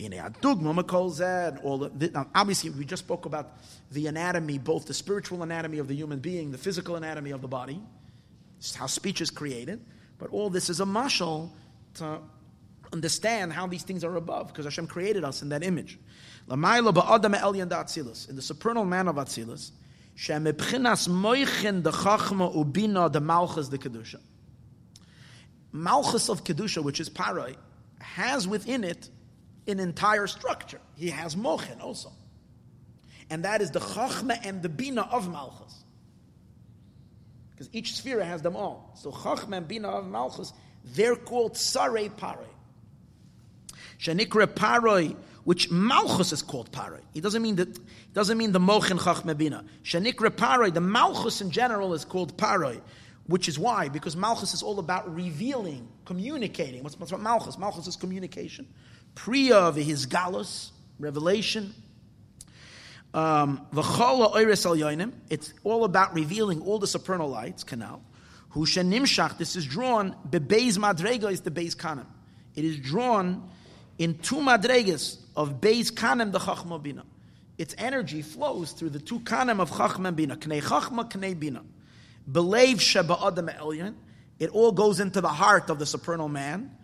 [0.00, 3.58] All the, now obviously, we just spoke about
[3.90, 7.48] the anatomy, both the spiritual anatomy of the human being, the physical anatomy of the
[7.48, 7.80] body,
[8.76, 9.84] how speech is created.
[10.18, 11.50] But all this is a mashal
[11.94, 12.20] to
[12.92, 15.98] understand how these things are above, because Hashem created us in that image.
[16.50, 19.72] In the supernal man of Atzilus,
[20.16, 23.68] moichin ubina de malchus.
[25.70, 27.56] Malchus of kedusha, which is parai,
[28.00, 29.10] has within it
[29.68, 30.80] an entire structure.
[30.96, 32.10] He has mochin also,
[33.30, 35.84] and that is the chachma and the bina of malchus.
[37.50, 38.92] Because each sphere has them all.
[38.94, 40.52] So chachma and bina of malchus,
[40.84, 42.46] they're called sarei parai.
[43.98, 47.00] Shenikra paroi, which Malchus is called paroi.
[47.12, 47.78] He doesn't mean that
[48.12, 49.64] doesn't mean the Mochin Chachme Bina.
[49.82, 52.80] Shenikra paroi, the Malchus in general is called paroi.
[53.26, 56.82] Which is why, because Malchus is all about revealing, communicating.
[56.82, 57.58] What's, what's Malchus?
[57.58, 58.66] Malchus is communication.
[59.18, 60.70] Priya of his galus,
[61.00, 61.74] revelation.
[63.12, 68.00] Um, it's all about revealing all the supernal lights, canal.
[68.54, 72.06] Hushanimshach, this is drawn, bebeis madrega is the beis kanem.
[72.54, 73.50] It is drawn
[73.98, 77.04] in two madregas of Beis Kanem the Chachma Bina.
[77.58, 81.62] Its energy flows through the two Kanem of Chachma Bina, Knei Chachma, Knei Bina.
[82.30, 83.94] Believe Sheba Adam Elyon.
[84.38, 86.76] It all goes into the heart of the supernal man,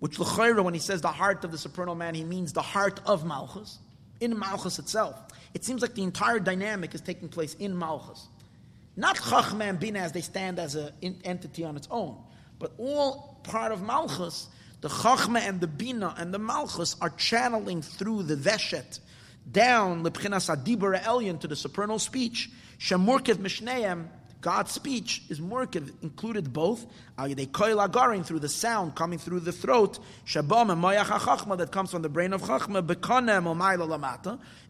[0.00, 3.00] which L'chayra, when he says the heart of the supernal man, he means the heart
[3.06, 3.78] of Malchus,
[4.20, 5.16] in Malchus itself.
[5.54, 8.26] It seems like the entire dynamic is taking place in Malchus.
[8.96, 10.92] Not Chachma and Bina as they stand as an
[11.24, 12.16] entity on its own,
[12.58, 14.48] but all part of Malchus
[14.80, 19.00] the Chachma and the Bina and the Malchus are channeling through the Veshet
[19.50, 22.50] down Lepchinas Adibur Elyon to the supernal speech.
[22.78, 24.08] Shemurkev Mishneim,
[24.40, 26.86] God's speech is murkev, included both.
[27.18, 29.98] Uh, Agarin through the sound coming through the throat.
[30.32, 32.78] That comes from the brain of Chachma.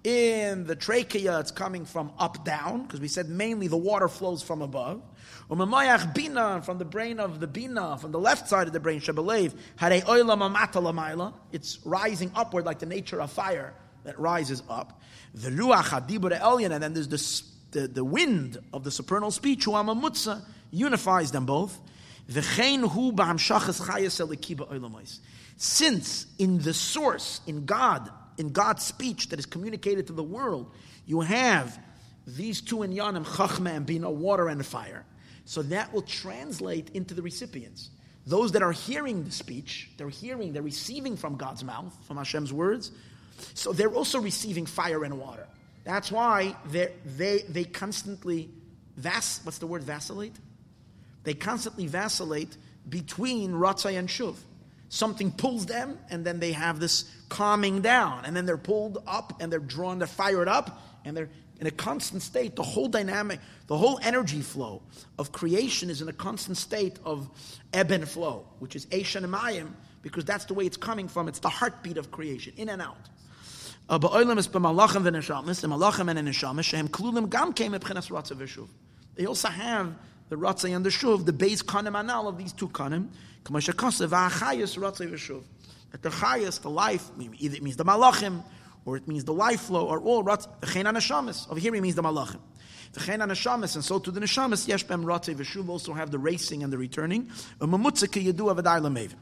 [0.02, 4.42] In the trachea, it's coming from up down, because we said mainly the water flows
[4.42, 5.02] from above.
[5.48, 9.00] Bina from the brain of the bina, from the left side of the brain.
[11.52, 13.74] It's rising upward like the nature of fire
[14.04, 15.00] that rises up.
[15.34, 17.42] The ruach and then there's the,
[17.72, 21.78] the, the wind of the supernal speech, who Uamamutza, unifies them both.
[25.56, 30.72] Since in the source, in God, in God's speech that is communicated to the world,
[31.06, 31.78] you have
[32.26, 35.04] these two inyanim, Chachma and Bina, water and fire.
[35.44, 37.90] So that will translate into the recipients.
[38.26, 42.52] Those that are hearing the speech, they're hearing, they're receiving from God's mouth, from Hashem's
[42.52, 42.92] words.
[43.54, 45.46] So they're also receiving fire and water.
[45.84, 48.50] That's why they they constantly
[48.96, 50.36] vas what's the word vacillate?
[51.24, 52.56] They constantly vacillate
[52.88, 54.36] between Ratzai and Shuv.
[54.88, 59.40] Something pulls them, and then they have this calming down, and then they're pulled up
[59.40, 61.28] and they're drawn, they're fired up, and they're
[61.60, 62.56] in a constant state.
[62.56, 63.38] The whole dynamic,
[63.68, 64.82] the whole energy flow
[65.18, 67.30] of creation is in a constant state of
[67.72, 71.28] ebb and flow, which is Eshan and Mayim, because that's the way it's coming from.
[71.28, 73.08] It's the heartbeat of creation, in and out.
[73.90, 74.06] Uh, they
[79.26, 79.94] also have
[80.28, 83.08] the Ratzah and the Shuv, the base kanim anal of these two kanim.
[83.42, 83.52] That
[86.02, 88.44] the chayas, the life, either it means the malachim,
[88.84, 91.50] or it means the life flow, or all ratz, v'chein.
[91.50, 92.38] Over here it means the malachim.
[92.92, 96.72] V'chein neshamis, and so to the neshamis, yesh bem v'shuv also have the racing and
[96.72, 97.24] the returning.
[97.58, 99.14] Umamutza ki yadu.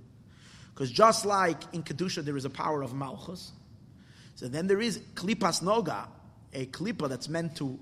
[0.73, 3.52] Because just like in Kedusha there is a power of Malchus,
[4.36, 6.07] so then there is Klippas Noga,
[6.53, 7.80] a Klippa that's meant to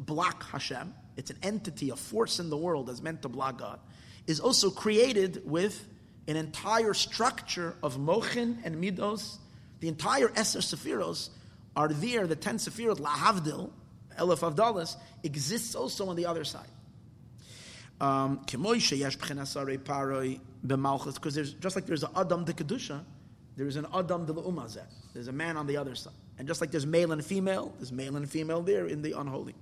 [0.00, 0.92] block Hashem.
[1.16, 3.78] It's an entity, a force in the world that's meant to block God.
[4.26, 5.88] Is also created with
[6.26, 9.38] an entire structure of Mochin and Midos.
[9.78, 11.30] The entire Eser Sephiros
[11.76, 13.70] are there, the ten Sephirot, Lahavdil,
[14.18, 16.68] Elef Avdalas, exists also on the other side.
[18.00, 18.94] Um, because
[21.34, 23.04] there's just like there's an Adam de Kedusha,
[23.56, 24.84] there is an Adam de Umazeh.
[25.14, 26.12] There's a man on the other side.
[26.38, 29.54] And just like there's male and female, there's male and female there in the unholy.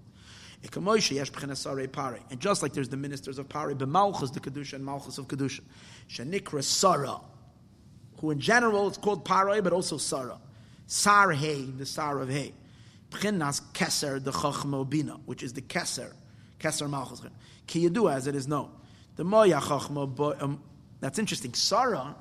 [0.73, 5.61] And just like there's the ministers of Pari, B'malchus the Kedusha and Malchus of Kedusha.
[6.09, 7.21] Shanikra Sarah,
[8.19, 10.39] who in general it's called Pari, but also Sarah.
[10.87, 12.53] Sar Hey, the Sar of Hey.
[13.11, 16.13] Pchinas Keser, the Chachmo Bina, which is the Keser,
[16.59, 17.23] Keser Malchus.
[17.67, 18.71] Ki as it is known.
[19.17, 20.63] The Moya Chachmo, um,
[21.01, 21.55] that's interesting.
[21.55, 22.17] Sarah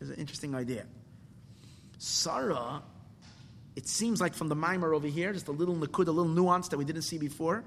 [0.00, 0.84] is an interesting idea.
[1.98, 2.82] Sarah,
[3.76, 6.68] it seems like from the mimer over here, just a little nakud, a little nuance
[6.68, 7.64] that we didn't see before.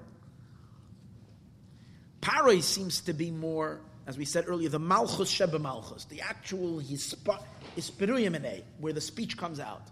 [2.22, 6.82] Paroi seems to be more, as we said earlier, the malchus sheba malchus, the actual
[6.82, 9.84] hispiruyimene, where the speech comes out.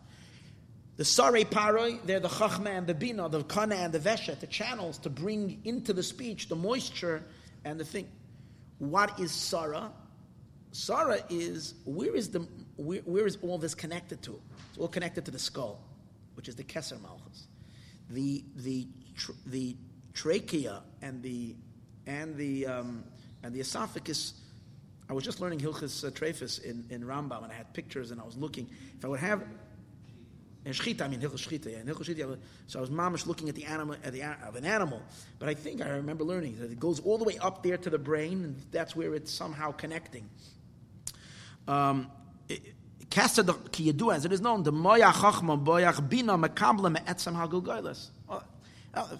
[0.96, 4.48] The Sare Paroi, they're the Chachma and the Bina, the Kana and the Veshet, the
[4.48, 7.24] channels to bring into the speech the moisture
[7.66, 8.08] and the thing.
[8.78, 9.92] What is Sarah?
[10.72, 14.40] Sarah is where is the where, where is all this connected to?
[14.70, 15.80] It's all connected to the skull,
[16.36, 17.48] which is the Keser Malchus.
[18.10, 18.88] The the
[19.48, 19.76] the
[20.14, 21.56] trachea and the
[22.06, 23.04] and the um,
[23.44, 24.34] and the esophagus.
[25.10, 28.24] I was just learning Hilchas uh, in, in Rambam, and I had pictures, and I
[28.24, 28.70] was looking.
[28.98, 29.44] If I would have
[30.66, 31.72] and shchita, I mean hilchos shchita.
[31.72, 32.38] Yeah, hilchos shchita.
[32.68, 35.02] So I was mamish looking at the animal at the of an animal,
[35.40, 37.90] but I think I remember learning that it goes all the way up there to
[37.90, 40.30] the brain, and that's where it's somehow connecting.
[41.68, 42.12] Um,
[43.10, 48.10] Kasa ki yedu as it is known, the moya chachma boyach bina makabla me'etzem hagulgoyles.
[48.30, 48.42] Oh,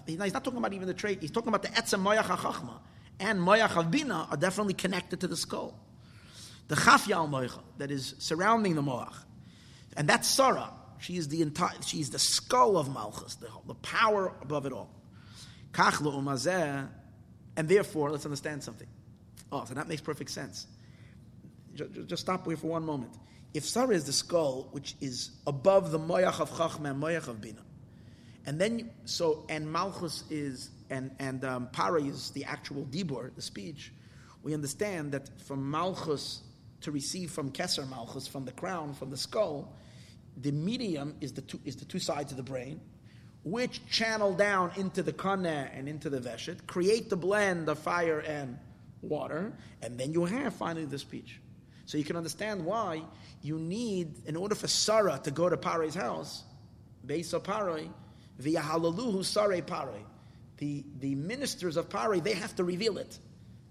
[0.06, 1.20] he's not talking about even the trait.
[1.20, 2.80] He's talking about the etzem moyach chachma
[3.20, 5.78] and moyach bina are definitely connected to the skull.
[6.68, 9.14] The chafya moyach that is surrounding the moach,
[9.96, 10.70] and that's sarah.
[11.04, 14.72] She is the entire, she is the skull of Malchus, the, the power above it
[14.72, 14.88] all.
[17.56, 18.88] And therefore, let's understand something.
[19.52, 20.66] Oh, so that makes perfect sense.
[21.74, 23.12] Just, just stop here for one moment.
[23.52, 27.38] If Sarah is the skull, which is above the Moyach of Chachma and Moyach of
[27.38, 27.60] Bina,
[28.46, 31.68] and then, so, and Malchus is, and, and um,
[32.00, 33.92] is the actual Dibor, the speech,
[34.42, 36.40] we understand that from Malchus
[36.80, 39.70] to receive from Kesser Malchus, from the crown, from the skull,
[40.36, 42.80] the medium is the two, is the two sides of the brain,
[43.44, 48.20] which channel down into the kana and into the veshet, create the blend of fire
[48.20, 48.58] and
[49.02, 49.52] water,
[49.82, 51.40] and then you have finally the speech.
[51.86, 53.02] So you can understand why
[53.42, 56.42] you need, in order for Sarah to go to Pare's house,
[57.06, 57.88] Beis Pare,
[58.38, 60.00] via Halaluhu Sare Pare.
[60.56, 63.18] The, the ministers of Pare, they have to reveal it.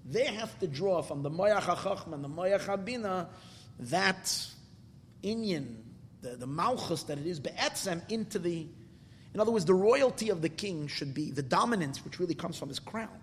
[0.06, 3.27] They have to draw from the Moyach HaChachma and the Moyach HaBina
[3.80, 4.26] that
[5.23, 5.77] Inyan,
[6.23, 8.65] the, the malchus that it is be'etzem into the,
[9.33, 12.57] in other words, the royalty of the king should be the dominance, which really comes
[12.57, 13.19] from his crown.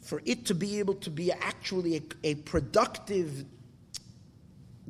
[0.00, 3.44] For it to be able to be actually a, a productive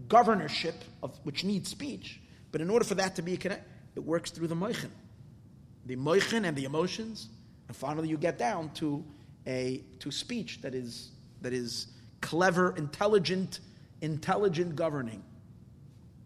[0.07, 2.21] governorship of which needs speech,
[2.53, 4.91] but in order for that to be connected, it works through the moichin,
[5.87, 7.29] the moichin and the emotions,
[7.69, 9.05] and finally you get down to
[9.47, 11.11] a to speech that is
[11.43, 11.89] that is
[12.21, 13.61] clever, intelligent,
[14.01, 15.23] intelligent governing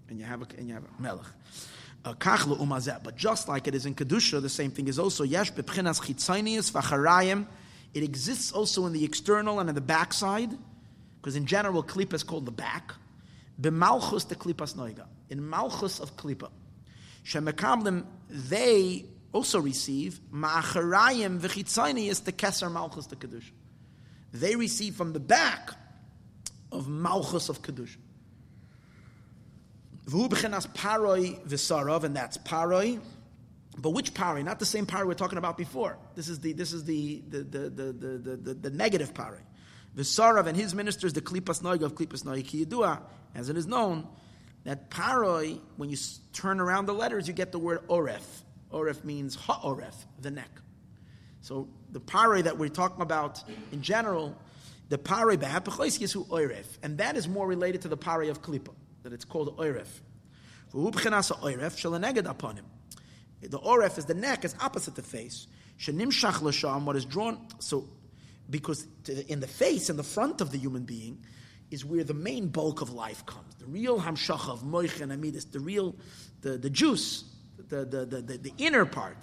[0.09, 1.26] and you have a, and you have a melech.
[2.05, 2.14] Uh,
[3.02, 6.70] but just like it is in Kedusha, the same thing is also Yesh bepchinas chitzonius
[6.72, 7.47] v'charayim.
[7.93, 10.51] It exists also in the external and in the backside,
[11.20, 12.94] because in general, klipa is called the back.
[13.60, 15.06] B'malchus the klipas noiga.
[15.28, 16.51] In malchus of klipa.
[17.24, 23.51] Shemekamlim, they also receive ma'acharayim v'chitzonius the keser malchus the Kedusha.
[24.32, 25.72] They receive from the back
[26.70, 27.97] of malchus of Kedusha.
[30.09, 33.01] V'hu paroi v'sarav, and that's paroi.
[33.76, 34.43] But which paroi?
[34.43, 35.98] Not the same paroi we're talking about before.
[36.14, 39.40] This is the this is the the the the the, the, the negative paroi.
[39.97, 43.02] V'sarav and his ministers, the klipas noig of klipas noig kiyidua,
[43.35, 44.06] as it is known,
[44.64, 45.97] that paroi, when you
[46.32, 48.22] turn around the letters, you get the word oref.
[48.72, 50.51] Oref means ha'oref, the neck.
[51.43, 54.36] So the paroi that we're talking about in general,
[54.89, 58.70] the paroi be'hapachois is oref, and that is more related to the paroi of klipa
[59.09, 59.89] that it's called oiref.
[60.74, 62.64] Oiref upon him.
[63.40, 65.47] The oref is the neck, is opposite the face.
[65.78, 67.89] Shenimshach l'sham, what is drawn, so,
[68.51, 68.86] because
[69.28, 71.24] in the face, in the front of the human being,
[71.70, 73.55] is where the main bulk of life comes.
[73.55, 75.94] The real hamshach of moich and amidis, the real,
[76.43, 77.24] the, the juice,
[77.68, 79.16] the, the, the, the, the inner part.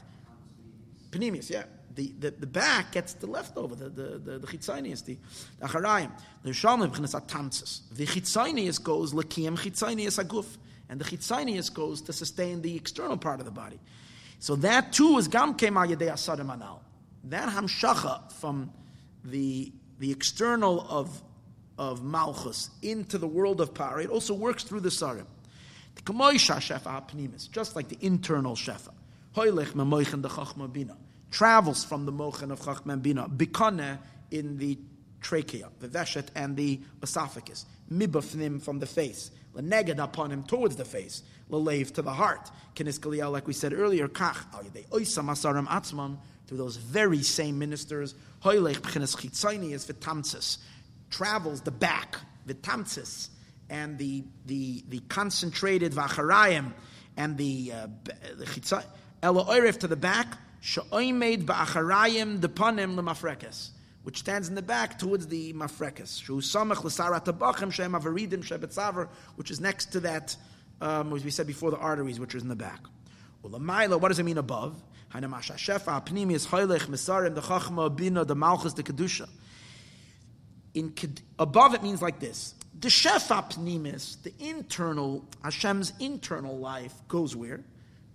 [1.11, 1.65] Pnimius, yeah.
[1.95, 5.17] The, the, back gets the leftover, the the the, the the the
[5.61, 6.11] acharayim.
[6.43, 7.81] The shalom b'chinas atantzes.
[7.91, 10.57] The chitzonius goes lekiem chitzonius aguf,
[10.89, 13.79] and the chitzonius goes to sustain the external part of the body.
[14.39, 16.81] So that too is gam kem yedei asadim anal.
[17.23, 18.71] That hamshacha from
[19.23, 21.23] the the external of
[21.77, 25.27] of malchus into the world of power, it also works through the sarim.
[25.95, 28.91] The kamoisha shefa hapnimis, just like the internal shefa.
[29.33, 30.97] Hoylech memoichen de chachma bina
[31.35, 33.99] travels from the mochen of chachma bina bikane
[34.31, 34.79] in the
[35.19, 37.65] trachea, the veshet, and the esophagus.
[37.91, 39.31] Mibafnim from the face.
[39.53, 41.23] Leneged upon him towards the face.
[41.51, 42.49] Lalev to the heart.
[42.73, 46.17] Kinis like we said earlier, kach al yedei oisam asaram
[46.47, 48.15] through those very same ministers.
[48.41, 50.59] Hoylech b'chinas is vitamtzis
[51.09, 53.29] travels the back, the tamtzis,
[53.69, 56.71] and the, the, the concentrated vacharayim,
[57.17, 57.87] and the, uh,
[58.37, 58.83] the chitzay,
[59.21, 63.69] elo to the back, sha'oimed ba'acharayim depanim lemafrekes,
[64.03, 66.23] which stands in the back towards the mafrekes.
[66.23, 70.35] Shu samach l'sarat tabachim shem avaridim shebetzaver, which is next to that,
[70.81, 72.79] um, as we said before, the arteries, which is in the back.
[73.43, 74.75] Ulamaila, what does it mean above?
[75.13, 79.29] Hanamasha shefa, pnimius, hoylech, misarim, the chachma, bina, the malchus, the kedusha
[80.75, 80.93] in
[81.39, 82.53] above it means like this.
[82.79, 87.63] The shefa pnimis, the internal, Hashem's internal life goes where?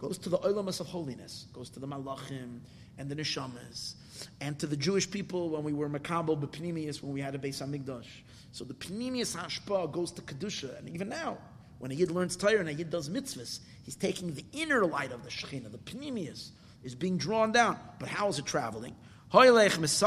[0.00, 2.60] Goes to the olamas of holiness, goes to the malachim
[2.98, 3.94] and the neshamas,
[4.40, 7.62] and to the Jewish people when we were makabel b'pnimius, when we had a Beis
[7.62, 8.06] Hamikdash.
[8.52, 11.36] So the pnimius hashpa goes to kedusha, and even now,
[11.78, 15.12] when a yid learns Torah and a yid does mitzvahs, he's taking the inner light
[15.12, 16.50] of the shechina, the pnimius
[16.82, 17.78] is being drawn down.
[17.98, 18.96] But how is it traveling?
[19.32, 20.00] It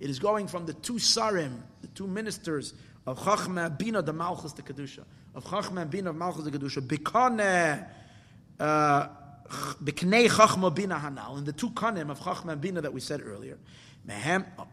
[0.00, 2.74] is going from the two sarim, the two ministers
[3.06, 5.04] of Chachma Bina the Malchus the Kedusha,
[5.34, 7.86] of Chachma Bina of Malchus the Kedusha, Bikane,
[8.60, 9.08] uh,
[9.82, 13.58] Biknei Chachma Bina Hanal, and the two kanim of Chachma Bina that we said earlier.
[14.06, 14.66] Mehem, oh,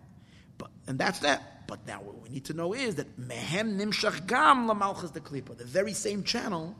[0.57, 1.67] but, and that's that.
[1.67, 5.19] But now what we need to know is that Mehem Nimshach Gam La Malchus the
[5.19, 6.75] Klipa, the very same channel,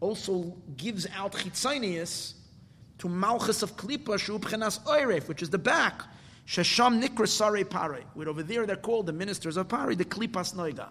[0.00, 2.34] also gives out Chitzonius
[2.98, 6.02] to Malchus of Klipa, Shu Oiref, which is the back.
[6.46, 8.04] Shesham Nikra Sare Pare.
[8.14, 10.90] Where over there they're called the ministers of Pare, the Klipas Noiga.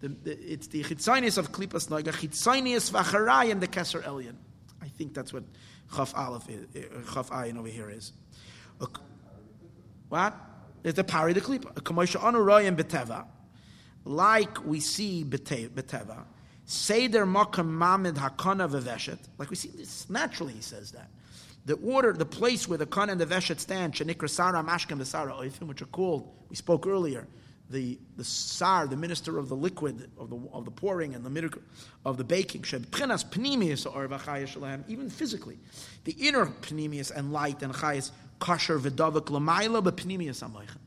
[0.00, 4.36] The, the, it's the Chitzonius of Klipas Noiga, Chitzonius Vacharayim, the Keser Elyon.
[4.96, 5.44] Think that's what
[5.94, 8.12] Chaf Aleph, uh, Chaf Ayin over here is.
[10.08, 10.34] What?
[10.84, 13.26] It's the Pari, the Klipa.
[14.04, 16.24] Like we see Beteva.
[16.64, 19.18] Seder Makam Mamid Hakana Veveshet.
[19.38, 21.08] Like we see this, naturally he says that
[21.66, 25.04] the order, the place where the Khan and the Veshet stand, Shanikra Sara, Mashkem, the
[25.04, 27.26] Sara Oifim, which are called, we spoke earlier,
[27.70, 31.30] the, the Sar, the minister of the liquid, of the, of the pouring and the
[31.30, 31.62] miracle
[32.04, 32.64] of the baking,
[34.88, 35.58] even physically.
[36.04, 38.10] The inner Pnimius and light and Chayas,
[38.40, 40.78] Kasher Vidavik Lamaila, but Amoichem.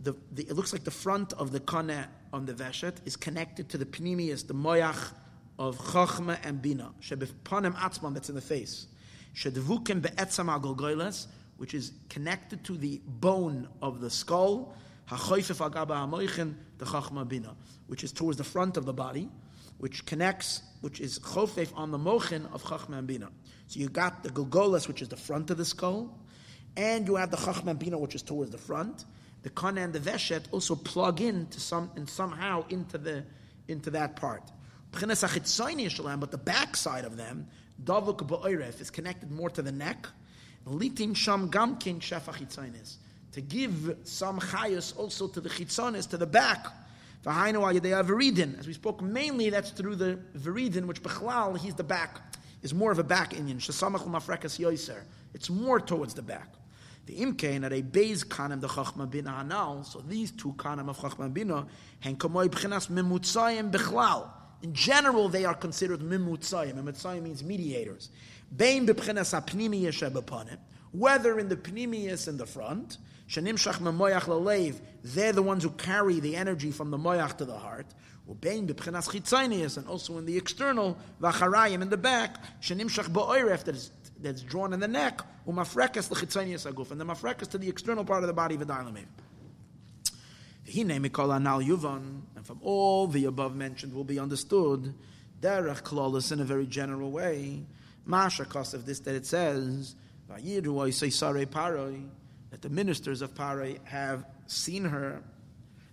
[0.00, 3.70] The, the, it looks like the front of the Kana on the Veshet is connected
[3.70, 5.12] to the Pnimius, the Moyach
[5.58, 8.86] of Chachma and Bina, Shebepanim Atzman, that's in the face
[9.34, 11.26] shedvukim be'etzam agolgoiles,
[11.56, 14.74] which is connected to the bone of the skull,
[15.08, 17.54] agaba the chachma bina,
[17.86, 19.28] which is towards the front of the body,
[19.78, 23.30] which connects, which is chofef on the mochin of chachma bina.
[23.66, 26.18] So you got the golgolas, which is the front of the skull,
[26.76, 29.04] and you have the chachma bina, which is towards the front.
[29.42, 33.24] The kana and the veshet also plug in to some and somehow into the
[33.68, 34.42] into that part.
[34.90, 37.48] But the backside of them,
[37.82, 40.06] Davuk ba'oiref is connected more to the neck.
[40.66, 42.40] Litin sham gamkin shefach
[43.34, 46.68] To give some chayus also to the chitzonis, to the back.
[47.24, 48.58] Viridin.
[48.60, 52.20] As we spoke, mainly that's through the viridin, which bechlal, he's the back,
[52.62, 53.58] is more of a back Indian.
[53.58, 55.02] Yoiser.
[55.34, 56.46] It's more towards the back.
[57.06, 59.84] The imkein are a beis kanem the chachma bina hanal.
[59.84, 61.66] So these two kanem of chachma bina,
[61.98, 64.28] hen kamoy b'chinas memutzayim bechlal.
[64.62, 66.74] In general, they are considered mimutzayim.
[66.74, 68.10] Mimutzayim means mediators.
[68.54, 70.58] Bein b'pchenas apnimiyas shebepanim.
[70.94, 72.98] Whether in the pnimius in the front,
[73.28, 77.44] shenim shach memoyach lalev, they're the ones who carry the energy from the moyach to
[77.44, 77.86] the heart.
[78.26, 83.90] And also in the external, v'acharayim in the back, shenim shach ba'oiref, that is
[84.20, 88.22] that's drawn in the neck, umafrekas lechitzaynius aguf, and the mafrekas to the external part
[88.22, 89.06] of the body, v'dailamev.
[92.36, 94.94] And from all the above mentioned will be understood,
[95.40, 97.66] derech klalis in a very general way,
[98.06, 99.96] Masha of this that it says,
[100.28, 100.42] That
[102.62, 105.22] the ministers of Paroi have seen her,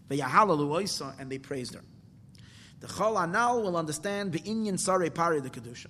[0.09, 1.81] and they praised her.
[2.81, 5.87] The Chol Anal will understand the Inyan Sare Pari the Kedusha.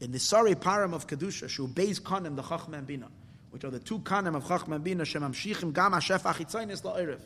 [0.00, 3.08] In the Sare Param of Kedusha, Shu Beis Kanem the Chachman Bina,
[3.50, 7.20] which are the two Kanem of Chachman Bina, Shemam Shichim Gam Hashef Achitzainis La'erev,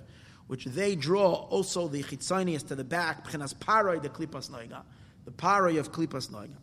[0.49, 4.83] which they draw also the Chitzainis to the back, Pchenas Paroi the Klipas Noiga,
[5.25, 6.59] the Paroi of Klipas Noiga.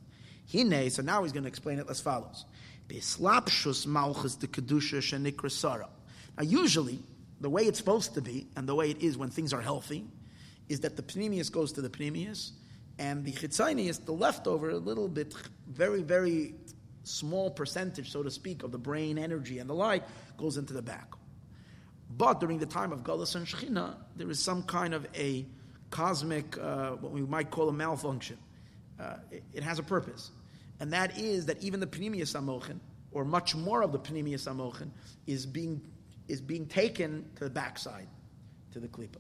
[0.52, 2.46] Hine, so now he's going to explain it as follows.
[2.88, 5.90] Beslapshus Malchus the Kedusha Shenikra Sarah.
[6.38, 7.00] Now usually,
[7.42, 10.06] the way it's supposed to be, and the way it is when things are healthy,
[10.70, 12.52] is that the pnimius goes to the pnimius,
[13.00, 15.34] and the chitzonius, the leftover, a little bit,
[15.68, 16.56] very, very
[17.04, 20.04] small percentage, so to speak, of the brain energy and the like,
[20.38, 21.08] goes into the back.
[22.16, 25.46] But during the time of Galus and Shechina, there is some kind of a
[25.90, 28.38] cosmic, uh, what we might call a malfunction.
[29.00, 30.32] Uh, it, it, has a purpose.
[30.84, 32.78] And that is that even the Pnimius Amochin,
[33.14, 34.90] or much more of the Pnimius Amochin,
[35.26, 35.80] is being,
[36.28, 38.10] is being taken to the backside,
[38.74, 39.16] to the Klippa.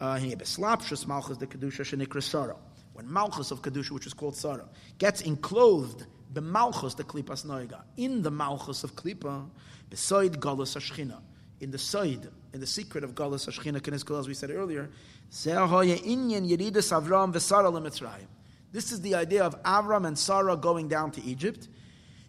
[0.00, 2.56] Uh, malchus the kedusha.
[2.94, 4.68] When malchus of kedusha, which is called sara,
[4.98, 9.48] gets enclosed the malchus the klipas noiga in the malchus of klipa,
[9.90, 11.20] beside galus ashchina,
[11.60, 14.90] in the side, in the secret of galus ashchina as we said earlier,
[15.30, 18.26] inyan yeridus Avram v'Sara lemitzrayim.
[18.72, 21.68] This is the idea of Avram and Sarah going down to Egypt.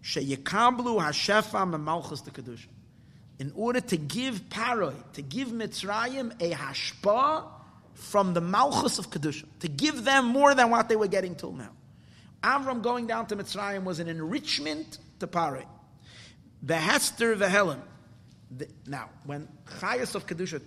[0.03, 2.67] Sheyekablu hashefa malchus the.
[3.39, 7.47] In order to give Paroi, to give Mitzrayim a hashpa
[7.93, 11.51] from the Malchus of Kedusha, to give them more than what they were getting till
[11.51, 11.71] now.
[12.43, 15.65] Avram going down to Mitzrayim was an enrichment to Paroi.
[16.63, 17.79] The Hester Vehelim.
[18.85, 19.47] Now, when
[19.79, 20.61] Chayas of Kedusha,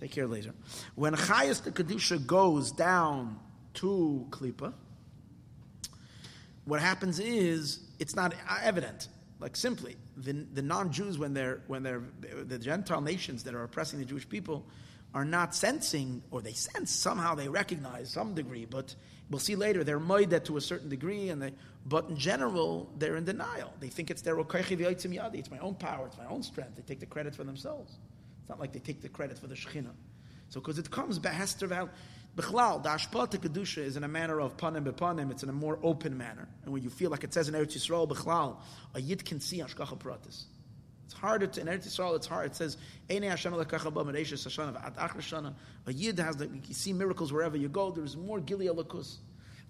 [0.00, 0.52] take care later,
[0.94, 3.38] when Chayas of Kedusha goes down
[3.74, 4.72] to Klippa,
[6.64, 9.08] what happens is it's not evident.
[9.40, 12.02] Like simply, the, the non-Jews when they're when they're
[12.44, 14.64] the Gentile nations that are oppressing the Jewish people,
[15.14, 18.94] are not sensing, or they sense somehow they recognize some degree, but
[19.30, 21.52] we'll see later they're moided to a certain degree, and they,
[21.86, 23.72] but in general they're in denial.
[23.80, 26.76] They think it's their yadi, it's my own power, it's my own strength.
[26.76, 27.98] They take the credit for themselves.
[28.40, 29.94] It's not like they take the credit for the Shekhinah.
[30.48, 31.90] So because it comes behester val,
[32.36, 35.30] Bechlal, the ashpa to kedusha is in a manner of panim bepanim.
[35.30, 37.76] It's in a more open manner, and when you feel like it says in Eretz
[37.76, 38.56] Yisrael, Bechlal,
[38.94, 40.44] a yid can see ashkacha pratis.
[41.04, 42.16] It's harder to in Eretz Yisrael.
[42.16, 42.46] It's hard.
[42.46, 42.78] It says
[43.10, 45.54] Eine Hashem lekacha ba mereishes Hashana at Achrashana.
[45.86, 47.90] A yid has the you see miracles wherever you go.
[47.90, 49.18] There's more gilia lakus.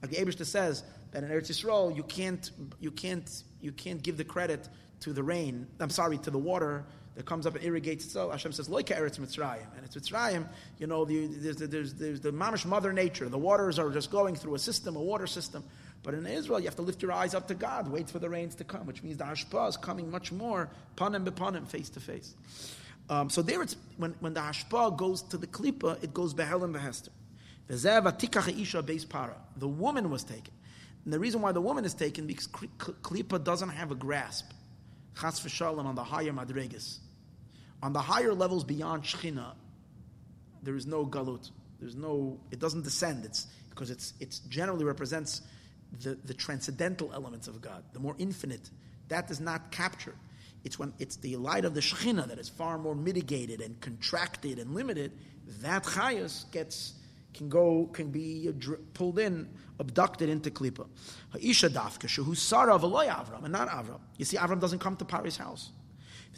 [0.00, 2.48] Like the Abishta says that in Eretz Yisrael you can't
[2.78, 4.68] you can't you can't give the credit
[5.00, 5.66] to the rain.
[5.80, 6.84] I'm sorry to the water
[7.14, 8.32] that comes up and irrigates itself.
[8.32, 10.46] Hashem says, "Loika eretz Mitzrayim," and it's Mitzrayim.
[10.78, 13.28] You know, the, there's, there's, there's the mamish mother nature.
[13.28, 15.64] The waters are just going through a system, a water system.
[16.02, 18.28] But in Israel, you have to lift your eyes up to God, wait for the
[18.28, 22.00] rains to come, which means the hashpah is coming much more panim bepanim, face to
[22.00, 22.34] face.
[23.08, 26.74] Um, so there, it's when, when the hashpah goes to the klipa, it goes behelim
[26.74, 27.10] behester.
[29.56, 30.54] The woman was taken.
[31.04, 34.50] And the reason why the woman is taken because klipa doesn't have a grasp.
[35.20, 36.98] Chas v'shalom on the higher madregas.
[37.82, 39.54] On the higher levels beyond shchina,
[40.62, 41.50] there is no galut.
[41.80, 42.38] There's no.
[42.50, 43.24] It doesn't descend.
[43.24, 45.42] It's because it's it's generally represents
[46.00, 48.70] the, the transcendental elements of God, the more infinite,
[49.08, 50.16] that is not captured.
[50.64, 54.58] It's when it's the light of the Shekhinah that is far more mitigated and contracted
[54.58, 55.12] and limited.
[55.60, 56.94] That chayas gets
[57.34, 58.50] can go can be
[58.94, 59.48] pulled in,
[59.78, 60.86] abducted into klipa.
[61.32, 64.00] Ha'isha dafka shehu sara v'loy Avram and not Avram.
[64.16, 65.70] You see, Avram doesn't come to Pari's house.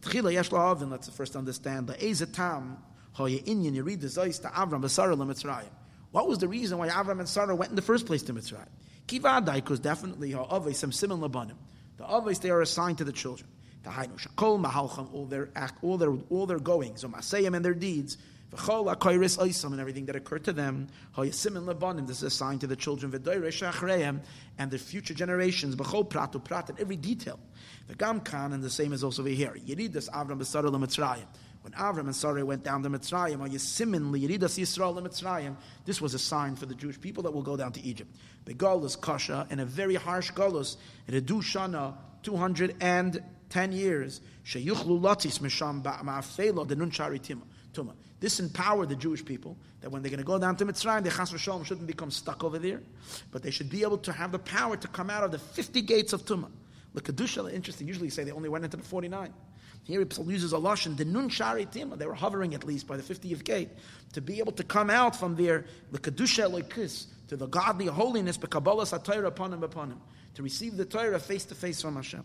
[0.00, 0.90] V'tchila yesh la'avin.
[0.90, 2.76] Let's first understand the ezetam
[3.14, 5.70] ha'ye inyan yirid zeis to Avram v'sara l'mitzrayim.
[6.14, 8.68] What was the reason why Avram and Sarah went in the first place to Mitzrayim?
[9.08, 11.56] Kivadai, because definitely ha'avais, some similar labanim.
[11.96, 13.48] The avais, they are assigned to the children.
[13.82, 15.50] The hainu shakol mahalcham, all their
[15.82, 18.16] all their all their goings, masayim and their deeds.
[18.56, 20.88] Oisam and everything that occurred to them.
[21.16, 23.12] And labanim, this is assigned to the children.
[23.12, 24.20] V'doyresh achreim
[24.58, 25.76] and the future generations.
[25.76, 27.38] B'chol pratu every detail.
[27.88, 29.56] The gamkan and the same is also over here.
[29.66, 31.26] Yeridas Avram b'sarah l'mitzrayim.
[31.64, 35.56] When Avram and Sarah went down to Mitzrayim, or Yisimin Yeridas Yisrael Mitzrayim,
[35.86, 38.14] this was a sign for the Jewish people that will go down to Egypt.
[38.44, 40.76] The Galus Kasha, in a very harsh Galus,
[41.08, 47.40] a Dushana, 210 years, Sheyuchlu Latis Misham Ma'afelo Denun Shari Tuma.
[48.24, 51.10] This empowered the Jewish people that when they're going to go down to Mitzrayim, the
[51.10, 52.80] Chas Shalom shouldn't become stuck over there,
[53.30, 55.82] but they should be able to have the power to come out of the 50
[55.82, 56.48] gates of Tumah.
[56.94, 59.30] The Kedusha, interesting, usually say they only went into the 49.
[59.82, 61.98] Here he uses a lashon, the nun shari tima.
[61.98, 63.68] They were hovering at least by the 50th gate
[64.14, 68.38] to be able to come out from there, the kedusha loikis, to the godly holiness,
[68.38, 70.00] Kabbalah Torah upon him, upon him,
[70.32, 72.24] to receive the Torah face to face from Hashem.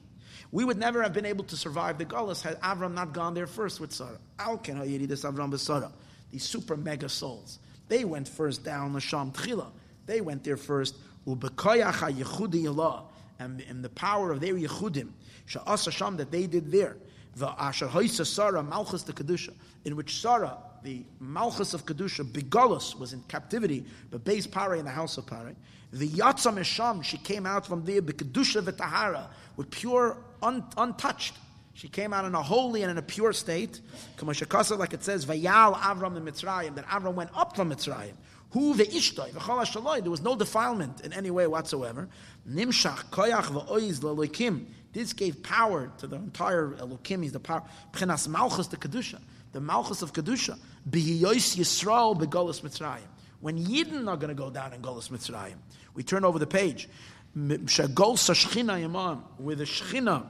[0.51, 3.47] We would never have been able to survive the Galus had Avram not gone there
[3.47, 4.19] first with Sarah.
[4.37, 5.91] Alken Hayidis Avram Sarah.
[6.31, 7.59] These super mega souls.
[7.87, 9.67] They went first down the Sham Tchila.
[10.05, 10.95] They went there first.
[11.27, 13.05] Ubekoyach Yehudi
[13.39, 15.09] and in the power of their Yehudim,
[15.47, 16.97] Sha'as Hashem that they did there.
[17.35, 19.53] The Asher Haisa Sarah Malchus the Kedusha,
[19.85, 24.85] in which Sarah, the Malchus of Kedusha, Bigalus, was in captivity, but Beis Pare in
[24.85, 25.55] the house of Pare.
[25.93, 31.33] The Yatzam Esham, she came out from there, Bikadusha V'Tahara, with pure, un, untouched.
[31.73, 33.79] She came out in a holy and in a pure state.
[34.21, 38.13] Like it says, Vayal Avram the Mitzrayim, that Avram went up from Mitzrayim.
[38.51, 42.09] Who the Ishtoi, V'chol there was no defilement in any way whatsoever.
[42.49, 44.65] Nimshach Koyach V'oiz L'Elokim.
[44.91, 47.63] This gave power to the entire Elokim, he's the power.
[47.93, 49.19] Pchenas Malchus the Kedusha,
[49.53, 50.57] the Malchus of Kedusha.
[50.89, 53.07] B'yiyois Yisrael B'golas Mitzrayim.
[53.39, 55.55] When Yidden are going to go down in Golas Mitzrayim.
[55.93, 56.89] We turn over the page.
[57.35, 60.25] Shagol Sashchina Yamam, where the Shechina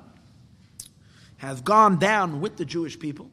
[1.37, 3.31] has gone down with the Jewish people.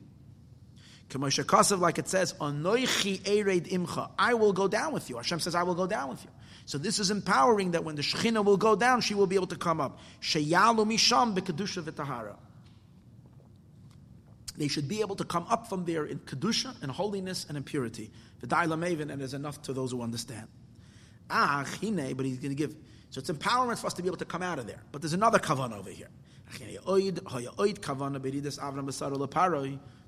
[1.08, 5.16] Kamosh like it says, Imcha, I will go down with you.
[5.16, 6.30] Hashem says, I will go down with you.
[6.66, 9.46] So this is empowering that when the Shechina will go down, she will be able
[9.48, 10.00] to come up.
[10.20, 12.36] Sheyalu Misham V'Tahara.
[14.56, 17.62] They should be able to come up from there in Kedusha and holiness and in
[17.62, 18.10] purity.
[18.40, 20.48] The Maven, and there's enough to those who understand.
[21.30, 22.74] Ah, Chine, but he's going to give.
[23.10, 24.80] So it's empowerment for us to be able to come out of there.
[24.92, 26.08] But there's another kavan over here.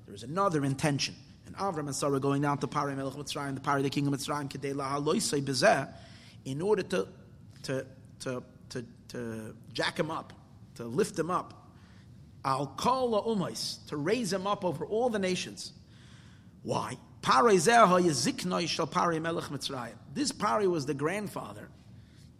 [0.05, 1.15] There is another intention.
[1.45, 4.13] And Avram and Sarah going down to Paray Melech Mitzrayim, the Paray, the king of
[4.13, 5.91] Mitzrayim, Kedei Lahaloisei Bezeh,
[6.45, 7.07] in order to,
[7.63, 7.85] to,
[8.19, 10.33] to, to, to jack him up,
[10.75, 11.67] to lift him up.
[12.45, 15.73] Al Kol Umais, to raise him up over all the nations.
[16.63, 16.97] Why?
[17.21, 17.67] This
[20.31, 21.69] Pari was the grandfather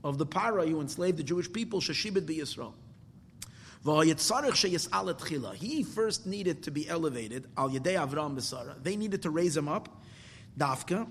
[0.04, 2.74] of the Pari who enslaved the Jewish people, Shashibit Yisrael.
[5.56, 8.84] He first needed to be elevated, Al Yedei Avram.
[8.84, 10.02] They needed to raise him up.
[10.58, 11.08] Dafka.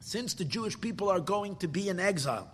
[0.00, 2.50] Since the Jewish people are going to be in exile,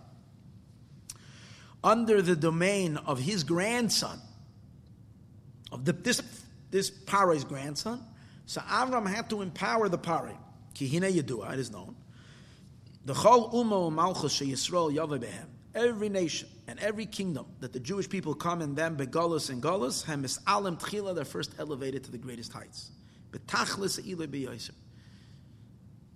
[1.85, 4.21] under the domain of his grandson,
[5.71, 6.23] of the, this,
[6.71, 8.05] this grandson.
[8.47, 10.37] So Avram had to empower the Pare.
[10.75, 11.97] Kihine Yedua, it is known.
[13.05, 15.47] The Chol Umo Malchus Yisrael Yavebehem.
[15.75, 20.05] Every nation and every kingdom that the Jewish people come in them, Begolus and Golus,
[20.05, 22.91] Hemis Alim Tchila, they're first elevated to the greatest heights.
[23.31, 24.73] Betachlis Ile Beyoiser.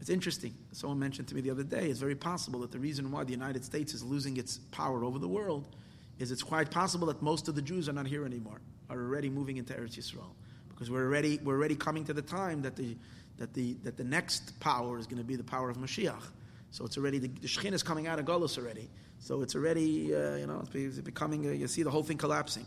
[0.01, 0.55] It's interesting.
[0.73, 3.33] Someone mentioned to me the other day, it's very possible that the reason why the
[3.33, 5.75] United States is losing its power over the world
[6.19, 9.31] is it's quite possible that most of the Jews are not here anymore are already
[9.31, 10.35] moving into Eretz Yisrael
[10.77, 12.97] because we're already we're already coming to the time that the
[13.39, 16.23] that the that the next power is going to be the power of Mashiach.
[16.71, 18.91] So it's already the, the Shechin is coming out of Golos already.
[19.19, 22.67] So it's already uh, you know it's becoming uh, you see the whole thing collapsing.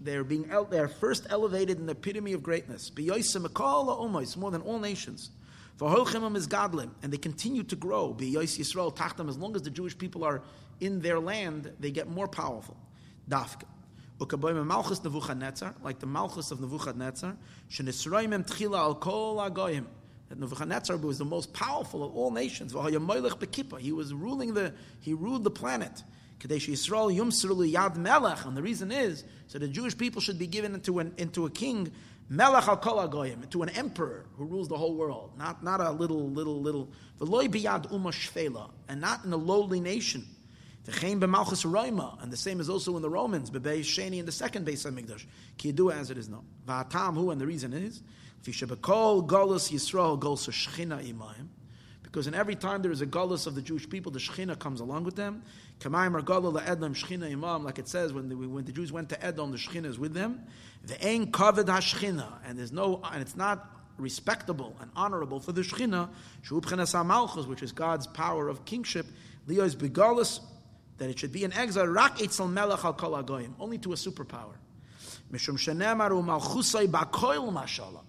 [0.00, 2.90] They're being they're first elevated in the epitome of greatness.
[2.96, 5.30] More than all nations.
[5.80, 8.12] is godlim, and they continue to grow.
[8.14, 10.42] Yisrael tachtam, as long as the Jewish people are
[10.80, 12.76] in their land, they get more powerful.
[13.30, 13.64] Dafka.
[14.18, 17.36] Malchus Nebuchadnezzar, like the Malchus of Nebuchadnezzar,
[17.70, 19.86] Shenisraimim Tchila al Kol Agoyim.
[20.28, 22.72] That Nebuchadnezzar was the most powerful of all nations.
[22.72, 26.02] He was ruling the, he ruled the planet.
[26.38, 28.44] Kadesh Yisrael Yad Melech.
[28.44, 31.50] And the reason is, so the Jewish people should be given into, an, into a
[31.50, 31.90] king,
[32.28, 35.32] Melech al Kol Agoyim, to an emperor who rules the whole world.
[35.36, 36.88] Not, not a little, little, little,
[37.20, 40.26] Veloy Biyad Uma and not in a lowly nation.
[40.86, 44.92] And the same is also in the Romans, b'beis sheni in the second base of
[44.92, 45.24] Mikdash.
[45.56, 46.44] Kiyadua as it is known.
[46.68, 48.02] V'atam hu, and the reason is,
[48.44, 51.48] v'shabakol golus Yisrael golus shechina imayim,
[52.02, 54.80] because in every time there is a golus of the Jewish people, the shechina comes
[54.80, 55.42] along with them.
[55.80, 59.24] Kamayim argala la'edlam shechina imam, like it says when the, when the Jews went to
[59.24, 60.44] Edom, the shechina is with them.
[60.86, 66.10] V'ein kaved hashchina, and there's no, and it's not respectable and honorable for the shechina,
[66.42, 66.60] shu
[67.04, 69.06] malchus, which is God's power of kingship,
[69.48, 70.40] lios begalus
[70.98, 73.96] that it should be an exile, rak etzel melech al kol agoyim, only to a
[73.96, 74.54] superpower.
[75.32, 78.02] Mishum shenemaru malchusay bakoil mashallah.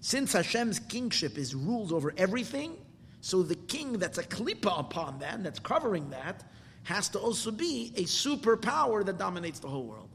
[0.00, 2.76] Since Hashem's kingship is ruled over everything,
[3.20, 6.44] so the king that's a klipa upon that, that's covering that,
[6.82, 10.10] has to also be a superpower that dominates the whole world.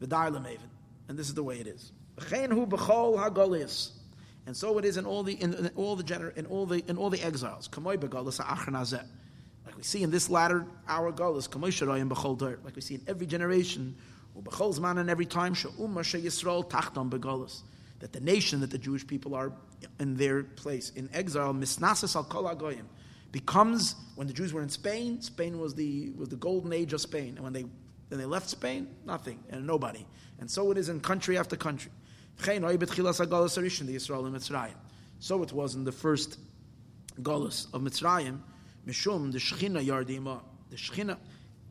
[0.00, 0.70] V'dar maven,
[1.08, 1.92] and this is the way it is.
[4.46, 6.82] And so it is in all the in, in all the gener, in all the
[6.88, 7.68] in all the exiles
[9.76, 11.52] we see in this latter hour Galus,
[12.64, 13.96] like we see in every generation,
[14.40, 17.62] Ubechol Zman and every time, She'umma She'Yisrael Tachton Begolus.
[18.00, 19.52] That the nation, that the Jewish people are
[19.98, 22.84] in their place, in exile, Misnasis al Kol Agoyim,
[23.32, 27.00] becomes, when the Jews were in Spain, Spain was the, was the golden age of
[27.00, 27.34] Spain.
[27.34, 27.64] And when they,
[28.08, 30.06] when they left Spain, nothing, and nobody.
[30.38, 31.90] And so it is in country after country.
[32.40, 32.52] So
[35.42, 36.38] it was in the first
[37.20, 38.38] Golus of Mitzrayim,
[38.88, 40.40] Mishum, the Shechina Yardima,
[40.70, 41.18] the Shechina.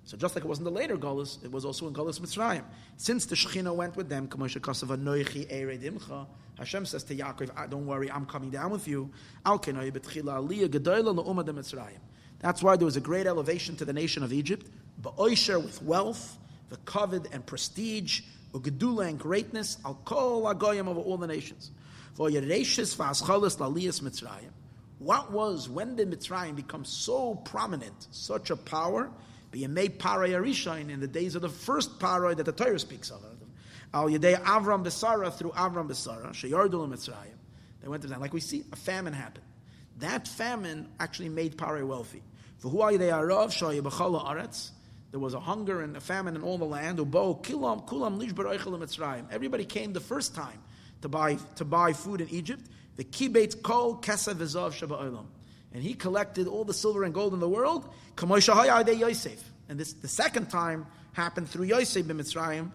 [0.03, 2.64] So just like it was in the later Golus, it was also in Golus Mitzrayim.
[2.95, 4.30] Since the Shechina went with them,
[6.57, 9.11] Hashem says to Yaakov, ah, don't worry, I'm coming down with you.
[12.39, 14.68] That's why there was a great elevation to the nation of Egypt,
[15.02, 16.38] Ba'oisher with wealth,
[16.69, 18.22] the covet and prestige,
[18.53, 21.72] Ugedula and greatness, Al Kol Agoyim of all the nations.
[22.14, 24.52] For Yereshis V'aschalis Laliyas Mitzrayim.
[24.99, 29.11] What was, when did Mitzrayim become so prominent, such a power?
[29.52, 33.24] B'yemei Paray Arishain, in the days of the first Paray that the Torah speaks of.
[33.94, 37.36] Al Yedei Avram Besara, through Avram Besara, Sheyardul Mitzrayim.
[37.82, 38.19] They went to that.
[38.19, 39.45] Like we see, a famine happened.
[39.99, 42.24] That famine actually made Paray wealthy.
[42.57, 44.72] For who are they Arav, Shoye B'chala Aretz,
[45.11, 46.99] there was a hunger and a famine in all the land.
[46.99, 50.61] Ubo Kilam Kulam Everybody came the first time
[51.02, 52.65] to buy to buy food in Egypt.
[52.98, 55.26] The kibetz kol kesav v'zav
[55.74, 57.88] and he collected all the silver and gold in the world.
[58.19, 62.72] Yosef, and this the second time happened through Yosef ben Mitzrayim,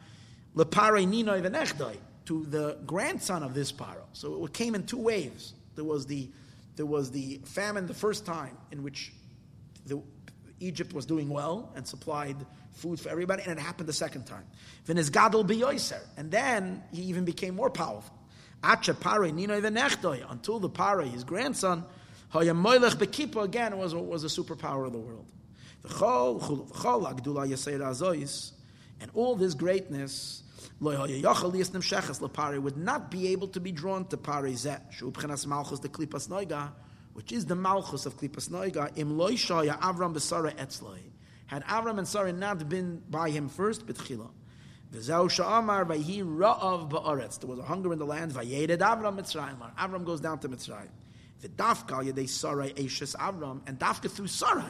[0.54, 1.96] lepare ninoi v'nechdoi,
[2.26, 4.04] to the grandson of this paro.
[4.12, 5.54] So it came in two waves.
[5.74, 6.30] There was the
[6.76, 9.12] there was the famine the first time in which
[9.86, 10.00] the
[10.60, 12.36] Egypt was doing well and supplied
[12.72, 14.44] food for everybody, and it happened the second time.
[15.10, 15.44] gadol
[16.16, 18.16] And then he even became more powerful.
[18.62, 21.84] Until the Pare, his grandson,
[22.34, 25.26] again was, was a superpower of the world.
[29.00, 30.42] And all this greatness
[30.80, 34.48] would not be able to be drawn to Pare
[37.14, 40.98] which is the malchus of Klipas Noiga, im loishaya Avram besara etzloi.
[41.46, 44.30] Had Avram and Sarah not been by him first, betchila.
[44.92, 47.40] V'zeu sha'amar vayhi ra'av ba'aretz.
[47.40, 48.32] There was a hunger in the land.
[48.32, 49.56] Vayeded Avram Mitzrayim.
[49.76, 50.90] Avram goes down to Mitzrayim.
[51.42, 53.60] V'dafka yedei Sarai Eishes Avram.
[53.66, 54.64] And dafka through Sarai.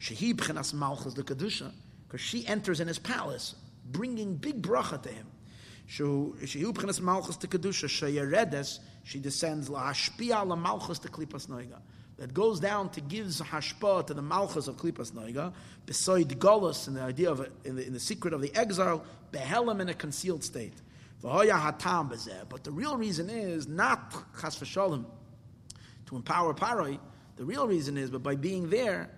[0.00, 1.70] Shehi b'chenas malchus the Kedusha.
[2.06, 3.54] Because she enters in his palace,
[3.86, 5.26] bringing big bracha to him.
[5.88, 6.34] Shehu
[6.72, 7.88] b'chenas malchus to Kedusha.
[7.88, 11.78] Sheyeredes she descends la hashpia la malchus to klipas noiga.
[12.16, 15.52] That goes down to gives hashpa to the malchus of klipas noiga.
[15.84, 19.80] Beside golus in the idea of in the, in the secret of the exile, behelim
[19.80, 20.74] in a concealed state.
[21.22, 21.44] But
[22.64, 25.06] the real reason is not chas v'shalom
[26.06, 26.98] to empower paroi.
[27.36, 29.10] The real reason is, but by being there,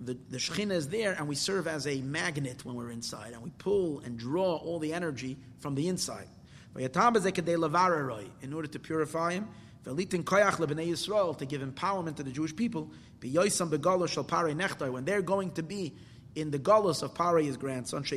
[0.00, 3.42] the, the Shekhinah is there, and we serve as a magnet when we're inside, and
[3.42, 6.28] we pull and draw all the energy from the inside
[6.78, 9.48] in order to purify him,
[9.86, 12.90] to give empowerment to the Jewish people,
[13.20, 15.94] when they're going to be
[16.34, 18.16] in the galus of Pare, his grandson, that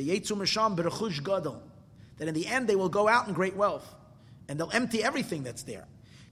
[2.28, 3.94] in the end they will go out in great wealth,
[4.48, 5.86] and they'll empty everything that's there.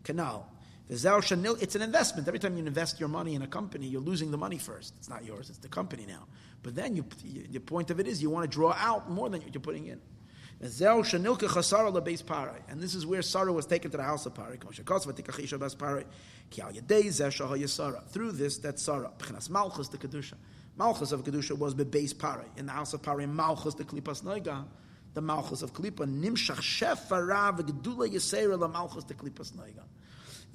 [0.05, 0.51] Canal.
[0.90, 2.28] It's an investment.
[2.28, 4.94] Every time you invest your money in a company, you're losing the money first.
[4.98, 6.27] It's not yours, it's the company now.
[6.62, 7.05] But then you,
[7.51, 10.01] the point of it is you want to draw out more than you're putting in.
[10.60, 10.70] And
[12.80, 14.59] this is where Sarah was taken to the house of Pari.
[18.09, 19.12] Through this, that Sarah,
[19.51, 20.35] Malchus the Kedusha.
[20.76, 22.47] Malchus of Kedusha was base Pari.
[22.56, 24.64] In the house of Pari, Malchus the Klipas Noiga,
[25.14, 29.85] the Malchus of Klipa, Nimshach Shefara v'Gedula Yisera the Malchus the Klipas Noiga.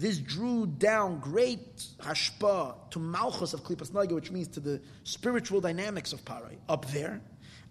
[0.04, 5.62] This drew down great hashpa to Malchus of Klipas Noiga, which means to the spiritual
[5.62, 7.22] dynamics of Pari, up there.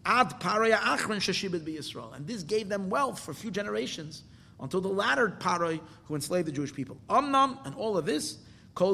[0.06, 4.22] Ad paraya achron sheshibit Yisrael, and this gave them wealth for a few generations
[4.59, 6.96] until the latter paroi who enslaved the Jewish people.
[7.10, 8.38] Amnam and all of this,
[8.78, 8.86] this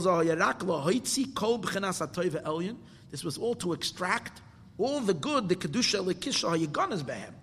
[3.24, 4.40] was all to extract
[4.78, 7.34] all the good, the kedusha lekisha hayiganas behem.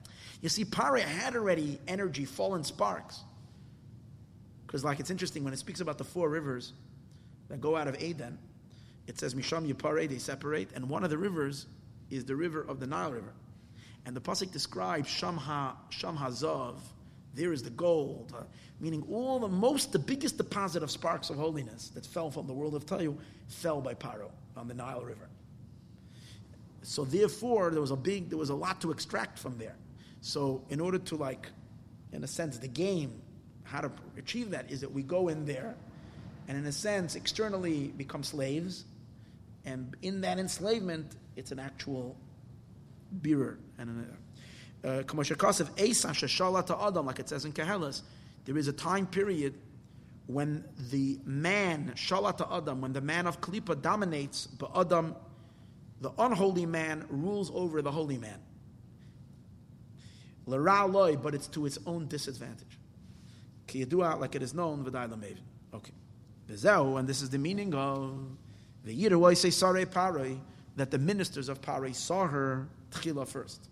[0.42, 3.24] You see, Pare had already energy, fallen sparks.
[4.66, 6.74] Because, like, it's interesting when it speaks about the four rivers
[7.50, 8.38] that go out of Eden,
[9.08, 11.68] it says Misham Yipare, they separate, and one of the rivers
[12.10, 13.34] is the river of the Nile River.
[14.06, 16.76] And the pasuk describes Shamha Shamhazav.
[17.34, 18.44] There is the gold, uh,
[18.80, 22.54] meaning all the most, the biggest deposit of sparks of holiness that fell from the
[22.54, 23.18] world of Tohu
[23.48, 25.28] fell by Paro on the Nile River.
[26.82, 29.76] So therefore, there was a big, there was a lot to extract from there.
[30.22, 31.50] So in order to like,
[32.14, 33.22] in a sense, the game,
[33.66, 35.76] how to achieve that is that we go in there,
[36.48, 38.86] and in a sense, externally become slaves,
[39.66, 42.16] and in that enslavement, it's an actual
[43.22, 44.08] Birer and
[44.84, 48.02] uh, Sheshalata Adam, like it says in Kehelas,
[48.46, 49.56] there is a time period
[50.28, 55.16] when the man, Shalata Adam, when the man of Klippa dominates, but Adam,
[56.02, 58.40] the unholy man, rules over the holy man.
[60.46, 62.78] L'ra loy, but it's to its own disadvantage.
[63.68, 65.38] Ki yadua, like it is known, v'day l'mevin.
[65.74, 65.92] Okay.
[66.50, 68.18] V'zeu, and this is the meaning of
[68.84, 70.40] the Yirah say Sare Paroi,
[70.76, 73.68] that the ministers of Paroi saw her tchila first.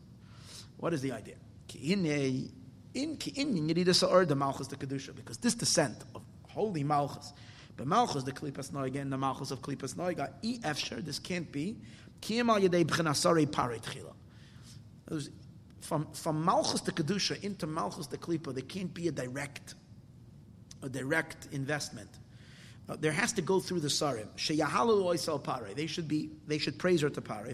[0.77, 1.35] What is the idea?
[1.83, 7.33] In ki in Yirida the Malchus the Kedusha, because this descent of holy Malchus,
[7.77, 11.51] but Malchus the Klipas Noiga and the Malchus of Klipas Noiga, e efsher, this can't
[11.51, 11.77] be,
[12.21, 14.13] ki al yedei b'chinasare Paroi tchila
[15.83, 19.75] from, from Malchus to Kedusha into Malchus to Klippa, there can't be a direct,
[20.83, 22.09] a direct investment.
[22.87, 24.27] Uh, there has to go through the sarim.
[25.75, 26.29] They should be.
[26.47, 27.45] They should praise her to pare.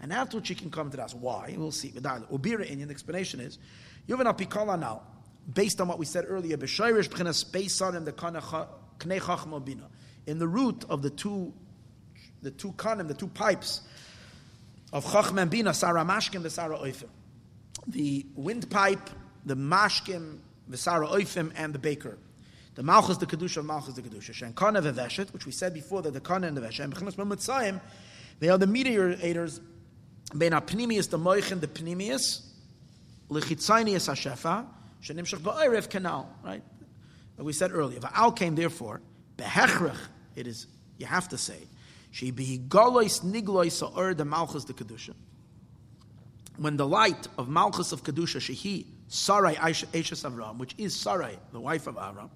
[0.00, 1.14] And afterwards she can come to us.
[1.14, 1.54] Why?
[1.56, 1.90] We'll see.
[1.90, 3.58] Ubira in the explanation is,
[4.06, 5.02] Yuvan apikola now,
[5.52, 6.58] based on what we said earlier.
[6.58, 9.80] B'shayrish b'chinas beisarim the knei chachma
[10.26, 11.54] In the root of the two,
[12.42, 13.80] the two kanim, the two pipes
[14.92, 17.08] of Chachma Bina, Sarah Mashkim, the Sarah Oifim.
[17.86, 19.10] The windpipe,
[19.44, 20.38] the Mashkim,
[20.68, 22.18] the Sarah Oifim, and the baker.
[22.74, 24.32] The Malchus, the Kedusha, Malchus, the Kedusha.
[24.32, 24.80] Shen Kana
[25.32, 27.80] which we said before that the Kana and the Veshet, and Bechinas Mitzayim,
[28.38, 29.60] they are the mediators,
[30.32, 32.46] Ben Apnimius, the Moichin, the Pnimius,
[33.30, 34.66] Lechitzaynius HaShefa,
[35.02, 36.62] Shenimshach Ba'erev Canal, right?
[37.36, 38.00] We said earlier.
[38.00, 39.00] Va'al came, therefore,
[39.36, 39.96] Behechrech,
[40.36, 40.66] it is,
[40.98, 41.58] you have to say,
[42.10, 45.14] she be galois niglois or the malchus the kedusha.
[46.56, 51.60] When the light of malchus of kedusha shehi Sarai Aishas Avram, which is Sarai, the
[51.60, 52.28] wife of Avram,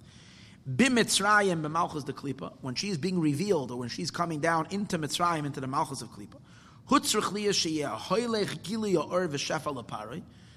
[0.68, 4.98] bimitzrayim b'malchus the klipa, when she is being revealed or when she's coming down into
[4.98, 6.36] Mitzrayim into the malchus of klipa.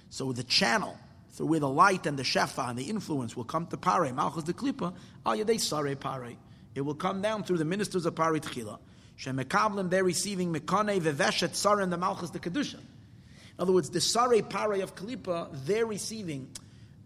[0.10, 0.98] So the channel
[1.32, 4.44] through where the light and the shefa and the influence will come to pare malchus
[4.44, 4.94] the klipa,
[5.26, 6.34] ah, al yadei Sarai pare.
[6.74, 8.80] It will come down through the ministers of pare tchila.
[9.20, 12.80] Shemekablim, they're receiving Mekane Veveshet Sarin the Malchus the Kedusha.
[13.58, 16.50] In other words, the Sare Pare of Kalipa, they're receiving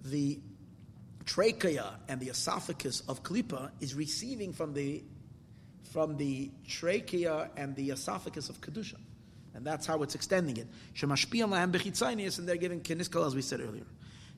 [0.04, 0.40] the
[1.26, 5.04] trachea and the esophagus of Kalipa is receiving from the
[5.92, 8.96] from the trachea and the esophagus of Kedusha.
[9.56, 10.68] And that's how it's extending it.
[10.96, 13.86] Shemashpiyam lahem bechitzaynius, and they're giving keniskal, as we said earlier.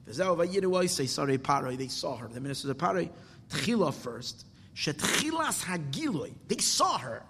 [0.10, 2.28] Sare Pare, they saw her.
[2.30, 3.10] The ministers of Pare,
[3.50, 4.46] Tchila first.
[4.76, 7.24] Shetchilas Hagiloi, they saw her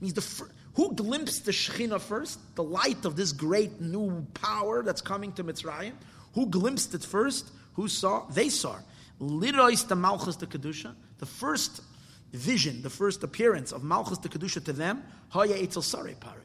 [0.00, 0.48] means the fir-
[0.78, 5.42] who glimpsed the Shekhinah first, the light of this great new power that's coming to
[5.42, 5.90] Mitzrayim.
[6.34, 7.50] Who glimpsed it first?
[7.72, 8.26] Who saw?
[8.30, 8.76] They saw.
[9.20, 10.94] Lirois the Malchus the Kedusha.
[11.18, 11.80] The first
[12.32, 16.42] vision, the first appearance of Malchus the Kedusha to them, Haya Eitzel Sare Pari.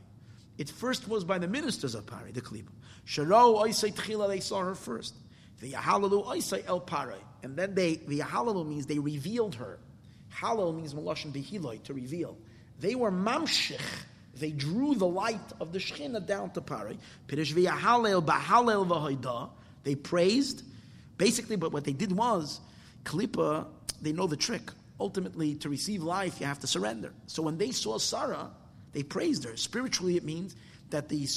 [0.57, 2.71] It first was by the ministers of Pari, the Klib.
[3.05, 5.13] Sharo Oisai Tchila, they saw her first.
[5.59, 7.21] The Yahalalu Oisai El Pari.
[7.43, 9.77] And then they, the Yahalalu means they revealed her.
[10.35, 12.35] Halal means Malashim Behiloi, to reveal.
[12.79, 13.79] They were mamshich.
[14.35, 16.97] They drew the light of the Shekhinah down to Pari.
[19.83, 20.63] They praised.
[21.17, 22.59] Basically, but what they did was,
[23.03, 23.67] Kalipa,
[24.01, 24.71] they know the trick.
[24.99, 27.13] Ultimately, to receive life, you have to surrender.
[27.27, 28.49] So when they saw Sarah,
[28.93, 29.55] they praised her.
[29.57, 30.55] Spiritually, it means
[30.89, 31.27] that the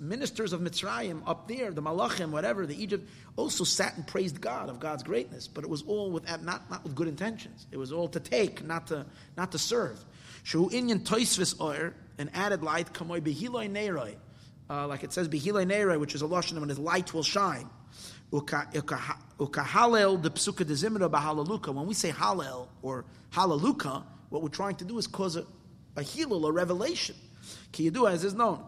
[0.00, 3.06] ministers of Mitzrayim up there, the Malachim, whatever, the Egypt,
[3.36, 5.46] also sat and praised God of God's greatness.
[5.46, 7.66] But it was all with not, not with good intentions.
[7.70, 9.04] It was all to take, not to
[9.36, 10.02] not to serve.
[12.18, 12.88] An added light,
[14.70, 17.68] uh, like it says behiloi which is a lashon when his light will shine.
[18.30, 18.48] When we
[21.94, 25.44] say halel or halaluka, what we're trying to do is cause a,
[25.96, 27.14] a hilul, a revelation.
[27.72, 28.64] Ki as is known,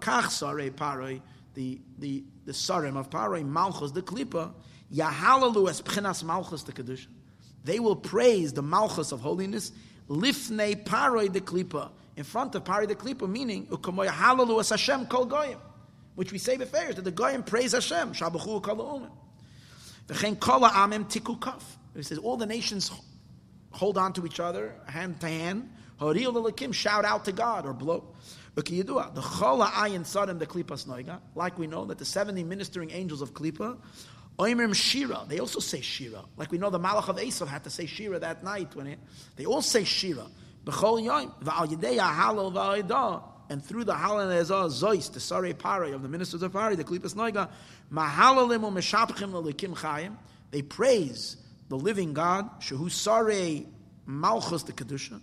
[1.57, 4.53] the the the sarim of paroi malchus the klipa
[4.95, 7.09] yahalalu es pchinas malchus the kedusha.
[7.65, 9.73] They will praise the malchus of holiness
[10.09, 15.07] lifnei paroi the klipa, in front of paroi de klipa, meaning ukamoy halalu as Hashem
[15.07, 15.59] kol goyim,
[16.15, 19.11] which we say before that the goyim praise Hashem, shabachu kol omen.
[20.09, 21.79] V'chein kol amim tiku kaf.
[21.95, 22.91] He says all the nations
[23.71, 25.71] hold on to each other, hand to hand.
[26.01, 28.05] Horil l'lakim, shout out to God or blow.
[28.55, 33.21] The chola ayin sadim the klipas noiga, like we know that the seventy ministering angels
[33.21, 33.77] of klipa
[34.39, 35.25] Oimrim Shira.
[35.27, 36.23] They also say Shira.
[36.37, 38.99] Like we know the Malach of Esav had to say Shira that night when it,
[39.37, 40.27] they all say Shira.
[40.67, 41.33] B'chol Yom.
[41.43, 43.23] V'al Yidei HaHalal V'A'idah.
[43.49, 46.83] And through the Halal Ezah Zois, the Sare Pari of the ministers of Pari, the
[46.85, 47.49] Klipas Noiga,
[47.93, 50.17] Mahalalim U'Meshapchim L'Likim Chayim.
[50.51, 51.37] They praise
[51.69, 53.65] the living God, Shehu Sare
[54.05, 55.21] Malchus the Kedusha.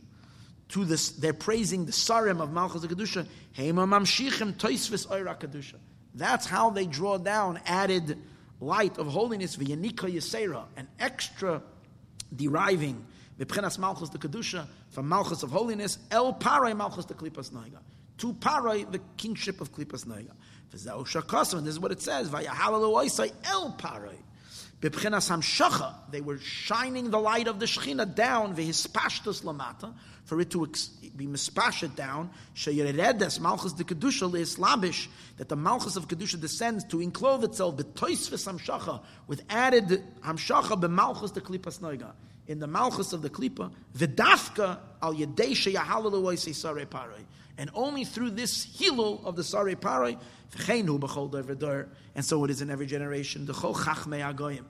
[0.70, 3.28] To this, they're praising the Sarim of Malchus the Kedusha.
[3.58, 5.76] Heima Mamshichim Toisvis Oira Kedusha.
[6.16, 8.18] That's how they draw down added
[8.60, 11.62] light of holiness, v'yanika yisera, an extra
[12.34, 13.06] deriving
[13.40, 17.80] v'pchenas malchus the kedusha from malchus of holiness, el parai malchus the klipas noiga.
[18.20, 20.32] To parai, the kingship of klipas noiga.
[20.72, 22.40] This is what it says, el
[24.82, 29.94] hamshacha, they were shining the light of the Shechina down, v'hispashtus lamata,
[30.26, 30.66] for it to
[31.16, 35.08] be mispashed down, sheyeredes malchus de kedusha leislabish,
[35.38, 41.32] that the malchus of kedusha descends to enclothe itself b'toisvis hamshacha, with added hamshacha b'malchus
[41.34, 42.14] de klipas noiga.
[42.48, 47.26] In the malchus of the klipa, v'dafka al yedei sheyahalalu oisai sare parai.
[47.58, 50.18] And only through this hilul of the Sare Parai,
[52.16, 54.66] and so it is in every generation, the Chachmei Agoyim,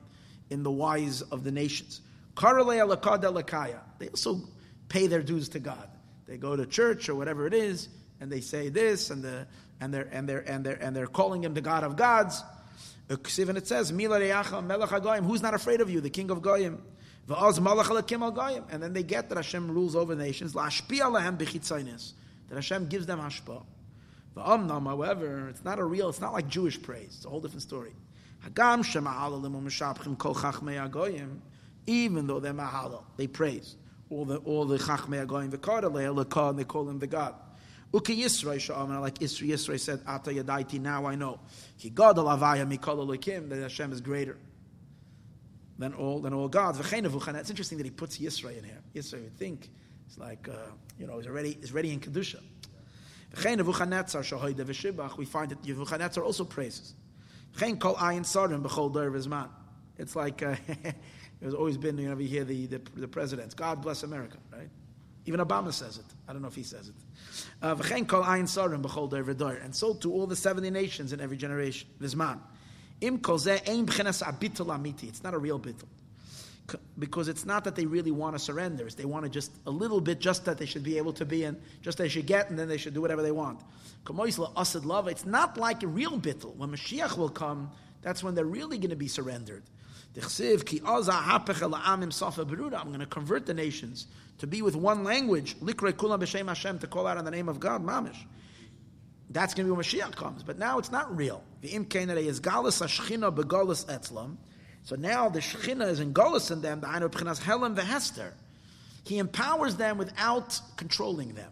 [0.49, 2.01] in the wise of the nations.
[2.37, 4.41] They also
[4.89, 5.89] pay their dues to God.
[6.25, 7.89] They go to church or whatever it is,
[8.19, 9.45] and they say this, and the
[9.79, 12.41] and they're and they're and they're and they're calling him the God of gods.
[13.09, 16.81] Uh, and it says, Who's not afraid of you, the King of Goyim?
[17.29, 20.63] And then they get that Hashem rules over nations that
[22.51, 23.63] Hashem gives them hashpa.
[24.35, 27.13] However, it's not a real, it's not like Jewish praise.
[27.15, 27.93] It's a whole different story.
[31.85, 33.75] Even though they're mahalal, they praise
[34.09, 37.35] all the all the chachmei agoyim v'kar and they call him the God.
[37.93, 41.39] Uki Yisrael sha'amar, like Yisrael, Yisrael said, Ata yadaiti, now I know.
[41.77, 44.37] Ki God alavaya mikol that Hashem is greater
[45.77, 46.79] than all than all gods.
[46.79, 46.93] It's
[47.49, 48.81] interesting that he puts Yisrael in here.
[48.95, 49.69] Yisrael, you would think,
[50.07, 50.53] it's like, uh,
[50.99, 52.39] you know, he's already, he's already in Kedusha.
[53.35, 56.93] We find that Nebuchadnezzar also praises.
[59.97, 60.55] It's like, uh,
[61.41, 64.69] there's always been, you know, we hear the, the, the presidents, God bless America, right?
[65.25, 66.05] Even Obama says it.
[66.27, 66.95] I don't know if he says it.
[67.61, 67.75] Uh,
[69.61, 71.87] and so to all the 70 nations in every generation.
[73.01, 73.15] It's
[75.23, 75.87] not a real bittul
[76.97, 78.85] because it's not that they really want to surrender.
[78.85, 81.25] It's they want to just a little bit, just that they should be able to
[81.25, 83.59] be in, just they should get, and then they should do whatever they want.
[84.07, 86.55] It's not like a real bittul.
[86.55, 87.71] When Mashiach will come,
[88.01, 89.63] that's when they're really going to be surrendered.
[90.15, 90.59] I'm going
[92.99, 94.07] to convert the nations
[94.37, 95.55] to be with one language.
[95.59, 98.17] To call out on the name of God, mamish.
[99.29, 100.43] That's going to be when Mashiach comes.
[100.43, 101.43] But now it's not real.
[104.85, 108.33] So now the Shekhinah is in Golis in them, the Ainu Pchinas Helen the Hester.
[109.05, 111.51] He empowers them without controlling them.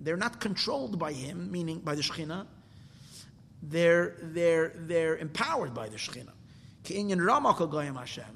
[0.00, 2.46] They're not controlled by him, meaning by the Shekhinah.
[3.62, 6.32] They're, they're, they're empowered by the Shekhinah.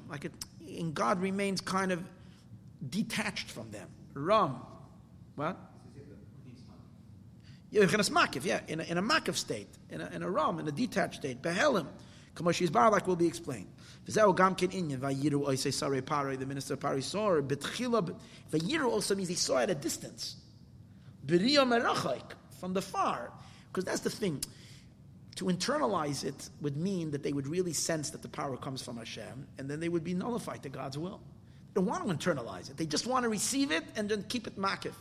[0.09, 0.33] Like it,
[0.77, 2.03] and God remains kind of
[2.89, 3.87] detached from them.
[4.13, 4.57] Ram.
[5.35, 5.57] What?
[7.73, 11.41] Yeah, in a, in a state, in a, in a ram, in a detached state.
[11.41, 11.87] Behelim.
[12.35, 13.67] Kamosh Yisbar, like will be explained.
[14.07, 16.37] V'zeu gam inyan vayiru oisei sarei parei.
[16.37, 18.15] The minister of Pari saw betchila.
[18.51, 20.35] Vayiru also means he saw at a distance.
[21.25, 23.31] B'riya merachik from the far,
[23.71, 24.43] because that's the thing.
[25.37, 28.97] To internalize it would mean that they would really sense that the power comes from
[28.97, 31.21] Hashem, and then they would be nullified to God's will.
[31.73, 32.77] They don't want to internalize it.
[32.77, 34.93] They just want to receive it and then keep it makif.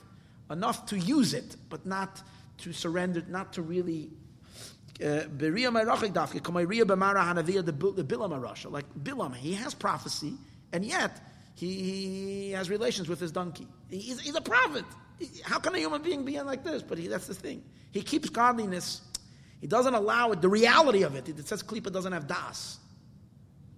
[0.51, 2.23] Enough to use it, but not
[2.59, 4.11] to surrender, not to really
[8.31, 8.71] Arasha.
[8.71, 10.35] Like Bilam, he has prophecy,
[10.73, 11.21] and yet
[11.55, 13.67] he, he has relations with his donkey.
[13.89, 14.85] He's, he's a prophet.
[15.45, 16.83] How can a human being be like this?
[16.83, 17.63] But he, that's the thing.
[17.91, 19.03] He keeps godliness.
[19.61, 21.29] He doesn't allow it, the reality of it.
[21.29, 22.79] It says Klippa doesn't have das,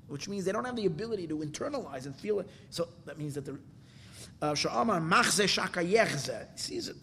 [0.08, 2.48] which means they don't have the ability to internalize and feel it.
[2.70, 3.58] So that means that the
[4.40, 6.96] uh, Yechze sees it.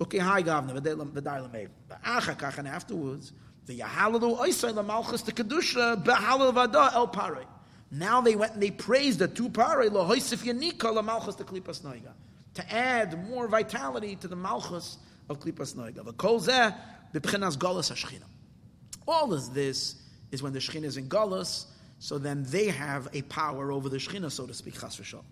[0.00, 2.58] Okay, hi, Gavna, the Dailameh.
[2.58, 3.32] And afterwards,
[3.66, 7.44] the Yahalalu Oisai the Malchus the Kedusha Behalal Vada El Pare.
[7.90, 11.44] Now they went and they praised the two Pare Lo Hoisif Yanika La Malchus the
[11.44, 12.12] Klipas Noiga
[12.54, 14.98] to add more vitality to the Malchus
[15.28, 16.04] of Klipas Noiga.
[16.04, 16.74] The Kol Zeh
[17.14, 18.24] B'Pchinas Golas Hashchina.
[19.06, 19.96] All of this
[20.30, 21.66] is when the Shechina is in Golas,
[21.98, 24.74] so then they have a power over the Shechina, so to speak.
[24.74, 25.22] Chas v'shal.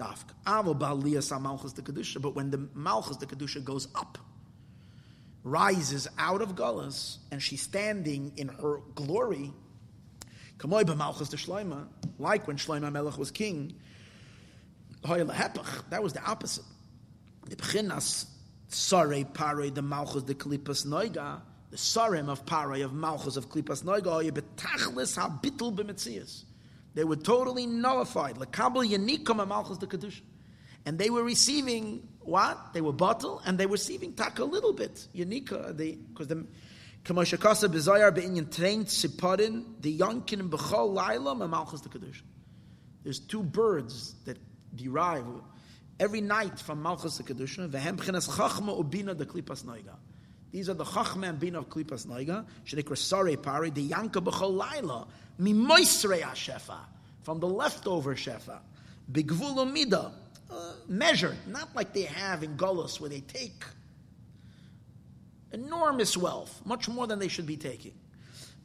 [0.00, 0.32] Dafk.
[2.22, 4.18] But when the Malchus the Kedusha goes up
[5.42, 9.52] rises out of Gullus and she's standing in her glory,
[10.62, 10.86] like
[12.46, 13.74] when Shlomo Melech was king,
[15.02, 16.64] that was the opposite.
[18.68, 21.40] Sare Pare, the Malchus, the Klipas Noiga,
[21.70, 26.44] the Sarim of Pare, of Malchus, of Klipas Noiga, Betachlis HaBittel B'Metzias.
[26.94, 28.36] They were totally nullified.
[28.36, 30.22] Lekabel Yanikum Malchus the Kedusha.
[30.86, 32.72] And they were receiving what?
[32.72, 35.06] They were bottle and they were receiving tak a little bit.
[35.14, 36.46] Yanika, they because the
[37.04, 42.22] Kamosha Kasa Bezayar Be'inyan Train Siparin, the Yankin B'chol Laila, Malchus the Kedusha.
[43.04, 44.38] There's two birds that
[44.74, 45.24] derive
[45.98, 49.96] every night from Malchus the Kedusha, Vehem B'chinas Chachma Ubina the Klipas Noiga.
[50.52, 55.06] These are the Chachma and Bina of Klipas Noiga, Shadikra Sare Pari, the Yanka B'chol
[55.40, 56.78] Mimoisrei Shefa,
[57.22, 58.58] from the leftover Shefa,
[59.10, 60.12] Bigvul Mida,
[60.50, 63.62] uh, measured, not like they have in Golos where they take
[65.52, 67.92] enormous wealth, much more than they should be taking.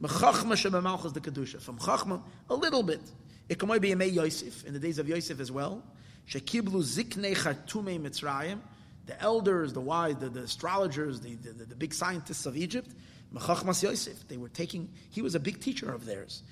[0.00, 3.00] From Chachma, a little bit.
[3.48, 5.82] It can be Yosef, in the days of Yosef as well.
[6.28, 8.58] Shekiblu ziknei chartume Mitzrayim,
[9.06, 12.90] the elders, the wise, the, the astrologers, the, the, the, big scientists of Egypt,
[13.32, 16.42] Mechachmas Yosef, they were taking, he was a big teacher of theirs.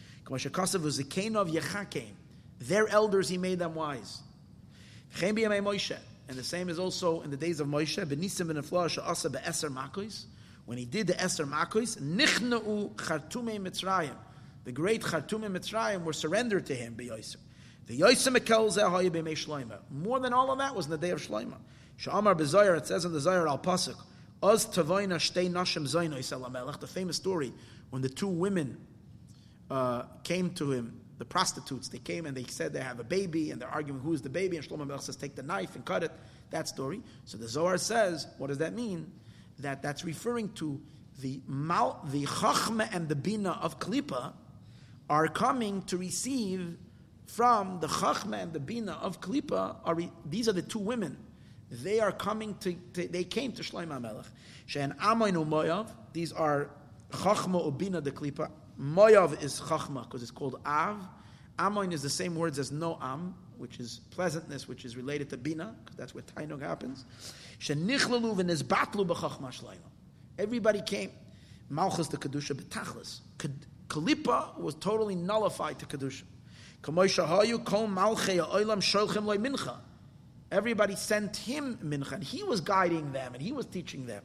[2.61, 4.23] Their elders, he made them wise.
[5.21, 8.59] And the same is also in the days of Moshe, Benisim ben
[9.05, 10.25] Asa be'eser makois.
[10.65, 14.17] When he did the Eser makois, Nichna'u chartume Mitzrayim.
[14.65, 17.37] The great chartume Mitzrayim were surrendered to him, be'yoser.
[17.87, 21.21] The Yosem Ekel Zehoye b'mei More than all of that was in the day of
[21.21, 21.59] Shloima.
[21.99, 23.97] Sha'amar b'Zayar, it says in the Zayar al-Pasuk,
[24.43, 27.53] Oz tavoina shtei nashim zayno the famous story
[27.91, 28.77] when the two women
[29.71, 33.51] uh, came to him the prostitutes, they came and they said they have a baby
[33.51, 35.85] and they're arguing who is the baby, and Shlomo Melech says, take the knife and
[35.85, 36.11] cut it.
[36.51, 37.03] That story.
[37.25, 39.11] So the Zohar says, what does that mean?
[39.61, 40.81] That that's referring to
[41.21, 44.33] the mal, the Chachma and the Bina of Klippa
[45.09, 46.77] are coming to receive
[47.27, 49.77] from the Chachma and the Bina of Klippa.
[49.85, 51.17] Are re, these are the two women.
[51.83, 54.27] They are coming to, to they came to Shlomo Melech.
[54.67, 56.71] She'en Amoinu Moyav, these are
[57.11, 58.51] Chachma Ubina the Klippa.
[58.81, 60.97] Moyav is chachma because it's called av.
[61.59, 65.75] Amoin is the same words as noam, which is pleasantness, which is related to bina,
[65.85, 67.05] because that's where tainug happens.
[67.61, 69.77] Shenichlalu v'nizbatlu b'chachma shlayla.
[70.39, 71.13] Everybody came.
[71.71, 73.21] Malchus the kedusha b'tachlis.
[73.89, 76.25] Kalipa was totally nullified to kedusha.
[76.83, 79.77] Kamoisha shahayu kol malchei oilam sholchem loy mincha.
[80.55, 84.23] Everybody sent him mincha, he was guiding them, and he was teaching them.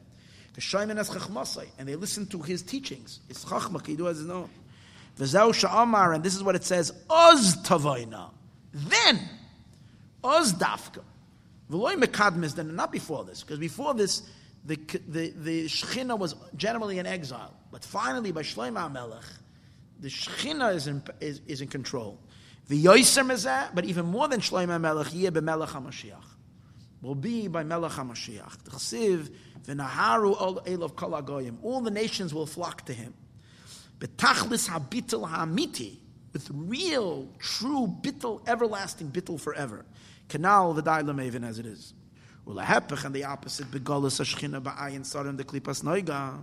[0.56, 3.18] And they listened to his teachings.
[3.28, 4.48] It's chachma, kidu as known.
[5.18, 8.30] V'zeu and this is what it says, oz tavoina.
[8.72, 9.18] Then,
[10.22, 11.02] oz dafka.
[11.68, 14.22] V'loy mekadmis, then not before this, because before this,
[14.64, 14.76] the,
[15.08, 17.54] the, the Shechina was generally in exile.
[17.72, 19.24] But finally, by Shlomo Melech,
[19.98, 22.20] the Shechina is in, is, is in control.
[22.70, 26.22] The Yoiser Mezeh, but even more than Shlomo Melech, Yeh b'Melech HaMashiach.
[27.02, 28.62] Will be by Melech HaMashiach.
[28.62, 29.28] The Chesiv,
[29.66, 31.56] V'naharu all elav kol agoyim.
[31.64, 33.12] All the nations will flock to him.
[33.98, 35.96] Betachlis habitel hamiti,
[36.32, 39.84] with real, true bittel, everlasting bittel forever.
[40.28, 41.92] Canal the dailam even as it is.
[42.46, 46.38] Ulahepech and the opposite begolas ashchina ba'ayin sarim the klipas noiga.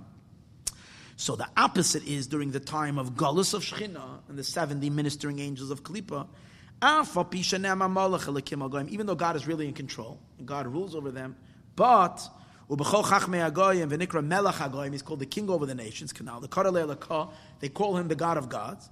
[1.17, 5.39] So the opposite is during the time of Gullus of Shechina and the 70 ministering
[5.39, 6.27] angels of Klippa.
[8.89, 11.35] Even though God is really in control God rules over them,
[11.75, 12.29] but.
[12.69, 13.09] He's called
[15.19, 16.11] the king over the nations.
[16.11, 18.89] They call him the God of gods.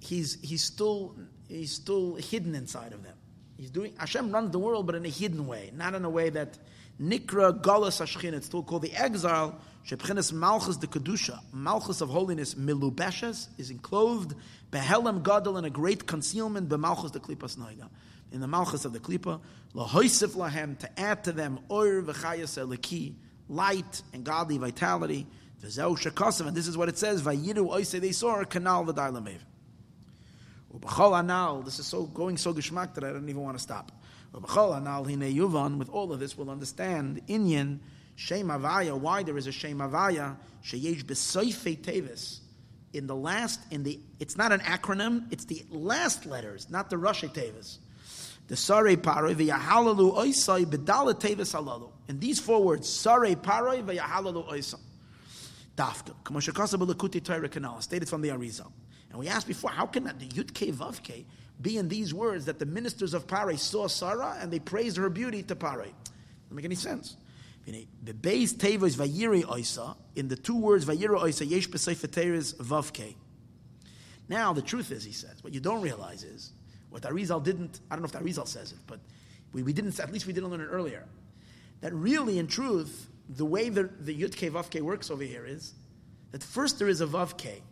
[0.00, 1.16] He's he's still
[1.48, 3.14] he's still hidden inside of them.
[3.58, 6.30] He's doing Hashem runs the world, but in a hidden way, not in a way
[6.30, 6.58] that
[7.00, 8.32] Nikra Galus Ashchin.
[8.32, 9.60] It's still called the exile.
[9.86, 14.34] Shepchenes Malchus the Kedusha, Malchus of holiness, Milubeshes is enclosed
[14.70, 17.88] behelem gadol in a great concealment, bemalchus the Klipas Noiga
[18.30, 19.40] in the Malchus of the Klippa,
[19.74, 23.14] lahoisif lahem, to add to them oir v'chayas eliki,
[23.48, 25.26] light and godly vitality,
[25.62, 29.38] v'zeu shakasav, and this is what it says, vayiru oise they saw, kanal v'dai lamev.
[31.64, 33.90] This is so going so geschmack that I don't even want to stop.
[34.32, 37.78] With all of this we'll understand, inyan,
[38.16, 42.40] Shem Avaya, why there is a Shem Avaya, Sheyesh Besoife Tevis.
[42.92, 46.96] In the last, in the, it's not an acronym, it's the last letters, not the
[46.96, 47.78] Rashi Tevis
[48.48, 51.90] the Sare Paroi v'yahalalu oisai b'dala tevis halalu.
[52.08, 54.80] In these four words, Sare Paroi v'yahalalu oisai.
[55.76, 56.14] Dafka.
[56.24, 58.72] Kamoshakasa b'lekuti Torah kanal, stated from the Arizal.
[59.10, 61.02] And we asked before, how can the Yud Ke Vav
[61.60, 65.08] be in these words that the ministers of Paray saw Sarah and they praised her
[65.10, 65.92] beauty to Paray?
[66.44, 67.16] Doesn't make any sense.
[67.66, 73.14] The base tevis vayiri oisa in the two words vayiri oisa yesh b'seifeteres vavke.
[74.28, 76.52] Now the truth is, he says, what you don't realize is
[76.90, 79.00] what Arizal didn't, I don't know if Arizal says it, but
[79.52, 81.04] we, we didn't, at least we didn't learn it earlier.
[81.80, 85.44] That really, in truth, the way the, the Yud Ke Vav Ke works over here
[85.46, 85.74] is
[86.32, 87.62] that first there is a Vav Ke,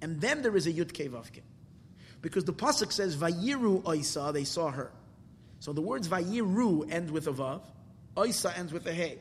[0.00, 1.42] and then there is a Yud Ke Vav Ke.
[2.22, 4.92] Because the Pasuk says, Vayiru Oisa, they saw her.
[5.58, 7.62] So the words Vayiru end with a Vav,
[8.16, 9.18] Oisa ends with a Hey.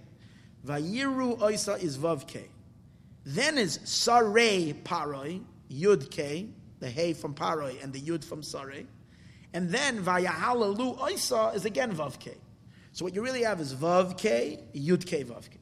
[0.65, 2.45] Vayiru oisa is vav k.
[3.25, 6.47] Then is sarei paroi, yud k,
[6.79, 8.85] the hey from paroi and the yud from sarei.
[9.53, 12.33] And then vayahalalu oisa is again vav k.
[12.91, 15.57] So what you really have is vav k, yud k, vav k.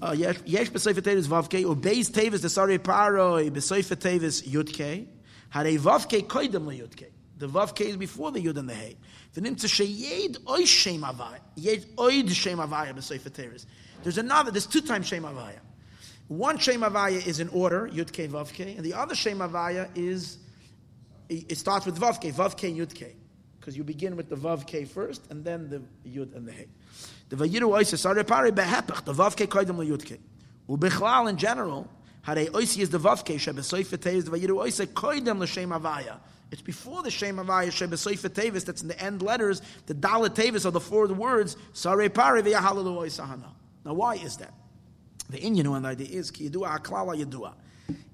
[0.00, 5.06] Uh, yesh b'soifa tevis vav k, ubeis tevis the sarei paroi, b'soifa tevis yud k.
[5.54, 7.04] Harei vav k koidem le yud.
[7.38, 8.96] The vav k is before the yud and the hey.
[9.34, 11.84] V'nimtza sheyed oy shem avaya, yed
[12.30, 13.66] shem avaya.
[14.02, 15.58] There's another, there's two times Shem Avaya.
[16.28, 19.88] One Shem Avaya is in order, yudke, K, Vav K, and the other Shem Avaya
[19.94, 20.38] is,
[21.28, 23.16] it starts with Vav K, Vav K, Yud K.
[23.58, 26.68] Because you begin with the Vav K first, and then the Yud and the Hey.
[27.28, 30.18] The Vayiru Oisis are pari behepech, the Vav K koidem Yud K.
[30.68, 31.90] Ubechlal in general,
[32.28, 36.18] Hare Oisi is the Vav K, Shebesoife Tevis, the Vayiru Oisi koidem l'Shem Avaya.
[36.52, 40.66] It's before the Shem Avaya Shebesoife Tevis, that's in the end letters, the Dalit Tevis
[40.66, 43.48] are the four words, Sare v'yahalalu Oisahana.
[43.82, 44.52] Now, why is that?
[45.30, 47.54] The Indian one idea is ki yidua aklala yidua.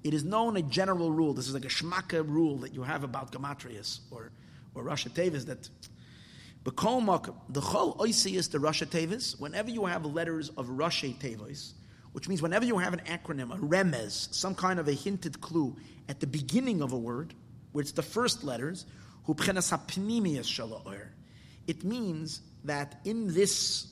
[0.05, 1.33] It is known a general rule.
[1.33, 4.31] This is like a shmaka rule that you have about gematrias or
[4.73, 5.69] or Rasha Tevis that
[6.63, 9.37] the chol oisi is the Rasha Tevis.
[9.37, 11.73] Whenever you have letters of Rasha Tevis,
[12.15, 15.75] which means whenever you have an acronym, a remez, some kind of a hinted clue
[16.07, 17.33] at the beginning of a word,
[17.73, 18.85] where it's the first letters,
[19.27, 19.37] it
[21.83, 23.87] means that in this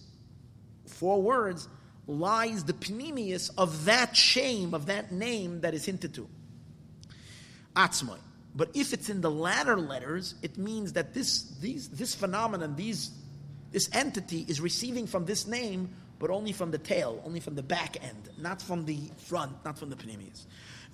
[0.85, 1.67] four words,
[2.07, 6.29] lies the pnimius of that shame, of that name that is hinted to.
[7.75, 8.19] Atzmoy.
[8.55, 13.11] But if it's in the latter letters, it means that this, these, this phenomenon, these,
[13.73, 15.89] this entity is receiving from this name,
[16.23, 19.77] but only from the tail, only from the back end, not from the front, not
[19.77, 20.45] from the pnimius.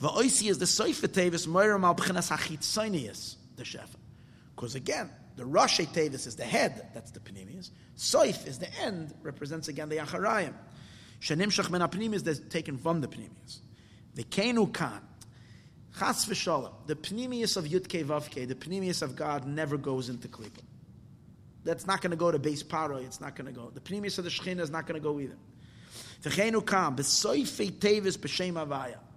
[0.02, 3.96] Va'oisi is the soifa tevis moiram al b'chinas the shefa.
[4.56, 7.70] Because again, the Rashi Tevis is the head, that's the Pnimius.
[7.96, 10.54] Soif is the end, represents again the Acharayim.
[11.22, 13.60] Shenimshach men apnimis that's taken from the Pnimius.
[14.16, 15.00] The Kenu Kan.
[16.00, 16.74] Chas v'shalom.
[16.88, 20.64] The Pnimius of Yudke Vavke, the Pnimius of God never goes into Klippa.
[21.70, 23.70] That's not going to go to base Paro, it's not going to go.
[23.72, 25.38] The Pnimius of the Shechina is not going to go either.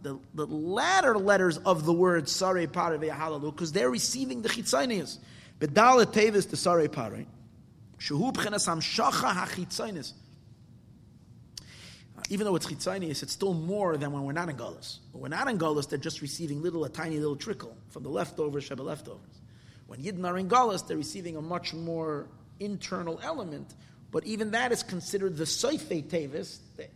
[0.03, 5.17] The, the latter letters of the word Sare Paro v'yahalalu, because they're receiving the Chitzanias.
[5.61, 7.25] Bedalet Tevis the Sare Pare.
[7.99, 10.13] Shehu b'chenas hamshacha hachitzainis.
[12.19, 14.99] Uh, even though it's chitzainis, it's still more than when we're not in Gullus.
[15.13, 18.11] When we're not in Gullus, they're just receiving little, a tiny little trickle from the
[18.11, 19.41] leftovers, Sheba leftovers.
[19.87, 22.29] When Yidden are in Gullus, they're receiving a much more
[22.65, 23.75] internal element,
[24.11, 26.89] but even that is considered the soife tevis, the,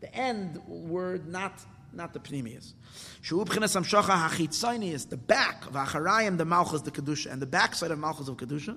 [0.00, 1.52] the end word, not
[1.96, 2.72] not the pnimius.
[3.22, 7.98] Shu b'chinas amshacha the back of acharayim, the malchus, the kedusha, and the backside of
[7.98, 8.76] malchus of kedusha.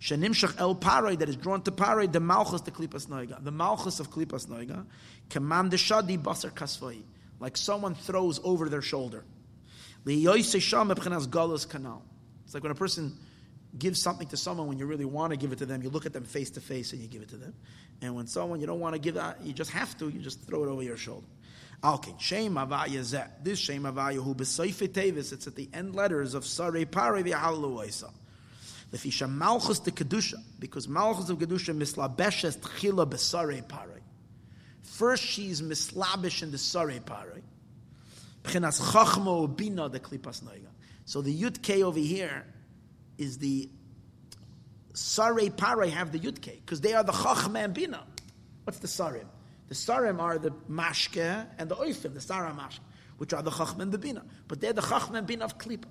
[0.00, 4.00] Shenimshach el paroi that is drawn to paroi, the malchus, the klipas noiga, the malchus
[4.00, 4.84] of klipas noiga.
[5.28, 7.02] Kamam shadi basar kasvoi,
[7.38, 9.24] like someone throws over their shoulder.
[10.04, 12.02] B'chinas galus kanal.
[12.44, 13.16] It's like when a person
[13.78, 16.06] gives something to someone when you really want to give it to them, you look
[16.06, 17.54] at them face to face and you give it to them.
[18.02, 20.46] And when someone you don't want to give that, you just have to, you just
[20.46, 21.26] throw it over your shoulder.
[21.82, 23.28] Okay, Shem Avaya.
[23.42, 28.10] This shame Avaya Besoife Tevis, it's at the end letters of Sare Pare V'Halu Oisa.
[28.92, 34.00] Lefisha Malchus de Kedusha, because Malchus of Kedusha mislabeshes Tchila Besare Pare.
[34.82, 37.40] First she's mislabish in the Sare Pare.
[41.04, 42.44] So the Yud K over here
[43.20, 43.70] is the
[44.94, 48.04] Sare Pare have the Yud K, because they are the Chachma and Bina.
[48.64, 49.26] What's the Sarim?
[49.68, 52.80] The Sarim are the Mashke and the Oifim, the Sarah Mashke,
[53.18, 54.24] which are the Chachma and the Bina.
[54.48, 55.86] But they're the Chachma and Bina of Klippa.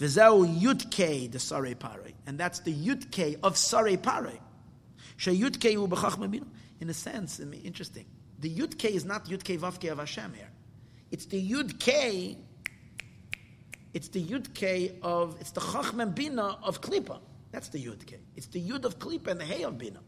[0.00, 2.12] V'zeu Yudke, the Sarei Pare.
[2.26, 4.40] And that's the Yudke of Sarei Pare.
[5.20, 6.46] She Yudke u b'chachma bina.
[6.80, 8.06] In a sense, I mean, interesting.
[8.38, 10.50] The Yudke is not Yudke Vavke of Hashem here.
[11.10, 12.38] It's the Yudke,
[13.92, 17.18] it's the Yudke of, it's the Chachma Bina of Klippa.
[17.50, 18.18] That's the Yudke.
[18.36, 20.00] It's the Yud of Klippa and the Hey of Bina.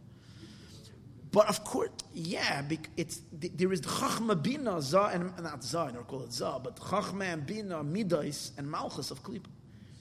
[1.33, 2.63] But of course, yeah,
[2.97, 6.61] it's there is the Chachma Bina Za and not Za, I don't call it Za,
[6.63, 9.47] but Chachma and Bina Midais and Malchus of Klippa.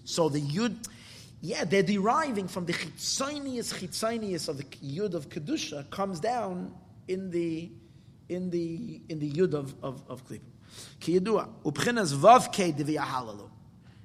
[0.03, 0.75] So the Yud,
[1.39, 6.73] yeah, they're deriving from the Chitzonius Chitzonius of the Yud of Kedusha comes down
[7.07, 7.71] in the
[8.27, 10.41] in the in the Yud of of, of Klippa.
[10.99, 13.50] Ki Yidua Ubchinas Vav Ke Halalu.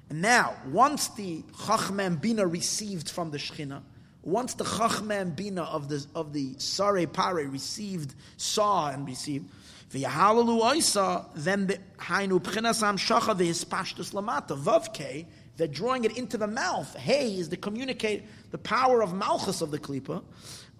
[0.09, 3.81] And now, once the Chachma Bina received from the Shechina,
[4.23, 9.49] once the Chachma Bina of the of the Sare Pare received, saw and received,
[9.91, 15.25] v'yahalalu oisa, then the Hainu Pchinas Am Shacha v'hispashtus lamata vavke
[15.57, 16.95] They're drawing it into the mouth.
[16.95, 20.23] Hey is to communicate the power of malchus of the klipa.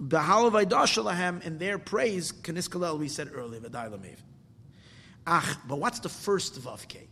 [0.02, 4.18] Behalavai in their praise, kaniskalel, we said earlier, v'dailamev.
[5.26, 7.08] Ach, but what's the first vavke?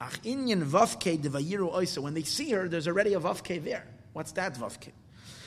[0.00, 1.98] Ach, inyan vavke devayiru oisa.
[1.98, 3.86] When they see her, there's already a vavke there.
[4.12, 4.92] What's that vavke?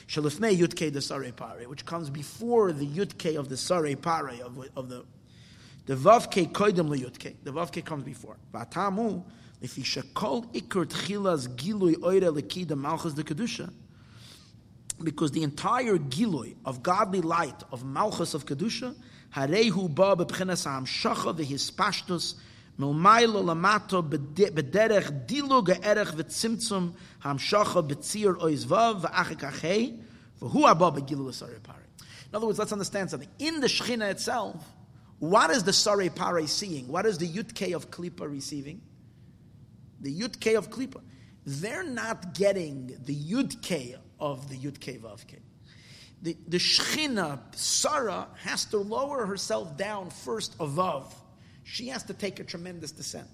[0.08, 4.58] Shalifnei yutke the sare pare, which comes before the yutke of the sare pare of,
[4.76, 5.06] of the
[5.86, 7.36] the vavke koidem liyutke.
[7.44, 8.38] The vavke comes before.
[8.54, 9.24] Vatamu
[9.60, 13.74] lefi shakol ikr tchilas gilui oire lekida malchus de kedusha.
[15.02, 18.96] Because the entire gilui of godly light of malchus of kedusha,
[19.34, 22.36] harehu ba bebchenas hamshacha v'hispashtus
[22.80, 25.28] milmaylo lamato bederech
[27.22, 27.84] hamshacha
[28.38, 30.00] oizvav v'achikachei
[30.42, 30.64] v'hu
[31.30, 31.86] l'sarepare.
[32.32, 33.30] In other words, let's understand something.
[33.40, 34.64] In the Shechina itself,
[35.18, 36.88] what is the Sare Pare seeing?
[36.88, 38.82] What is the Yutke of Klippa receiving?
[40.00, 41.02] The Yutke of Klippa.
[41.46, 45.40] They're not getting the Yudke of the Yudke Vavke.
[46.22, 51.19] The, the Shechina, Sarah, has to lower herself down first above.
[51.72, 53.30] She has to take a tremendous descent.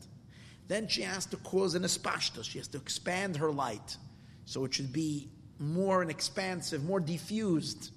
[0.67, 2.43] Then she has to cause an espashtos.
[2.43, 3.95] She has to expand her light.
[4.43, 7.91] So it should be more and expansive, more diffused.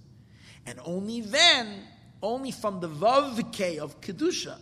[0.64, 1.82] And only then
[2.22, 3.38] only from the Vav
[3.80, 4.58] of Kedusha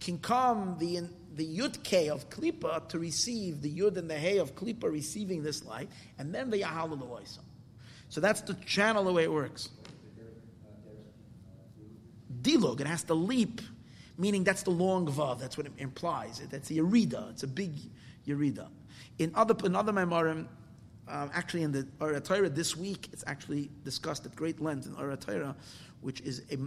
[0.00, 1.00] can come the,
[1.34, 5.42] the Yud K of Klippa to receive the Yud and the Hey of Klippa receiving
[5.42, 7.18] this light, and then the Yahal
[8.08, 9.68] So that's the channel, the way it works.
[12.42, 13.60] Dilog, it has to leap,
[14.20, 16.40] meaning that's the long Vav, that's what it implies.
[16.50, 17.72] That's the Yerida, it's a big
[18.26, 18.68] Yerida.
[19.18, 20.46] In other, in other Memorim,
[21.08, 21.82] um, actually in the
[22.20, 25.56] Torah this week, it's actually discussed at great length in Torah,
[26.00, 26.58] which is a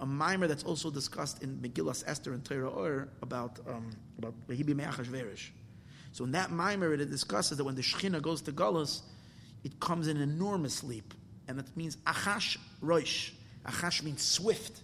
[0.00, 4.74] a mimer that's also discussed in Megillas Esther and Torah Or about um, about Vehibi
[4.74, 5.50] Me'achashverish.
[6.12, 9.02] So in that mimer, it discusses that when the Shechina goes to Galus,
[9.62, 11.14] it comes in an enormous leap,
[11.46, 13.32] and it means Achash Roish.
[13.66, 14.80] Achash means swift.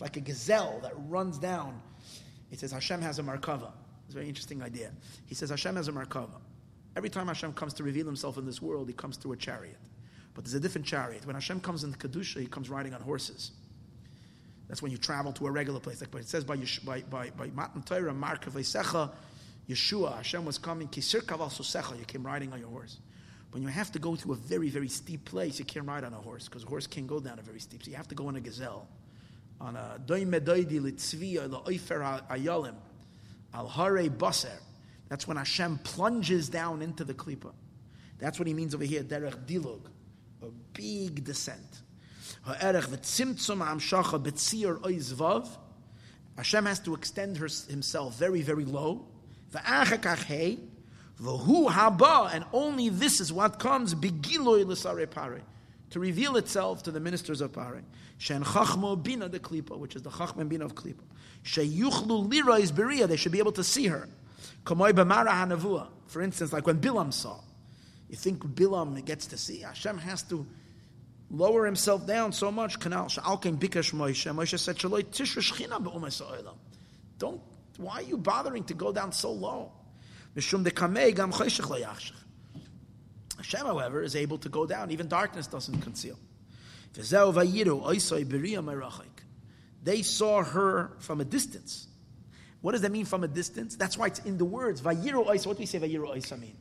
[0.00, 1.78] It's like a gazelle that runs down.
[2.50, 3.70] It says Hashem has a markava.
[4.06, 4.92] It's a very interesting idea.
[5.26, 6.40] He says Hashem has a markava.
[6.96, 9.76] Every time Hashem comes to reveal himself in this world, he comes through a chariot.
[10.32, 11.26] But there's a different chariot.
[11.26, 13.50] When Hashem comes in the Kedusha, he comes riding on horses.
[14.68, 16.00] That's when you travel to a regular place.
[16.00, 19.10] Like but it says by by by by Matan Torah, Mark Secha,
[19.68, 20.88] Yeshua, Hashem was coming.
[20.88, 22.96] Kisir Kaval you came riding on your horse.
[23.50, 26.14] When you have to go to a very very steep place, you can't ride on
[26.14, 27.82] a horse because a horse can't go down a very steep.
[27.82, 28.88] So you have to go on a gazelle,
[29.60, 32.74] on a doimedoidi litzviya la'oifer ayolim
[33.52, 34.58] al hare baser.
[35.08, 37.52] That's when Hashem plunges down into the klipa.
[38.18, 39.80] That's what he means over here, derech dilug,
[40.42, 41.82] a big descent.
[42.42, 45.48] Ha'erech v'tzimtzum ha'amshacha b'tzir oizvav.
[46.36, 49.06] Hashem has to extend her, himself very, very low.
[49.52, 50.58] V'achakach hei.
[51.20, 52.32] V'hu haba.
[52.32, 55.42] And only this is what comes begiloi l'sare pare.
[55.90, 57.82] To reveal itself to the ministers of Pare.
[58.18, 61.02] Shen chachmo bina de klipa, which is the chachma bina of klipa.
[61.44, 63.08] Sheyuchlu lira is beria.
[63.08, 64.08] They should be able to see her.
[64.64, 65.88] Kamoi b'mara hanavua.
[66.06, 67.40] For instance, like when Bilam saw.
[68.08, 69.60] You think Bilam gets to see?
[69.60, 70.46] Hashem has to
[71.30, 72.80] lower himself down so much.
[72.80, 74.32] Canal Sha'alkim Bikash Moshe.
[74.34, 76.20] Moshe said, Shaloi Tishra Shechina Be'umas
[77.18, 77.40] Don't,
[77.76, 79.72] why are you bothering to go down so low?
[80.36, 81.76] Mishum de Kamei Gam Choshech Lo
[83.40, 84.90] Hashem, however, is able to go down.
[84.90, 86.18] Even darkness doesn't conceal.
[89.82, 91.86] They saw her from a distance.
[92.60, 93.76] What does that mean from a distance?
[93.76, 94.82] That's why it's in the words.
[94.82, 95.46] Vayiru Oisa.
[95.46, 96.58] What do we say Vayiru Oisa mean?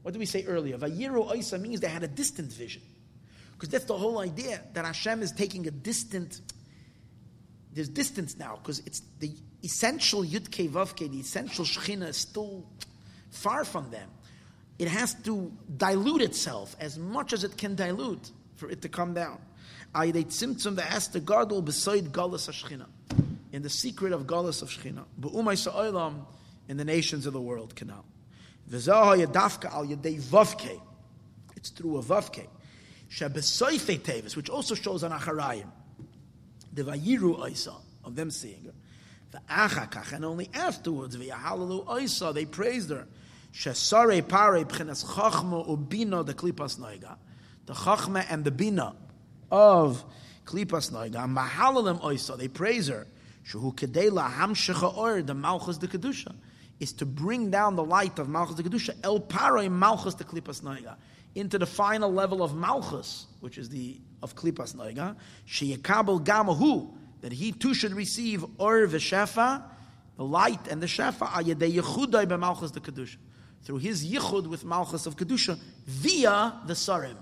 [0.00, 0.78] What did we say earlier?
[0.78, 2.80] Vayiru Oisa means they had a distant vision.
[3.52, 6.40] Because that's the whole idea that Hashem is taking a distant.
[7.74, 9.30] There's distance now because it's the
[9.62, 12.64] essential Yudke Vavke, the essential Shechina is still
[13.30, 14.08] far from them.
[14.78, 19.14] It has to dilute itself as much as it can dilute for it to come
[19.14, 19.38] down.
[19.94, 20.76] Ayidei tzimtzum
[21.12, 22.86] the gadol beside galus Shechina,
[23.52, 25.04] in the secret of galus of Shechina.
[25.18, 26.26] Be'umay sa'olam
[26.68, 28.04] in the nations of the world canal.
[28.70, 30.80] V'zah yadafka al yadei vavke.
[31.56, 32.46] It's through a vavke.
[33.10, 35.70] Shabesoife Tevis, which also shows on Acharayim,
[36.72, 37.74] the Vayiru Oisa,
[38.04, 38.74] of them seeing her.
[39.30, 43.06] The Achakach, and only afterwards, V'yahalalu Oisa, they praised her.
[43.56, 47.16] Shesare Pare Pchenas Chachma Ubina, the Klipas Noiga.
[47.64, 48.94] The Chachma and the Bina
[49.50, 50.04] of
[50.44, 51.26] Klipas Noiga.
[51.26, 53.06] Mahalalim Oisa, they praise her.
[53.48, 56.34] Shuhu Kedela Hamshecha Or, the Malchus de Kedusha,
[56.80, 60.60] is to bring down the light of Malchus de Kedusha, El Pare Malchus de Klipas
[60.60, 60.96] Noiga
[61.34, 65.16] into the final level of Malchus, which is the of Klipas Noiga,
[65.48, 66.92] Sheyakabel Gamahu,
[67.22, 69.62] that he too should receive Or v'Shefa,
[70.18, 73.16] the light and the Shefa, Ayadei Yechudai b'Malchus the Kedusha,
[73.66, 77.16] through his yichud with Malchus of Kedusha via the Sarim.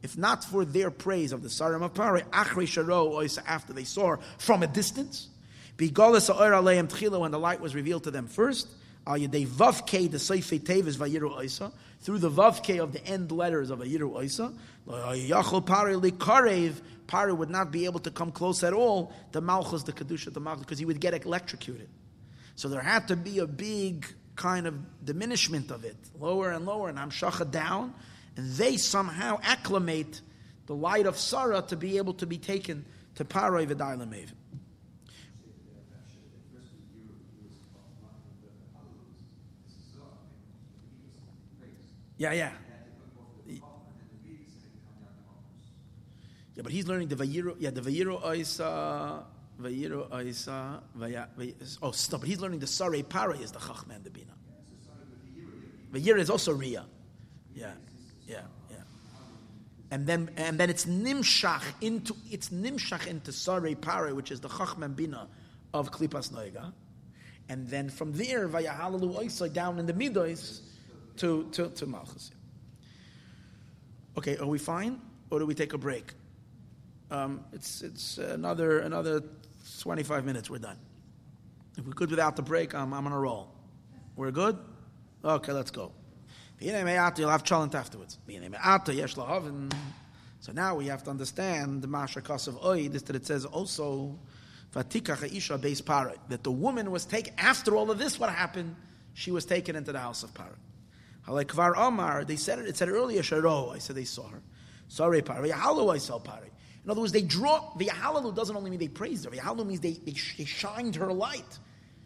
[0.00, 4.62] If not for their praise of the Sarim of Pari, sharo after they saw from
[4.62, 5.30] a distance,
[5.76, 8.68] when the light was revealed to them first,
[9.04, 9.40] through the
[12.30, 14.54] vavke of the end letters of vayiru oisa,
[17.08, 20.38] pari would not be able to come close at all to malchus the kedusha the
[20.38, 21.88] malchus because he would get electrocuted.
[22.58, 24.04] So there had to be a big
[24.34, 24.74] kind of
[25.04, 27.94] diminishment of it, lower and lower, and Amshacha down,
[28.34, 30.20] and they somehow acclimate
[30.66, 34.32] the light of Sarah to be able to be taken to Paroi V'dailamev.
[42.16, 42.50] Yeah, yeah.
[46.56, 49.22] Yeah, but he's learning the Vayiru, yeah, the Vayiru Oisa, Vaya, uh,
[51.82, 54.32] oh, stop, he's learning the Sare Para is the Chachman the Bina.
[55.92, 56.84] Vayira is also Ria.
[57.54, 57.72] Yeah,
[58.26, 58.76] yeah, yeah.
[59.90, 64.48] And then, and then it's Nimshach into, it's Nimshach into Sare Para, which is the
[64.48, 65.26] Chachman Bina
[65.74, 66.72] of Klipas Noiga.
[67.48, 70.60] And then from there, Vayahalalu Oisa down in the Midois,
[71.16, 72.30] to, to, to Malchus.
[74.16, 75.00] Okay, are we fine?
[75.30, 76.12] Or do we take a break?
[77.10, 79.22] Um, it's it's another another
[79.80, 80.78] 25 minutes, we're done.
[81.76, 83.54] If we're good without the break, I'm, I'm on a roll.
[84.16, 84.58] We're good?
[85.24, 85.92] Okay, let's go.
[86.60, 88.18] You'll have challenge afterwards.
[90.40, 94.18] So now we have to understand the Mashakas of Oid is that it says also
[94.72, 94.90] that
[96.42, 98.76] the woman was taken, after all of this, what happened?
[99.14, 100.56] She was taken into the house of Parah.
[101.26, 104.42] Like Kvar Omar, they said it, it said earlier, Sharo, I said they saw her.
[104.88, 105.52] Sorry, Pari.
[105.52, 106.50] I saw Pari.
[106.84, 109.80] In other words, they draw, the Yahalalu doesn't only mean they praised her, Yahalalu means
[109.80, 111.58] they, they, they shined her light.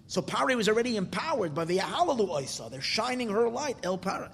[0.07, 2.69] So Pari was already empowered by the Yahalalu I saw.
[2.69, 4.29] They're shining her light, El Pari.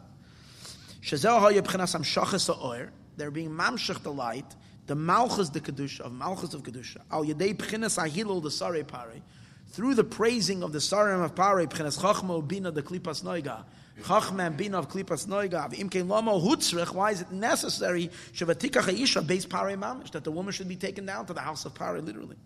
[3.17, 4.57] They're being mamshach the light,
[4.87, 6.99] the malchus the kedusha of malchus of kedusha.
[7.11, 9.23] Al yedei pchinas ahilul the sare pari,
[9.69, 13.65] through the praising of the sarim of pari pchinas chachmo bina the klipas noiga
[14.03, 15.75] Chachma Bina of Klipas Noigav.
[15.75, 16.93] Imkein Lomo Hutzrich.
[16.93, 18.11] Why is it necessary?
[18.33, 21.65] Shavatika Chayisha base Pare Mamish that the woman should be taken down to the house
[21.65, 22.37] of Pare, literally.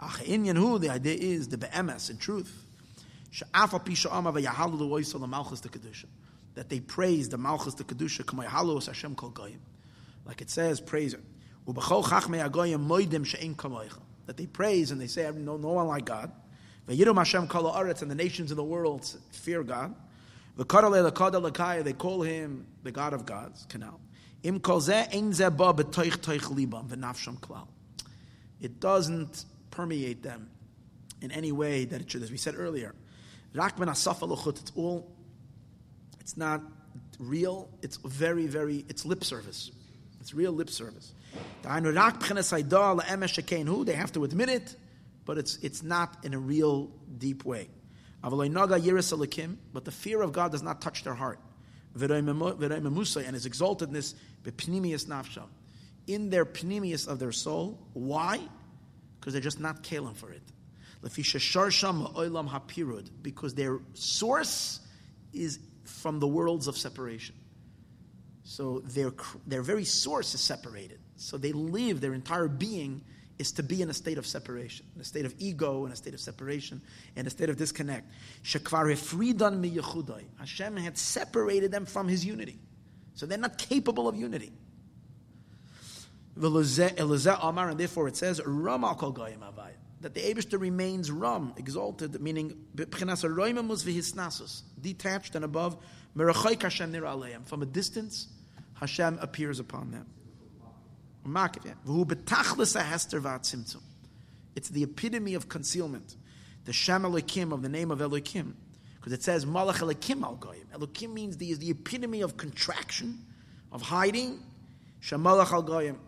[0.00, 0.78] Ach Inyan Hu.
[0.78, 2.64] The idea is the be'emes in truth.
[3.32, 6.06] Sha'afa Pisha Ama VaYahalu Loisol Malchus the Kedusha.
[6.54, 8.24] That they praise the Malchus the Kedusha.
[8.24, 9.60] Kamayahalu Hashem Kol Goyim.
[10.24, 11.14] Like it says, praise.
[11.66, 14.00] Ubachol Chachme Agoyim Moidim She'im Kamoicha.
[14.26, 16.32] That they praise and they say, no, no one like God.
[16.88, 19.94] Vayirum Hashem Kol Haaretz and the nations of the world fear God.
[20.56, 24.00] They call him the God of gods, canal.
[28.60, 30.50] It doesn't permeate them
[31.20, 32.94] in any way that it should, as we said earlier.
[33.54, 35.10] It's all,
[36.20, 36.60] it's not
[37.18, 39.70] real, it's very, very, it's lip service.
[40.20, 41.14] It's real lip service.
[43.84, 44.76] They have to admit it,
[45.24, 47.68] but it's, it's not in a real deep way.
[48.22, 51.40] But the fear of God does not touch their heart.
[51.94, 54.14] And his exaltedness,
[56.06, 57.78] in their pnimius of their soul.
[57.92, 58.40] Why?
[59.18, 60.42] Because they're just not kalim for it.
[63.22, 64.80] Because their source
[65.32, 67.34] is from the worlds of separation.
[68.44, 69.12] So their,
[69.46, 70.98] their very source is separated.
[71.16, 73.02] So they live their entire being
[73.42, 75.96] is to be in a state of separation, in a state of ego, in a
[75.96, 76.80] state of separation,
[77.16, 78.10] in a state of disconnect.
[80.38, 82.58] Hashem had separated them from His unity,
[83.14, 84.52] so they're not capable of unity.
[86.34, 92.64] And therefore it says, that the Abishter remains Ram, exalted, meaning
[94.80, 95.76] detached and above,
[96.14, 98.28] from a distance,
[98.74, 100.06] Hashem appears upon them.
[104.54, 106.16] It's the epitome of concealment.
[106.64, 108.54] The Sham Elokim of the name of Elokim.
[108.96, 110.66] Because it says Malach Elokim al Goyim.
[110.74, 113.18] Elokim means the, the epitome of contraction,
[113.72, 114.40] of hiding.
[115.02, 115.98] Shamalach al Goyim.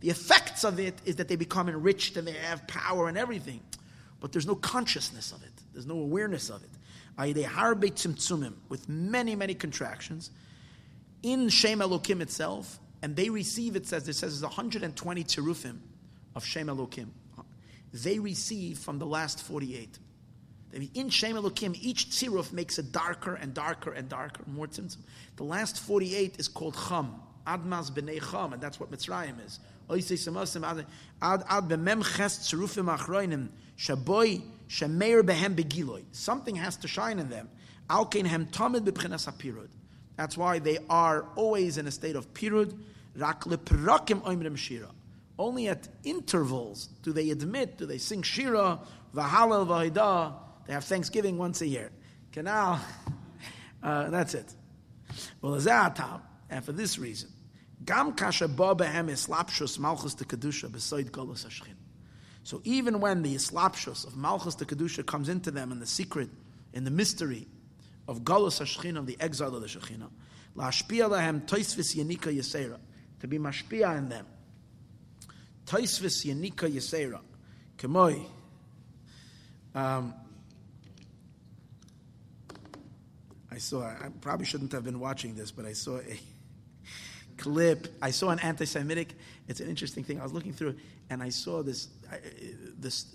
[0.00, 3.60] The effects of it is that they become enriched and they have power and everything.
[4.20, 5.52] But there's no consciousness of it.
[5.72, 6.70] There's no awareness of it.
[8.68, 10.30] With many, many contractions.
[11.22, 15.76] In Shem Elokim itself, and they receive, it says, it says there's 120 tirufim
[16.34, 17.08] of Shem Elokim.
[17.92, 19.98] They receive from the last 48.
[20.94, 25.02] In Shem Elokim, each tziruf makes it darker and darker and darker, more tzimtzum.
[25.36, 27.16] The last 48 is called Cham,
[27.46, 29.60] Admas b'nei Cham, and that's what Mitzrayim is.
[36.12, 37.50] Something has to shine in them.
[37.90, 39.68] Tamid hapirud.
[40.16, 42.78] That's why they are always in a state of pirud.
[43.16, 43.44] Rak.
[45.36, 48.80] Only at intervals do they admit, do they sing shira,
[49.14, 50.34] v'halal v'haidah.
[50.66, 51.90] They have Thanksgiving once a year.
[52.32, 52.80] Canal.
[53.82, 54.50] Uh, that's it.
[55.42, 55.54] Well,
[56.48, 57.30] and for this reason,
[57.84, 61.74] gam kasha ba behem malchus de kedusha besoid golos hashchin.
[62.44, 66.30] So even when the islapshus of malchus de kedusha comes into them in the secret,
[66.72, 67.46] in the mystery
[68.08, 70.08] of golos hashchin, of the exile of the shechina,
[70.56, 72.78] lashpia lahem toisvis yanika yisera,
[73.24, 74.26] to be mashpia in them.
[75.64, 77.20] Toisvis yanika yisera,
[77.78, 78.22] kemoi.
[79.74, 80.12] Um,
[83.50, 86.20] I saw, I probably shouldn't have been watching this, but I saw a
[87.38, 87.96] clip.
[88.02, 89.14] I saw an anti Semitic,
[89.48, 90.20] it's an interesting thing.
[90.20, 90.74] I was looking through
[91.08, 91.88] and I saw this,
[92.78, 93.06] this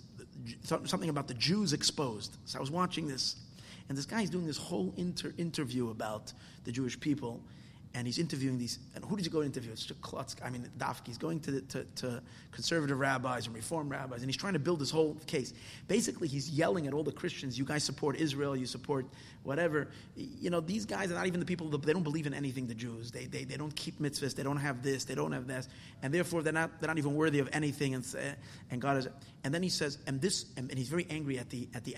[0.63, 2.35] something about the Jews exposed.
[2.45, 3.35] So I was watching this,
[3.89, 7.43] and this guy is doing this whole inter- interview about the Jewish people
[7.95, 8.79] and he's interviewing these.
[8.95, 9.71] And who did you go interview?
[9.71, 10.35] It's Klutz.
[10.43, 11.07] I mean, Dafki.
[11.07, 14.79] He's going to, to, to, conservative rabbis and reform rabbis, and he's trying to build
[14.79, 15.53] this whole case.
[15.87, 17.57] Basically, he's yelling at all the Christians.
[17.57, 18.55] You guys support Israel.
[18.55, 19.05] You support
[19.43, 19.87] whatever.
[20.15, 21.67] You know, these guys are not even the people.
[21.69, 22.67] They don't believe in anything.
[22.67, 23.11] The Jews.
[23.11, 24.35] They, they, they don't keep mitzvahs.
[24.35, 25.05] They don't have this.
[25.05, 25.67] They don't have this.
[26.03, 27.95] And therefore, they're not they're not even worthy of anything.
[27.95, 28.05] And
[28.69, 29.07] and God is.
[29.43, 31.95] And then he says, and this, and, and he's very angry at the at the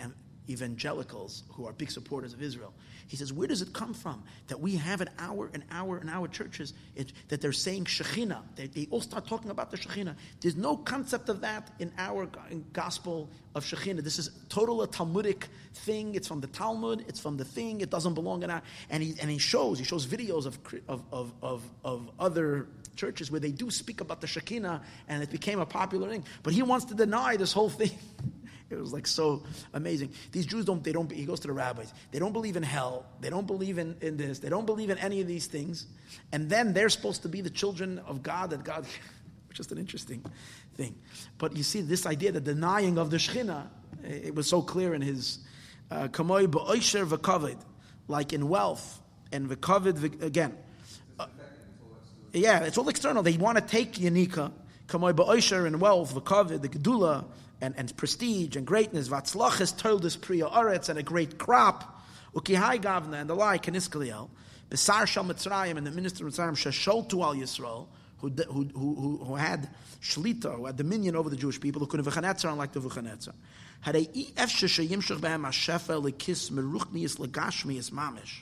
[0.51, 2.73] evangelicals who are big supporters of Israel.
[3.07, 6.07] He says, where does it come from that we have an hour, an hour, in
[6.07, 8.41] our churches it, that they're saying Shekhinah?
[8.55, 10.15] They, they, all start talking about the Shekhinah.
[10.39, 12.29] There's no concept of that in our
[12.71, 14.03] gospel of Shekhinah.
[14.03, 16.15] This is total a Talmudic thing.
[16.15, 17.03] It's from the Talmud.
[17.07, 17.81] It's from the thing.
[17.81, 18.61] It doesn't belong in our.
[18.89, 20.57] And he and he shows he shows videos of
[20.87, 25.31] of of of, of other churches where they do speak about the Shekinah and it
[25.31, 26.23] became a popular thing.
[26.43, 27.91] But he wants to deny this whole thing.
[28.71, 29.43] It was like so
[29.73, 30.13] amazing.
[30.31, 31.93] These Jews don't, they don't, he goes to the rabbis.
[32.11, 33.05] They don't believe in hell.
[33.19, 34.39] They don't believe in, in this.
[34.39, 35.87] They don't believe in any of these things.
[36.31, 38.85] And then they're supposed to be the children of God that God,
[39.49, 40.23] which is an interesting
[40.75, 40.95] thing.
[41.37, 43.67] But you see, this idea, the denying of the Shekhinah,
[44.03, 45.39] it was so clear in his,
[45.89, 47.59] uh, Kamoy ba'oisher v'kaved,
[48.07, 49.01] like in wealth,
[49.31, 50.57] and v'kaved, again.
[51.19, 51.27] Uh,
[52.33, 53.21] yeah, it's all external.
[53.21, 54.51] They want to take Yanika,
[54.87, 57.25] Kamoy ba'oisher and wealth, v'kaved, the Gedula,
[57.61, 62.81] and, and prestige and greatness, vatzlachas told us priya aretz and a great crop, ukihai
[62.81, 64.29] gavna and the like, and iskaliel,
[64.69, 67.87] besar shal mitzrayim and the minister of Mitzrayim shasholtu al Yisrael,
[68.19, 69.69] who, who, who, who had
[70.01, 73.33] shlita, who had dominion over the Jewish people, who could have v'chanetzer unlike the v'chanetzer.
[73.85, 78.41] Hadei ef sheshayimshach behem hashefa lekis meruchnius legashmius mamish.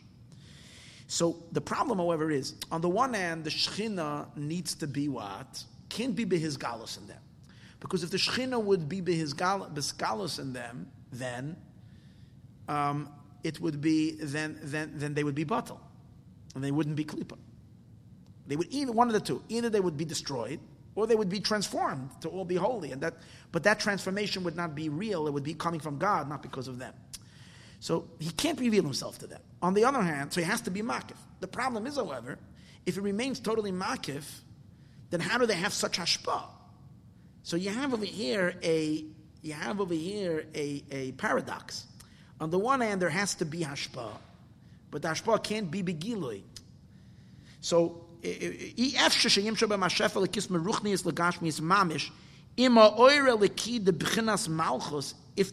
[1.08, 5.64] So the problem, however, is on the one hand, the Shechina needs to be what?
[5.90, 7.18] Can't be his galus in them.
[7.80, 11.56] Because if the Shechina would be bisgalus in them, then
[12.68, 13.10] um,
[13.44, 15.80] it would be then then then they would be batal,
[16.56, 17.38] and they wouldn't be klipa.
[18.48, 19.42] They would either one of the two.
[19.48, 20.60] Either they would be destroyed,
[20.96, 22.92] or they would be transformed to all be holy.
[22.92, 23.16] And that,
[23.52, 25.28] but that transformation would not be real.
[25.28, 26.94] It would be coming from God, not because of them.
[27.80, 29.42] So he can't reveal himself to them.
[29.62, 31.16] On the other hand, so he has to be makif.
[31.40, 32.38] The problem is, however,
[32.86, 34.26] if he remains totally makif,
[35.12, 36.44] then how do they have such hashpah?
[37.44, 39.06] So you have over here a
[39.42, 41.86] you have over here a, a paradox.
[42.42, 44.12] On the one hand, there has to be hashpa,
[44.92, 46.44] but the hashpa can't be begilui.
[47.62, 48.06] So.
[48.22, 48.36] If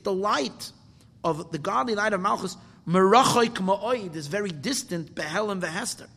[0.03, 0.73] the light
[1.23, 2.57] of the godly light of malchus
[4.17, 6.09] is very distant behelim vehester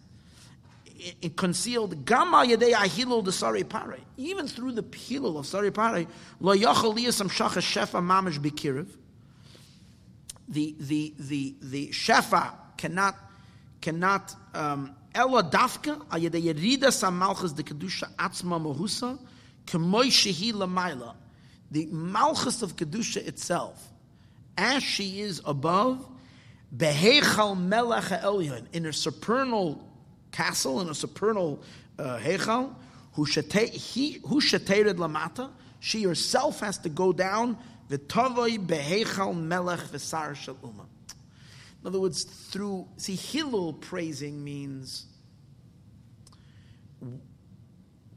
[1.35, 3.99] concealed gama yedei ahilul the sari pare.
[4.17, 6.05] Even through the hilul of sari pare,
[6.39, 8.87] lo yachal liyasam shacha shefa mamish bikiriv.
[10.47, 13.15] The the the the shefa cannot
[13.81, 19.19] cannot um, ela dafka ayedei yerida sam malchus de kedusha atzma mohusa
[19.65, 21.15] kemoy shehi lamaila.
[21.71, 23.91] The malchus of kedusha itself,
[24.57, 26.07] as she is above,
[26.75, 29.88] behechal melech elyon in her supernal
[30.31, 31.61] castle in a supernal
[31.97, 32.73] uh, Heichal,
[33.13, 35.49] who shatered lamata,
[35.79, 37.57] she herself has to go down,
[37.89, 40.85] v'tavoi behechal melech v'sar shaluma.
[41.81, 45.05] In other words, through, see, Hillel praising means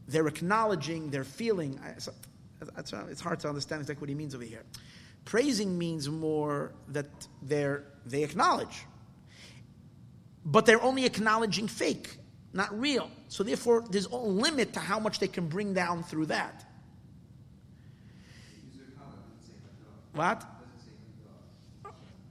[0.08, 1.78] they're acknowledging, they're feeling.
[2.76, 4.64] It's hard to understand exactly what he means over here.
[5.24, 7.06] Praising means more that
[7.40, 8.84] they're, they acknowledge
[10.44, 12.16] but they're only acknowledging fake,
[12.52, 13.10] not real.
[13.28, 16.64] So therefore, there's a limit to how much they can bring down through that.
[20.14, 20.44] What?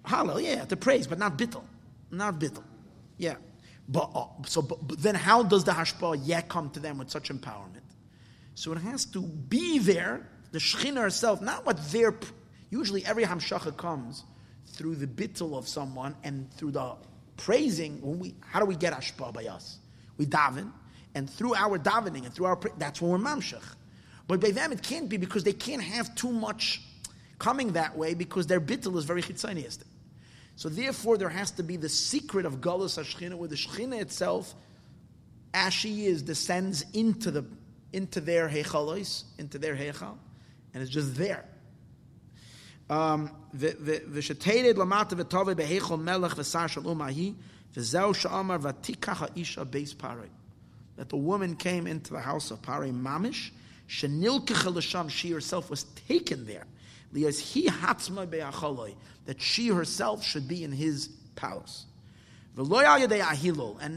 [0.06, 1.64] Hallel, yeah, to praise, but not bittel.
[2.11, 2.64] Not bittel.
[3.17, 3.35] Yeah.
[3.88, 7.09] But, uh, so, but, but then how does the hashpah yet come to them with
[7.09, 7.81] such empowerment?
[8.56, 12.15] So it has to be there, the Shekhinah herself, not what they're.
[12.69, 14.23] Usually every Hamshacha comes
[14.67, 16.95] through the bittel of someone and through the
[17.38, 18.01] praising.
[18.01, 19.77] When we, how do we get hashpah by us?
[20.18, 20.72] We daven,
[21.16, 23.64] and through our davening and through our, that's when we're mamshach.
[24.27, 26.82] But by them it can't be because they can't have too much
[27.40, 29.85] coming that way because their bittel is very chitzoniistic.
[30.56, 34.53] So therefore, there has to be the secret of Galus Hashchina, where the Shechina itself,
[35.53, 37.45] as she is, descends into the
[37.93, 40.18] into their heichalos, into their heichal,
[40.74, 41.43] and it's just there
[42.90, 47.35] um the the the shatated lamata vetave behechol melech vesar shel umahi
[47.76, 50.30] vezeu shamar vatikach isha beis parai
[50.98, 53.51] that the woman came into the house of parai mamish
[53.92, 56.66] shenilkach lisham she herself was taken there.
[57.11, 58.95] Lias he hatzma beacholoi
[59.26, 61.85] that she herself should be in his palace.
[62.58, 62.69] And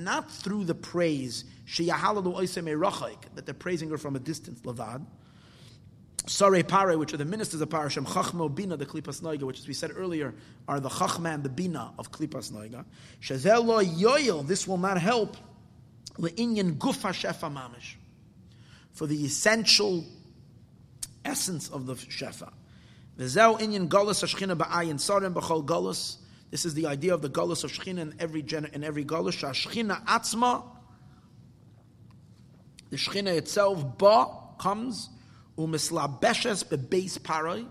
[0.05, 1.45] not through the praise
[1.77, 5.05] that they're praising her from a distance, Lavad,
[6.27, 9.69] Sare Pare, which are the ministers of Parasham, Chachmo Bina, the Klipas Noiga, which, as
[9.69, 10.35] we said earlier,
[10.67, 12.85] are the Chachma and the Bina of Klipas Noiga.
[13.20, 15.36] Shazelo Yoyel, this will not help.
[16.19, 17.97] Le'inyan Gufa Shefa Mamish.
[18.93, 20.05] For the essential
[21.25, 22.53] essence of the Shefa.
[23.19, 26.17] V'zeu inyan galus hashchina ba'ayin sarim b'chol galus.
[26.51, 29.39] This is the idea of the galus of shchina in every gen- in every galus.
[29.39, 30.65] Shachchina atzma,
[32.91, 34.27] the shchina itself, ba
[34.59, 35.11] comes
[35.57, 37.66] umislabeshes bebeis paroi,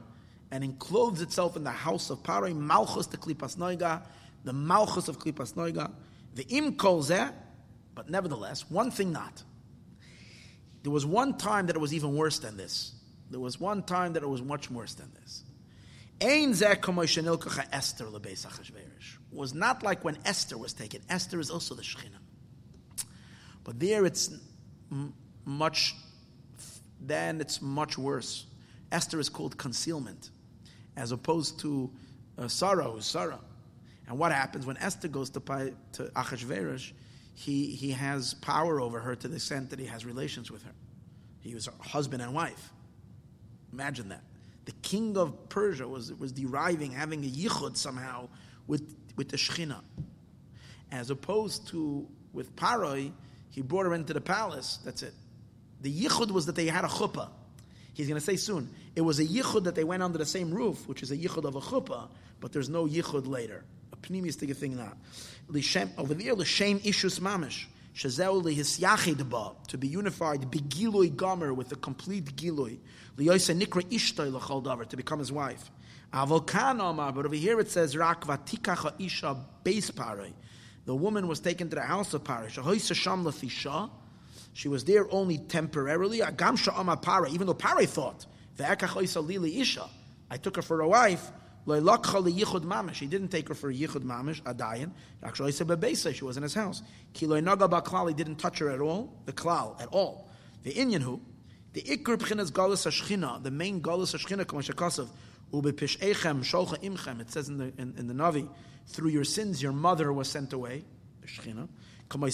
[0.51, 2.55] and enclothes itself in the house of paroi.
[2.55, 4.03] Malchus the klipas noiga,
[4.43, 5.91] the malchus of klipas noiga.
[6.35, 7.05] The im kol
[7.95, 9.43] but nevertheless, one thing not.
[10.81, 12.93] There was one time that it was even worse than this.
[13.29, 15.43] There was one time that it was much worse than this.
[19.31, 21.01] Was not like when Esther was taken.
[21.09, 22.19] Esther is also the Shekhinah.
[23.63, 24.29] But there it's
[25.45, 25.95] much,
[27.07, 28.45] then it's much worse.
[28.91, 30.29] Esther is called concealment,
[30.95, 31.91] as opposed to
[32.37, 33.39] uh, Sarah, who's Sarah.
[34.07, 36.91] And what happens when Esther goes to, to Achashverosh?
[37.35, 40.73] He, he has power over her to the extent that he has relations with her.
[41.41, 42.71] He was her husband and wife.
[43.71, 44.21] Imagine that.
[44.65, 48.29] The king of Persia was, was deriving, having a yichud somehow
[48.67, 49.81] with, with the Shechina.
[50.91, 53.11] As opposed to with Paroi,
[53.49, 54.79] he brought her into the palace.
[54.85, 55.13] That's it.
[55.83, 57.29] The yichud was that they had a chuppah.
[57.93, 58.69] He's going to say soon.
[58.95, 61.45] It was a yichud that they went under the same roof, which is a yichud
[61.45, 62.07] of a chuppah,
[62.39, 63.63] but there's no yichud later.
[63.91, 64.97] A pneumistic thing not.
[65.97, 72.79] Over there, the shame ishus mamish to be unified, begilui gomer with a complete giloi.
[73.17, 75.69] gilui, nikra davar to become his wife.
[76.11, 77.11] Avokan omar.
[77.11, 80.29] but over here it says rak vatikacha isha base pare.
[80.85, 82.49] The woman was taken to the house of pare.
[84.53, 86.19] She was there only temporarily.
[86.19, 88.25] Agam pare, even though pare thought,
[88.57, 89.89] isha,
[90.29, 91.31] I took her for a wife.
[91.65, 94.91] He didn't take her for yichud mamish, a dayan.
[95.23, 95.53] Actually,
[96.13, 96.83] she was in his house.
[97.13, 100.29] Kiloi naga baklal, he didn't touch her at all, the klal, at all.
[100.63, 101.21] The Inyan who,
[101.71, 105.07] the ikr b'chinas galus hashchina, the main galus hashchina, kama shakasav,
[105.53, 108.49] ubepish echem, sholcha imchem, it says in the, in, in the Navi,
[108.87, 110.83] through your sins your mother was sent away,
[111.25, 111.69] b'shchina.
[112.15, 112.33] Like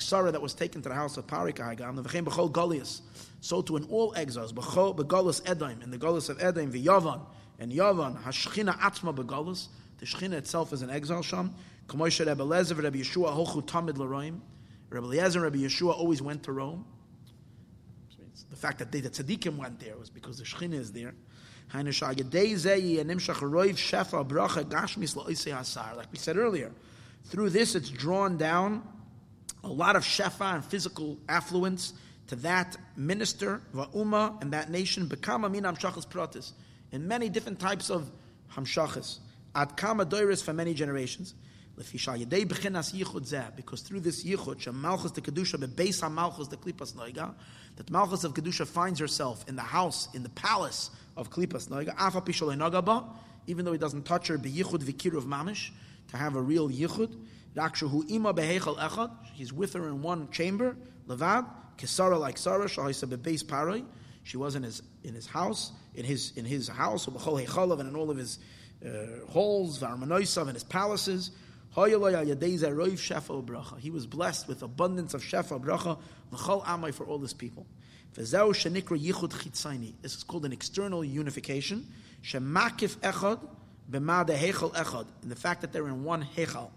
[0.00, 3.00] Sarah that was taken to the house of Parik Hagam, the v'chem b'chol galias
[3.42, 6.44] so to in all exiles, Begolus Edaim, in the Golus of the
[6.86, 7.20] Yavan,
[7.58, 9.66] and Yavan, Hashchina Atma Begolus,
[9.98, 11.52] the Shechina itself is an exile sham.
[11.88, 14.40] Kamoisha Rebbe Lezer, Rebbe Yeshua, Hochu Tamid L'Roim.
[14.90, 16.84] Rebbe Lezer and Rebbe Yeshua always went to Rome.
[18.50, 21.14] The fact that they, the tzaddikim went there was because the Shechina is there.
[21.74, 21.84] Like
[26.12, 26.70] we said earlier,
[27.24, 28.82] through this it's drawn down
[29.64, 31.94] a lot of shefa and physical affluence
[32.28, 36.52] to that minister, va'uma, and that nation, bekama min hamshachas pratis,
[36.90, 38.10] in many different types of
[38.54, 39.18] hamshachas,
[39.54, 41.34] ad kama doiris for many generations.
[41.74, 41.90] Because
[43.80, 47.34] through this yichud, shemalchus the kedusha bebeis hamalchus the klipas noiga,
[47.76, 51.94] that malchus of kedusha finds herself in the house, in the palace of klipas noiga,
[51.98, 53.08] afa nagaba,
[53.46, 55.70] even though he doesn't touch her, beyichud of mamish,
[56.12, 57.12] to have a real yichud.
[57.56, 60.76] Echad, he's with her in one chamber,
[61.08, 62.68] levad, Kisara like Sarah.
[64.24, 68.10] She was in his in his house, in his in his house, and in all
[68.10, 68.38] of his
[68.84, 68.88] uh,
[69.28, 71.32] halls, Varmanoisav, and his palaces.
[73.80, 75.98] He was blessed with abundance of shefa bracha
[76.30, 77.66] l'chol amai for all his people.
[78.14, 81.86] This is called an external unification.
[82.22, 83.40] Shemakif echad
[83.90, 86.70] b'ma de hechal echad, in the fact that they're in one hechal,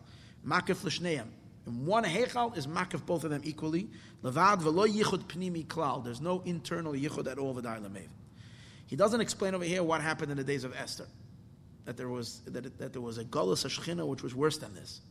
[0.45, 1.27] makif l'shneim.
[1.67, 3.89] In one hechal is makif both of them equally.
[4.23, 6.03] Levad v'lo yichud pnimi klal.
[6.03, 8.07] There's no internal yichud at all v'day lamev.
[8.87, 11.07] He doesn't explain over here what happened in the days of Esther,
[11.85, 15.01] that there was that, that there was a galus ashchina which was worse than this.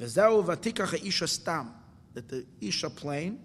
[0.00, 1.72] V'zeu v'tikach isha stam,
[2.14, 3.40] that the isha plane.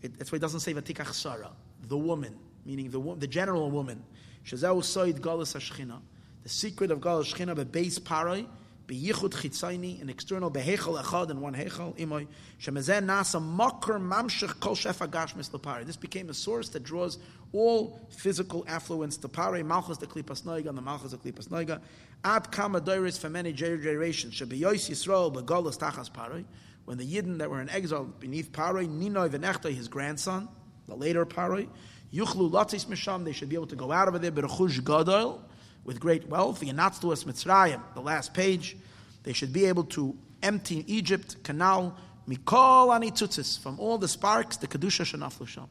[0.00, 1.50] It, that's why it doesn't say v'tikach sara,
[1.82, 4.02] the woman, meaning the the general woman.
[4.46, 6.00] Shazau soid galus ashchina.
[6.42, 8.46] The secret of galus the base paroi
[8.88, 12.26] beyichud chitzayni, an external behechel echad and one hechel imoy
[12.60, 15.84] shemezen nasa makar mamshich kol shefa gashmis lepari.
[15.84, 17.18] This became a source that draws
[17.52, 21.80] all physical affluence to pare malchus the klipas noiga and the malchus the klipas noiga
[22.24, 26.44] ad kama doiris for many generations shebeyois yisrael begolas tachas pare
[26.84, 30.48] when the yidden that were in exile beneath pare ninoi venechta his grandson
[30.86, 31.66] the later pare
[32.12, 35.42] yuchlu latzis misham they should be able to go out of there berechush gadol
[35.88, 36.60] with great wealth.
[36.60, 38.76] The Yanatzluas Mitzrayim, the last page,
[39.22, 41.96] they should be able to empty Egypt canal
[42.28, 45.66] mikol anitzutzis from all the sparks, the kedusha shenaflu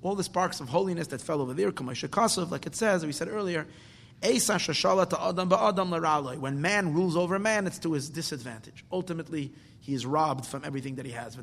[0.00, 1.70] all the sparks of holiness that fell over there.
[1.70, 3.66] Kamashakasov, like it says, we said earlier,
[4.22, 6.38] Esa shashala to adam ba'adam laraloi.
[6.38, 8.86] When man rules over man, it's to his disadvantage.
[8.90, 11.36] Ultimately, he is robbed from everything that he has.
[11.36, 11.42] On.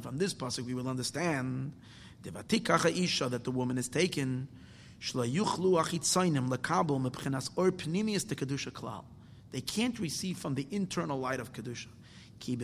[0.00, 1.72] From this pasuk, we will understand
[2.22, 4.48] Devatikach isha that the woman is taken.
[5.14, 5.24] Or.
[9.50, 11.88] They can't receive from the internal light of kedusha.
[12.40, 12.62] Shefa.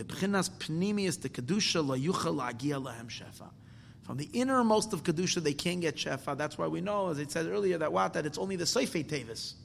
[4.03, 6.37] From the innermost of kedusha, they can't get shefa.
[6.37, 9.07] That's why we know, as it said earlier, that what that it's only the seifei
[9.07, 9.55] tevis,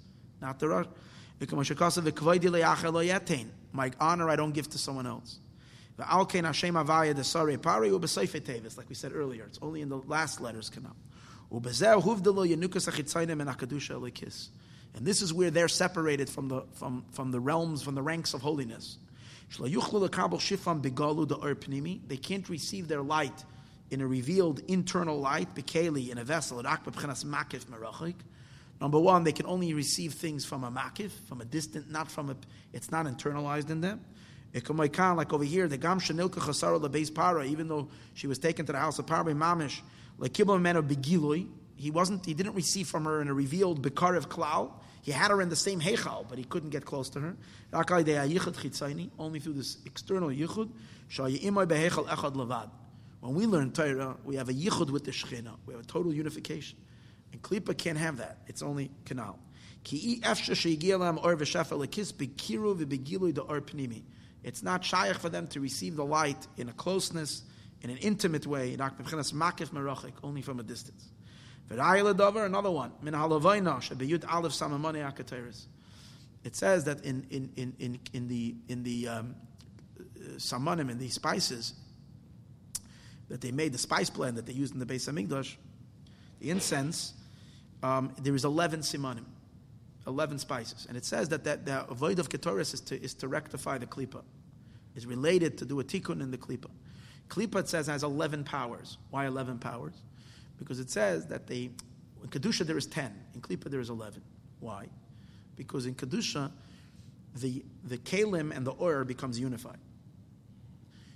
[0.41, 0.86] not the rosh.
[3.73, 5.39] My honor I don't give to someone else.
[8.77, 10.97] Like we said earlier, it's only in the last letters come out.
[14.95, 18.35] And this is where they're separated from the, from, from the realms, from the ranks
[18.35, 18.99] of holiness.
[19.59, 23.45] They can't receive their light
[23.91, 26.62] in a revealed internal light, in a vessel.
[28.81, 32.31] Number one, they can only receive things from a makif, from a distant, not from
[32.31, 32.37] a,
[32.73, 34.01] it's not internalized in them.
[34.53, 38.73] Like over here, the Gam Shanilka Chasara Lebeis Para, even though she was taken to
[38.73, 39.81] the house of Parbe Mamish,
[40.19, 41.47] like Kibbutz Man of Begiloi,
[41.77, 44.73] he wasn't, he didn't receive from her in a revealed Bekar of Klal.
[45.03, 47.37] He had her in the same Heichal, but he couldn't get close to her.
[47.73, 50.69] Only through this external Yichud.
[53.20, 55.57] When we learn Torah, we have a Yichud with the Shechina.
[55.65, 56.77] We have a total unification.
[57.33, 58.39] And Klippa can't have that.
[58.47, 59.39] It's only Canal.
[64.43, 67.43] It's not shaykh for them to receive the light in a closeness,
[67.83, 68.77] in an intimate way,
[70.23, 71.09] only from a distance.
[71.70, 72.93] Another one.
[76.43, 79.35] It says that in, in, in, in, in the, in the um,
[80.36, 81.75] samanim, in the spices,
[83.28, 85.57] that they made, the spice blend that they used in the Beis Hamikdash,
[86.41, 87.15] the incense,
[87.83, 89.25] um, there is 11 simanim.
[90.07, 90.87] 11 spices.
[90.89, 93.87] And it says that, that the avoid of Ketoris is to, is to rectify the
[93.87, 94.23] klipa,
[94.95, 96.70] is related to do a tikkun in the klipa.
[97.29, 98.99] Klipa, it says, has 11 powers.
[99.11, 99.95] Why 11 powers?
[100.59, 101.70] Because it says that they,
[102.23, 104.20] in Kedusha there is 10, in Klipa there is 11.
[104.59, 104.87] Why?
[105.57, 106.51] Because in Kedusha,
[107.37, 109.79] the, the kalim and the oir becomes unified.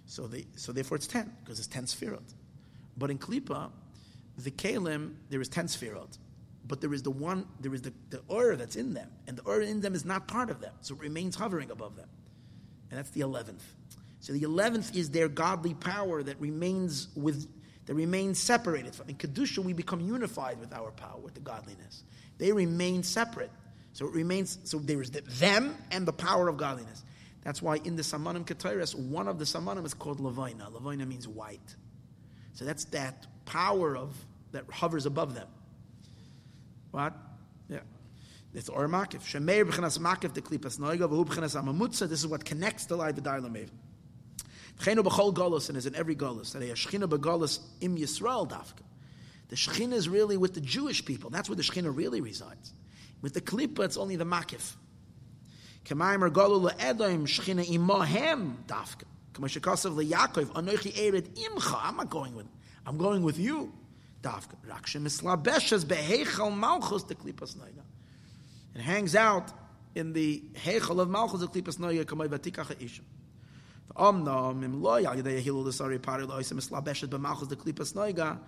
[0.07, 2.33] So, they, so therefore it's 10, because it's 10 sfirot.
[2.97, 3.71] But in Klipa,
[4.39, 6.17] the kalim, there is 10 sfirot
[6.67, 9.43] but there is the one, there is the, the aura that's in them, and the
[9.43, 12.09] aura in them is not part of them, so it remains hovering above them.
[12.91, 13.65] And that's the eleventh.
[14.21, 17.47] So the eleventh is their godly power that remains with
[17.87, 19.11] that remains separated from.
[19.11, 22.03] In Kedusha, we become unified with our power, with the godliness.
[22.39, 23.51] They remain separate.
[23.93, 27.05] So it remains, so there is the, them and the power of godliness.
[27.43, 30.73] That's why in the Samanim Ketairas, one of the Samanim is called Levina.
[30.73, 31.77] Levina means white.
[32.55, 34.17] So that's that power of
[34.53, 35.49] that hovers above them.
[36.95, 37.13] What?
[37.69, 37.81] Yeah.
[38.55, 39.23] It's or makif.
[39.23, 42.09] Shemeir b'chinas makif de klipas noiga v'hu b'chinas amamutza.
[42.09, 43.69] This is what connects the light the darla mev.
[44.79, 46.53] V'cheinu b'chol golus and is in every golus.
[46.53, 48.85] That a shechina b'golus im Yisrael dafka.
[49.49, 51.31] The shechina is really with the Jewish people.
[51.31, 52.73] That's where the shechina really resides.
[53.23, 54.77] With the klipa, it's only the makif.
[55.87, 59.03] K'mayim er golu le'edoim shechina imohem dafka.
[59.33, 61.81] K'mashikasav le'Yakov anoichi ered imcha.
[61.83, 62.47] I'm not going with.
[62.87, 63.73] I'm going with you
[65.85, 67.83] behechal malchus de klipas noiga.
[68.75, 69.53] It hangs out
[69.95, 74.75] in the hechal of malchus de klipas noiga kamay vatikach im
[75.43, 78.39] hilul desari pari bemalchus de klipas noiga.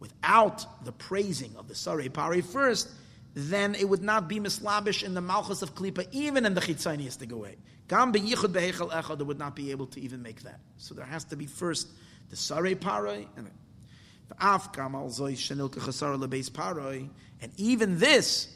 [0.00, 2.88] without the praising of the Sarei Pari first,
[3.34, 7.32] then it would not be mislabish in the Malchus of Klippa, even in the Chitzaniistic
[7.32, 7.56] way.
[7.88, 10.60] Gam beyichud behechel echad, would not be able to even make that.
[10.78, 11.88] So there has to be first
[12.30, 13.50] the Sarei Pari, and
[17.40, 18.48] and even this,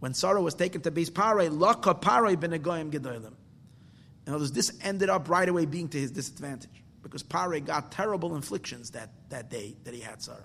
[0.00, 3.32] when Sarah was taken to base Paray, Laka Paray ben Agoyim Gedolim.
[4.26, 7.92] In other words, this ended up right away being to his disadvantage because Paray got
[7.92, 10.44] terrible inflictions that, that day that he had Sarah.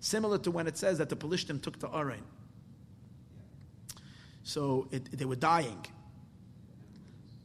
[0.00, 2.22] Similar to when it says that the Pelishtim took to Arain.
[4.42, 5.86] So it, they were dying.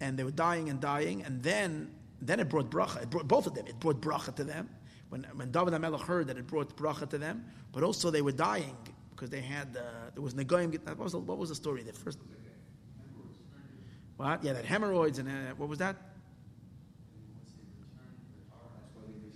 [0.01, 3.03] And they were dying and dying, and then then it brought bracha.
[3.03, 3.67] It brought both of them.
[3.67, 4.69] It brought bracha to them.
[5.15, 8.33] When, when David HaMelech heard that it brought bracha to them, but also they were
[8.33, 8.75] dying
[9.11, 11.83] because they had, uh, there was Negoim, what was, the, what was the story?
[11.83, 12.19] The first,
[14.17, 14.43] what?
[14.43, 15.95] Yeah, that hemorrhoids and uh, what was that?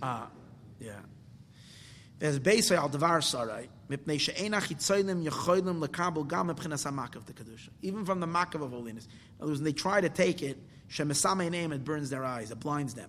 [0.02, 0.28] Ah,
[0.78, 0.92] yeah.
[2.18, 7.70] There's Beisay al Devar Sarai, Mipnei She'ena Chitzoylim Yechoylim Lekabel Gam Mepchinas HaMakav the Kedusha.
[7.80, 9.06] Even from the Makav of holiness.
[9.06, 10.58] In other words, when they try to take it,
[10.90, 13.08] Shemesame name, it burns their eyes, it blinds them.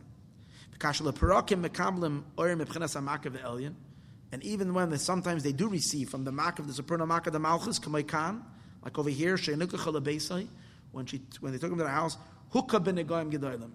[4.34, 7.28] And even when they, sometimes they do receive from the Mak of the Supernal Mak
[7.28, 12.18] of the Malchus, like over here, when she when they took him to the house,
[12.54, 13.72] Hukka.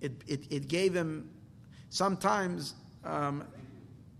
[0.00, 1.30] It, it, it gave him
[1.88, 3.44] sometimes um,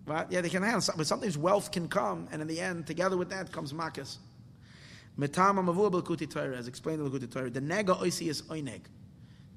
[0.06, 3.16] but yeah, they can handle but sometimes wealth can come, and in the end, together
[3.16, 4.18] with that comes makas.
[5.18, 8.82] Metama as explained in the Likkutei Torah, the nega oisi is oineg.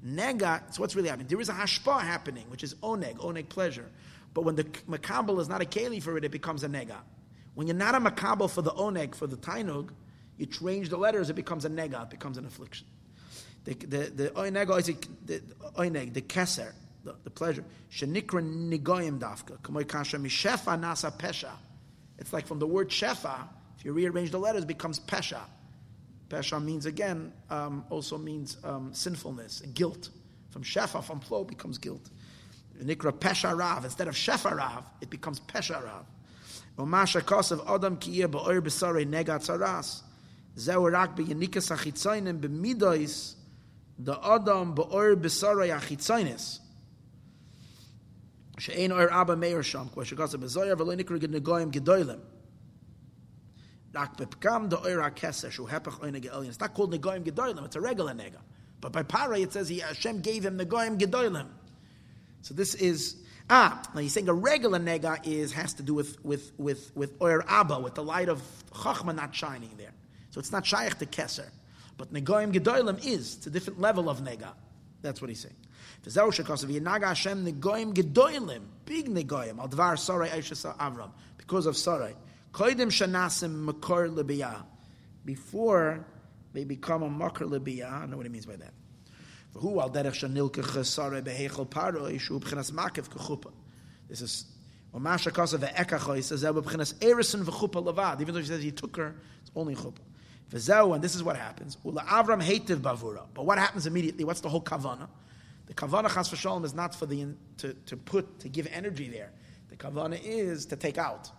[0.06, 1.28] Nega, so what's really happening?
[1.28, 3.86] There is a hashpa happening, which is oneg, oneg pleasure.
[4.32, 6.96] But when the makabel is not a keli for it, it becomes a nega.
[7.54, 9.90] When you're not a makabel for the oneg, for the tainug,
[10.38, 12.86] you change the letters, it becomes a nega, it becomes an affliction.
[13.64, 15.42] The, the, the oneg, the,
[15.76, 16.72] oneg, the keser,
[17.04, 17.64] the, the pleasure.
[17.90, 19.60] Shenikra nigoyim dafka.
[19.86, 21.50] Kasha mishefa nasa pesha.
[22.18, 23.48] It's like from the word shefa,
[23.78, 25.40] if you rearrange the letters, it becomes pesha.
[26.30, 30.08] Pesha means again, um, also means um, sinfulness guilt.
[30.50, 32.08] From shefa, from flow, becomes guilt.
[32.82, 33.84] Nikra pesha.
[33.84, 36.06] Instead of shefa it becomes pesha rav.
[36.78, 40.02] Umasha kosav adam kiyeh ba'or b'sarei negat saras.
[40.56, 43.34] Zeu rak b'yenikas achitzainim b'midois
[43.98, 46.60] the adam ba'or b'sarei achitzainis.
[48.58, 49.88] She'ein or abba meir sham.
[49.88, 51.80] Kwa shekasa b'zoyer v'lo nikra g'negoyim gedoylim.
[51.80, 52.28] Rak bepkam the oira kesesh who hepech oina ge'elin.
[53.92, 54.10] It's
[56.60, 57.64] not called negoyim gedoylim.
[57.64, 58.38] It's a regular nega.
[58.80, 61.48] But by para it says he Hashem gave him negoyim gedoylim.
[62.42, 63.16] So this is
[63.48, 63.82] ah.
[63.94, 67.44] Now he's saying a regular nega is has to do with with with with oir
[67.48, 68.40] abba with the light of
[68.72, 69.92] chachma not shining there.
[70.30, 71.48] So it's not shaykh to keser.
[71.98, 74.52] But negoyim gedoylim is it's a different level of nega.
[75.02, 75.56] That's what he's saying.
[76.04, 82.14] V'zeu shekos v'yinaga Hashem negoyim gedoylim big negoyim al dvar sarai Avram because of sarai.
[82.52, 84.64] Koidim shanasim makor libiyah.
[85.24, 86.04] Before
[86.52, 88.72] they become a makor libiyah, I know what he means by that.
[89.54, 91.22] Who al derech shanilke chesare
[91.68, 93.52] paro b'chinas kechupa.
[94.08, 94.44] This is
[94.90, 98.20] when Masha Kasa ve'ekacho, he says that b'chinas erison v'chupa levad.
[98.20, 100.00] Even though he says he took her, it's only chupa.
[100.50, 101.76] V'zeu, and this is what happens.
[101.84, 103.22] Ula Avram hated bavura.
[103.34, 104.24] But what happens immediately?
[104.24, 105.08] What's the whole kavana?
[105.66, 109.30] The kavana chas v'shalom is not for the to, to put to give energy there.
[109.68, 111.30] The kavana is to take out.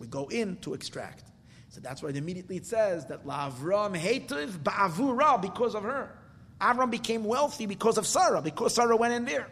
[0.00, 1.22] We go in to extract.
[1.68, 6.16] So that's why immediately it says that Lavram hativ ba'avura because of her.
[6.60, 9.46] Avram became wealthy because of Sarah, because Sarah went in there.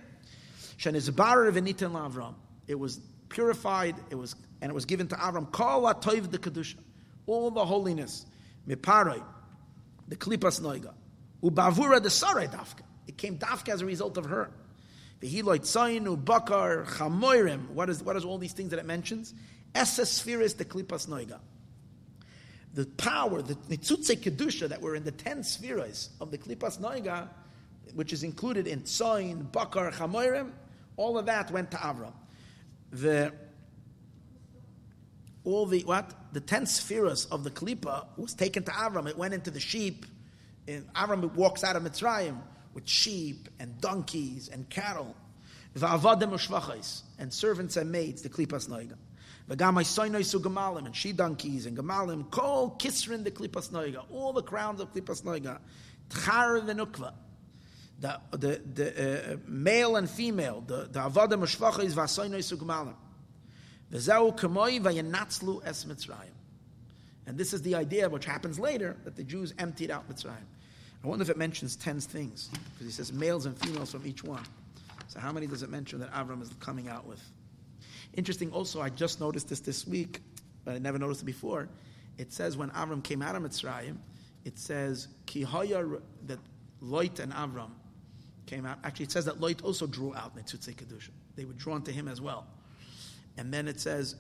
[0.78, 2.34] Shenizbar v'nitin Lavram.
[2.66, 3.94] It was purified.
[4.10, 5.52] It was and it was given to Avram.
[5.52, 6.78] Kol atoiv the kedusha,
[7.26, 8.26] all the holiness.
[8.66, 9.22] Miparoi,
[10.08, 10.92] the klipas noiga,
[11.42, 12.82] ubavura the Sarah dafka.
[13.06, 14.50] It came dafka as a result of her.
[15.20, 15.50] What
[17.90, 19.34] is what is all these things that it mentions?
[19.74, 21.38] Eser Sephiros the klipas noiga.
[22.74, 27.28] The power, the nitzutze kedusha that were in the ten spheres of the klipas noiga,
[27.94, 30.52] which is included in tzayin, bakar, chamoirim,
[30.96, 32.12] all of that went to Avram.
[32.90, 33.32] The
[35.44, 39.08] all the what the ten spheres of the klipa was taken to Avram.
[39.08, 40.04] It went into the sheep.
[40.66, 42.36] And Avram walks out of Mitzrayim
[42.74, 45.16] with sheep and donkeys and cattle,
[45.74, 48.22] and servants and maids.
[48.22, 48.96] The klipas noiga.
[49.48, 54.32] V'gamai soinoi su gemalim, and she donkeys and gemalim, kol kisrin the klipas noiga, all
[54.32, 55.58] the crowns of klipas noiga,
[56.10, 57.14] tchar v'nukva,
[58.00, 62.94] the, the, the uh, male and female, the, the avada mishvacha is v'asoinoi su gemalim.
[63.90, 66.34] V'zeu kamoi v'yanatzlu es Mitzrayim.
[67.26, 70.44] And this is the idea which happens later, that the Jews emptied out Mitzrayim.
[71.02, 74.22] I wonder if it mentions ten things, because he says males and females from each
[74.22, 74.42] one.
[75.06, 77.22] So how many does it mention that Avram is coming out with?
[78.18, 80.22] Interesting also, I just noticed this this week,
[80.64, 81.68] but I never noticed it before.
[82.18, 83.96] It says when Avram came out of Mitzrayim,
[84.44, 86.38] it says, that
[86.82, 87.70] Loit and Avram
[88.46, 88.78] came out.
[88.82, 91.10] Actually, it says that Loit also drew out Netzutze Kedusha.
[91.36, 92.44] They were drawn to him as well.
[93.36, 94.16] And then it says,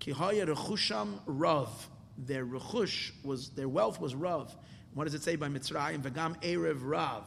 [0.00, 1.90] Kihaya Rechusham Rav.
[2.16, 4.56] Their Rechush was, their wealth was Rav.
[4.94, 6.00] What does it say by Mitzrayim?
[6.00, 7.26] Vagam Erev Rav.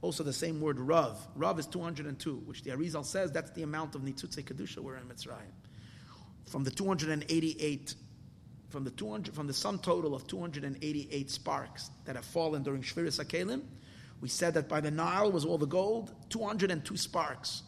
[0.00, 1.18] Also the same word Rav.
[1.34, 5.04] Rav is 202, which the Arizal says that's the amount of Nitzutze Kedusha we're in
[5.04, 5.52] Mitzrayim.
[6.46, 7.94] From the 288,
[8.68, 13.22] from the 200, from the sum total of 288 sparks that have fallen during Shviris
[13.22, 13.62] Akelim,
[14.20, 17.62] we said that by the Nile was all the gold, 202 sparks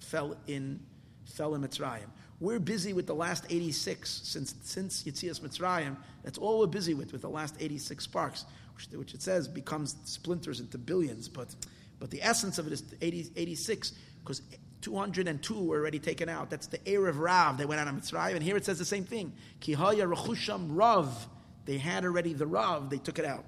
[0.00, 0.80] fell in,
[1.24, 2.08] fell in Mitzrayim.
[2.40, 5.96] We're busy with the last 86 since, since Yitzias Mitzrayim.
[6.22, 8.44] That's all we're busy with, with the last 86 sparks,
[8.92, 11.28] which, it says becomes splinters into billions.
[11.28, 11.54] But,
[11.98, 14.42] but the essence of it is 80, 86, because
[14.82, 16.50] 202 were already taken out.
[16.50, 17.58] That's the Erev Rav.
[17.58, 18.34] They went out of Mitzrayim.
[18.34, 19.32] And here it says the same thing.
[19.60, 21.28] Kihaya Rechusham Rav.
[21.64, 22.90] They had already the Rav.
[22.90, 23.44] They took it out.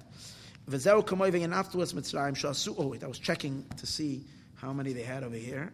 [0.69, 2.75] V'zeu kamoy and afterwards Mitzrayim shasu.
[2.77, 4.25] Oh wait, I was checking to see
[4.57, 5.73] how many they had over here.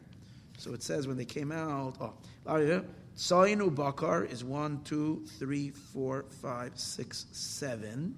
[0.59, 1.97] So it says when they came out.
[2.01, 2.15] Oh,
[2.47, 2.83] oh
[3.17, 8.15] Sainu Bakar is one, two, three, four, five, six, seven.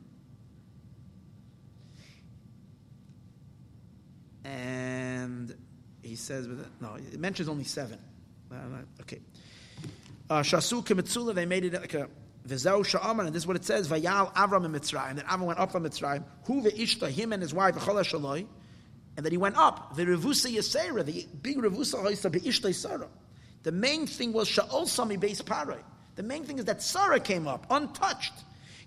[4.49, 5.55] And
[6.03, 6.49] he says,
[6.81, 7.99] no, it mentions only seven.
[8.51, 8.55] Uh,
[9.03, 9.21] okay.
[10.31, 12.09] Uh, Shasu Kemitzula, they made it like a
[12.47, 15.59] V'zeu sha'aman, and this is what it says, Vayal Avram in Mitzrayim, that Avram went
[15.59, 18.47] up from Mitzrayim, Hu ve'ishta, him and his wife, V'chola shaloi,
[19.19, 23.09] and that he went up, the Revusa Yisera, the big Revusa Hoysa be'ishta Yisera.
[23.65, 25.83] The main thing was Sha'ol Sami Beis Paray.
[26.15, 28.33] The main thing is that Sarah came up, untouched.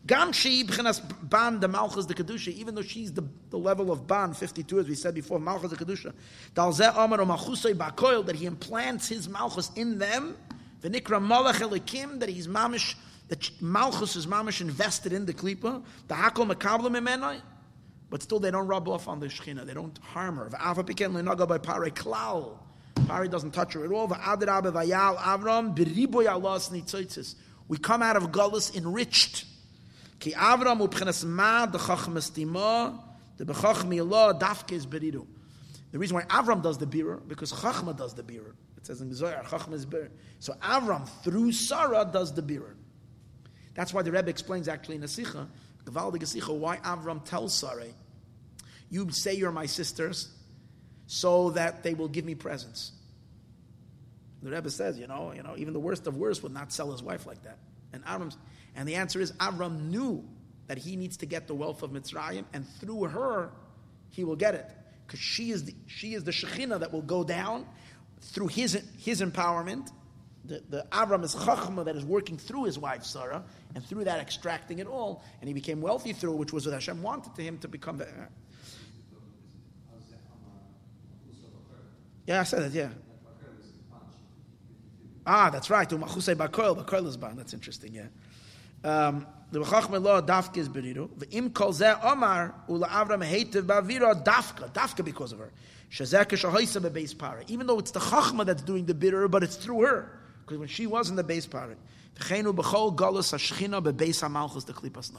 [0.08, 4.34] Gam she ban the malchus the kedusha, even though she's the, the level of ban
[4.34, 6.12] fifty two, as we said before, malchus the kedusha.
[6.56, 10.36] Dalzeh Amar malchusay bakoil that he implants his malchus in them.
[10.82, 12.96] The nikra malach elikim that he's mamish
[13.28, 15.84] that malchus is mamish invested in the klipa.
[16.08, 17.42] The hakol makablim imenai.
[18.10, 19.66] But still, they don't rub off on the shechina.
[19.66, 20.50] They don't harm her.
[20.50, 22.58] V'afa piken lenaga by pare klal.
[23.08, 24.08] Pari doesn't touch her at all.
[27.68, 29.46] We come out of Gullus enriched.
[30.22, 30.78] Ki Avram
[31.26, 33.00] ma the tima
[33.38, 34.86] the dafke is.
[34.86, 38.54] The reason why Avram does the birur because Chachma does the birur.
[38.78, 40.10] It says in Zohar, Chachma is birur.
[40.40, 42.76] So Avram through Sarah does the birur.
[43.74, 45.48] That's why the Rebbe explains actually in a Sikha,
[45.86, 47.88] Gavaldig Sikha, why Avram tells Sarah,
[48.90, 50.30] "You say you're my sisters,
[51.08, 52.92] so that they will give me presents."
[54.44, 56.92] The Rebbe says, you know, you know, even the worst of worst would not sell
[56.92, 57.58] his wife like that.
[57.94, 58.36] And Avram,
[58.76, 60.24] and the answer is Avram knew
[60.68, 63.52] that he needs to get the wealth of Mitzrayim, and through her,
[64.10, 64.70] he will get it
[65.06, 67.66] because she is the, she is the Shekhinah that will go down
[68.22, 69.92] through his his empowerment.
[70.46, 73.44] The, the Avram is Chachma that is working through his wife Sarah,
[73.76, 77.02] and through that extracting it all, and he became wealthy through, which was what Hashem
[77.02, 77.98] wanted to him to become.
[77.98, 78.26] The, uh,
[82.26, 82.72] yeah, I said it.
[82.72, 82.90] Yeah.
[85.26, 85.88] Ah, that's right.
[87.18, 87.36] Ban.
[87.36, 87.94] That's interesting.
[87.94, 88.08] Yeah.
[88.84, 91.10] Um, the b'chachme lo dafka is beriru.
[91.10, 95.52] V'im kol zeh omar ula Avram heitiv ba'avira dafka, dafka because of her.
[95.92, 97.44] Shazek shahoisa bebeis para.
[97.48, 100.68] Even though it's the chachma that's doing the bitter, but it's through her because when
[100.68, 101.76] she was in the base para.
[102.18, 105.12] V'cheinu b'chol galus hashchina bebeis hamalchus the klipas.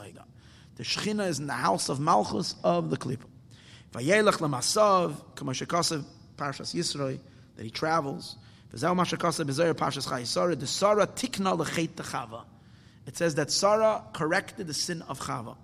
[0.75, 3.25] The shchina is in the house of malchus of the klipa.
[3.91, 6.03] Vayelach lemasav kamashakasav
[6.35, 7.19] parshas Yisroi
[7.55, 8.37] that he travels.
[8.71, 8.95] The Sarah
[11.05, 12.43] tikna lechet Chava.
[13.05, 15.55] It says that Sarah corrected the sin of Chava.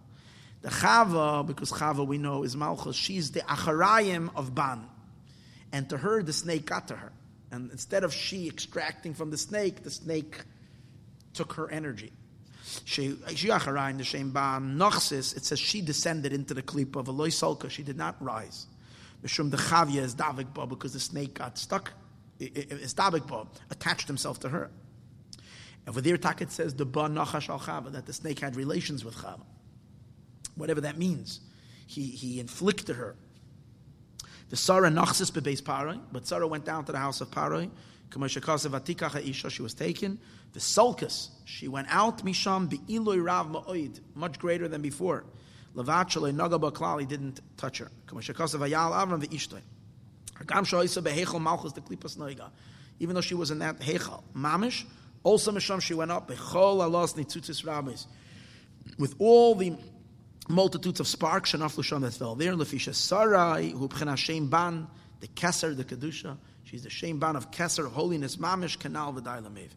[0.61, 4.85] The Chava, because Chava we know is Malchus, she's the Acharayim of Ban.
[5.71, 7.11] And to her, the snake got to her.
[7.51, 10.39] And instead of she extracting from the snake, the snake
[11.33, 12.11] took her energy.
[12.85, 17.29] She Acharayim, the Shem Ban, Nochsis, it says she descended into the clip of Eloi
[17.29, 18.67] Salka, she did not rise.
[19.23, 21.93] Mishum the Chavya is Davik because the snake got stuck
[22.39, 24.71] Istabik attached himself to her.
[25.89, 29.15] Over there, Taket says the ba nachash al chava that the snake had relations with
[29.15, 29.41] Chava.
[30.53, 31.39] Whatever that means,
[31.87, 33.15] he he inflicted her.
[34.49, 37.71] The Sarah nachsis bebeis Paroi, but Sarah went down to the house of Paroi.
[39.51, 40.19] She was taken.
[40.53, 42.23] The sulcus, she went out.
[42.23, 45.25] Misham be'iloy rav ma'oid, much greater than before.
[45.75, 47.89] Lavachale nagaba klali didn't touch her.
[52.99, 54.85] Even though she was in that Hechal, Mamish,
[55.23, 58.07] also Misham she went up, Bechol Alos Nitzutis Rabbis,
[58.97, 59.75] with all the
[60.47, 64.87] multitudes of sparks, Shanaf Lusham that fell there, Lefisha Sarai, who Shem Ban,
[65.19, 66.37] the Keser, the Kedusha.
[66.63, 69.69] She's the Shem Ban of Keser, of holiness, Mamish, Kanal, V'dai Lamev.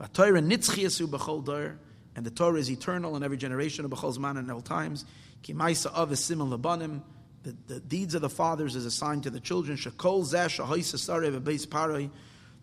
[0.00, 1.78] V'Torah nitzchiyasu b'chol dor,
[2.16, 5.04] and the Torah is eternal in every generation of b'chol zman and all times.
[5.42, 7.02] Ki ma'isa av esimon labanim,
[7.42, 9.76] the, the deeds of the fathers is assigned to the children.
[9.76, 12.10] Shekol zeh shahoysa sareh v'beis paroi,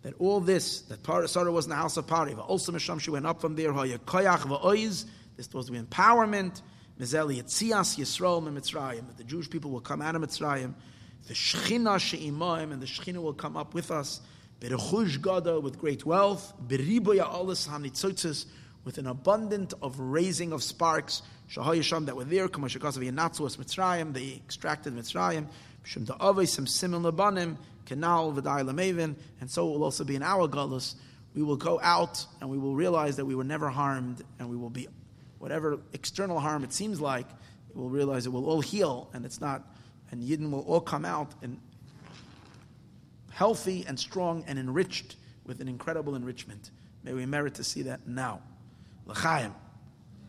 [0.01, 3.25] that all this, that Sarah was in the house of Pari, also Misham, she went
[3.25, 5.05] up from there, koyach v'oiz,
[5.35, 6.61] this was the empowerment,
[6.99, 10.73] mizeli yitzias Yisrael Mitzrayim, that the Jewish people will come out of Mitzrayim,
[11.27, 14.21] the Shechina she'imayim, and the Shechina will come up with us,
[14.61, 18.45] berechush gada, with great wealth, beriboya alis hanitzotzis,
[18.85, 21.21] with an abundant of raising of sparks,
[21.51, 25.47] shahayisham that were there, kamashakasav yanatzuas Mitzrayim, they extracted Mitzrayim,
[25.89, 30.21] shum da'avay some simon labanim, Kenal v'dai lamevin, and so it will also be in
[30.21, 30.93] our galus.
[31.33, 34.55] We will go out and we will realize that we were never harmed, and we
[34.55, 34.87] will be
[35.39, 37.25] whatever external harm it seems like.
[37.73, 39.63] We'll realize it will all heal, and it's not,
[40.11, 41.59] and Yidden will all come out and
[43.31, 46.69] healthy and strong and enriched with an incredible enrichment.
[47.03, 48.41] May we merit to see that now.
[49.07, 49.55] L'chaim.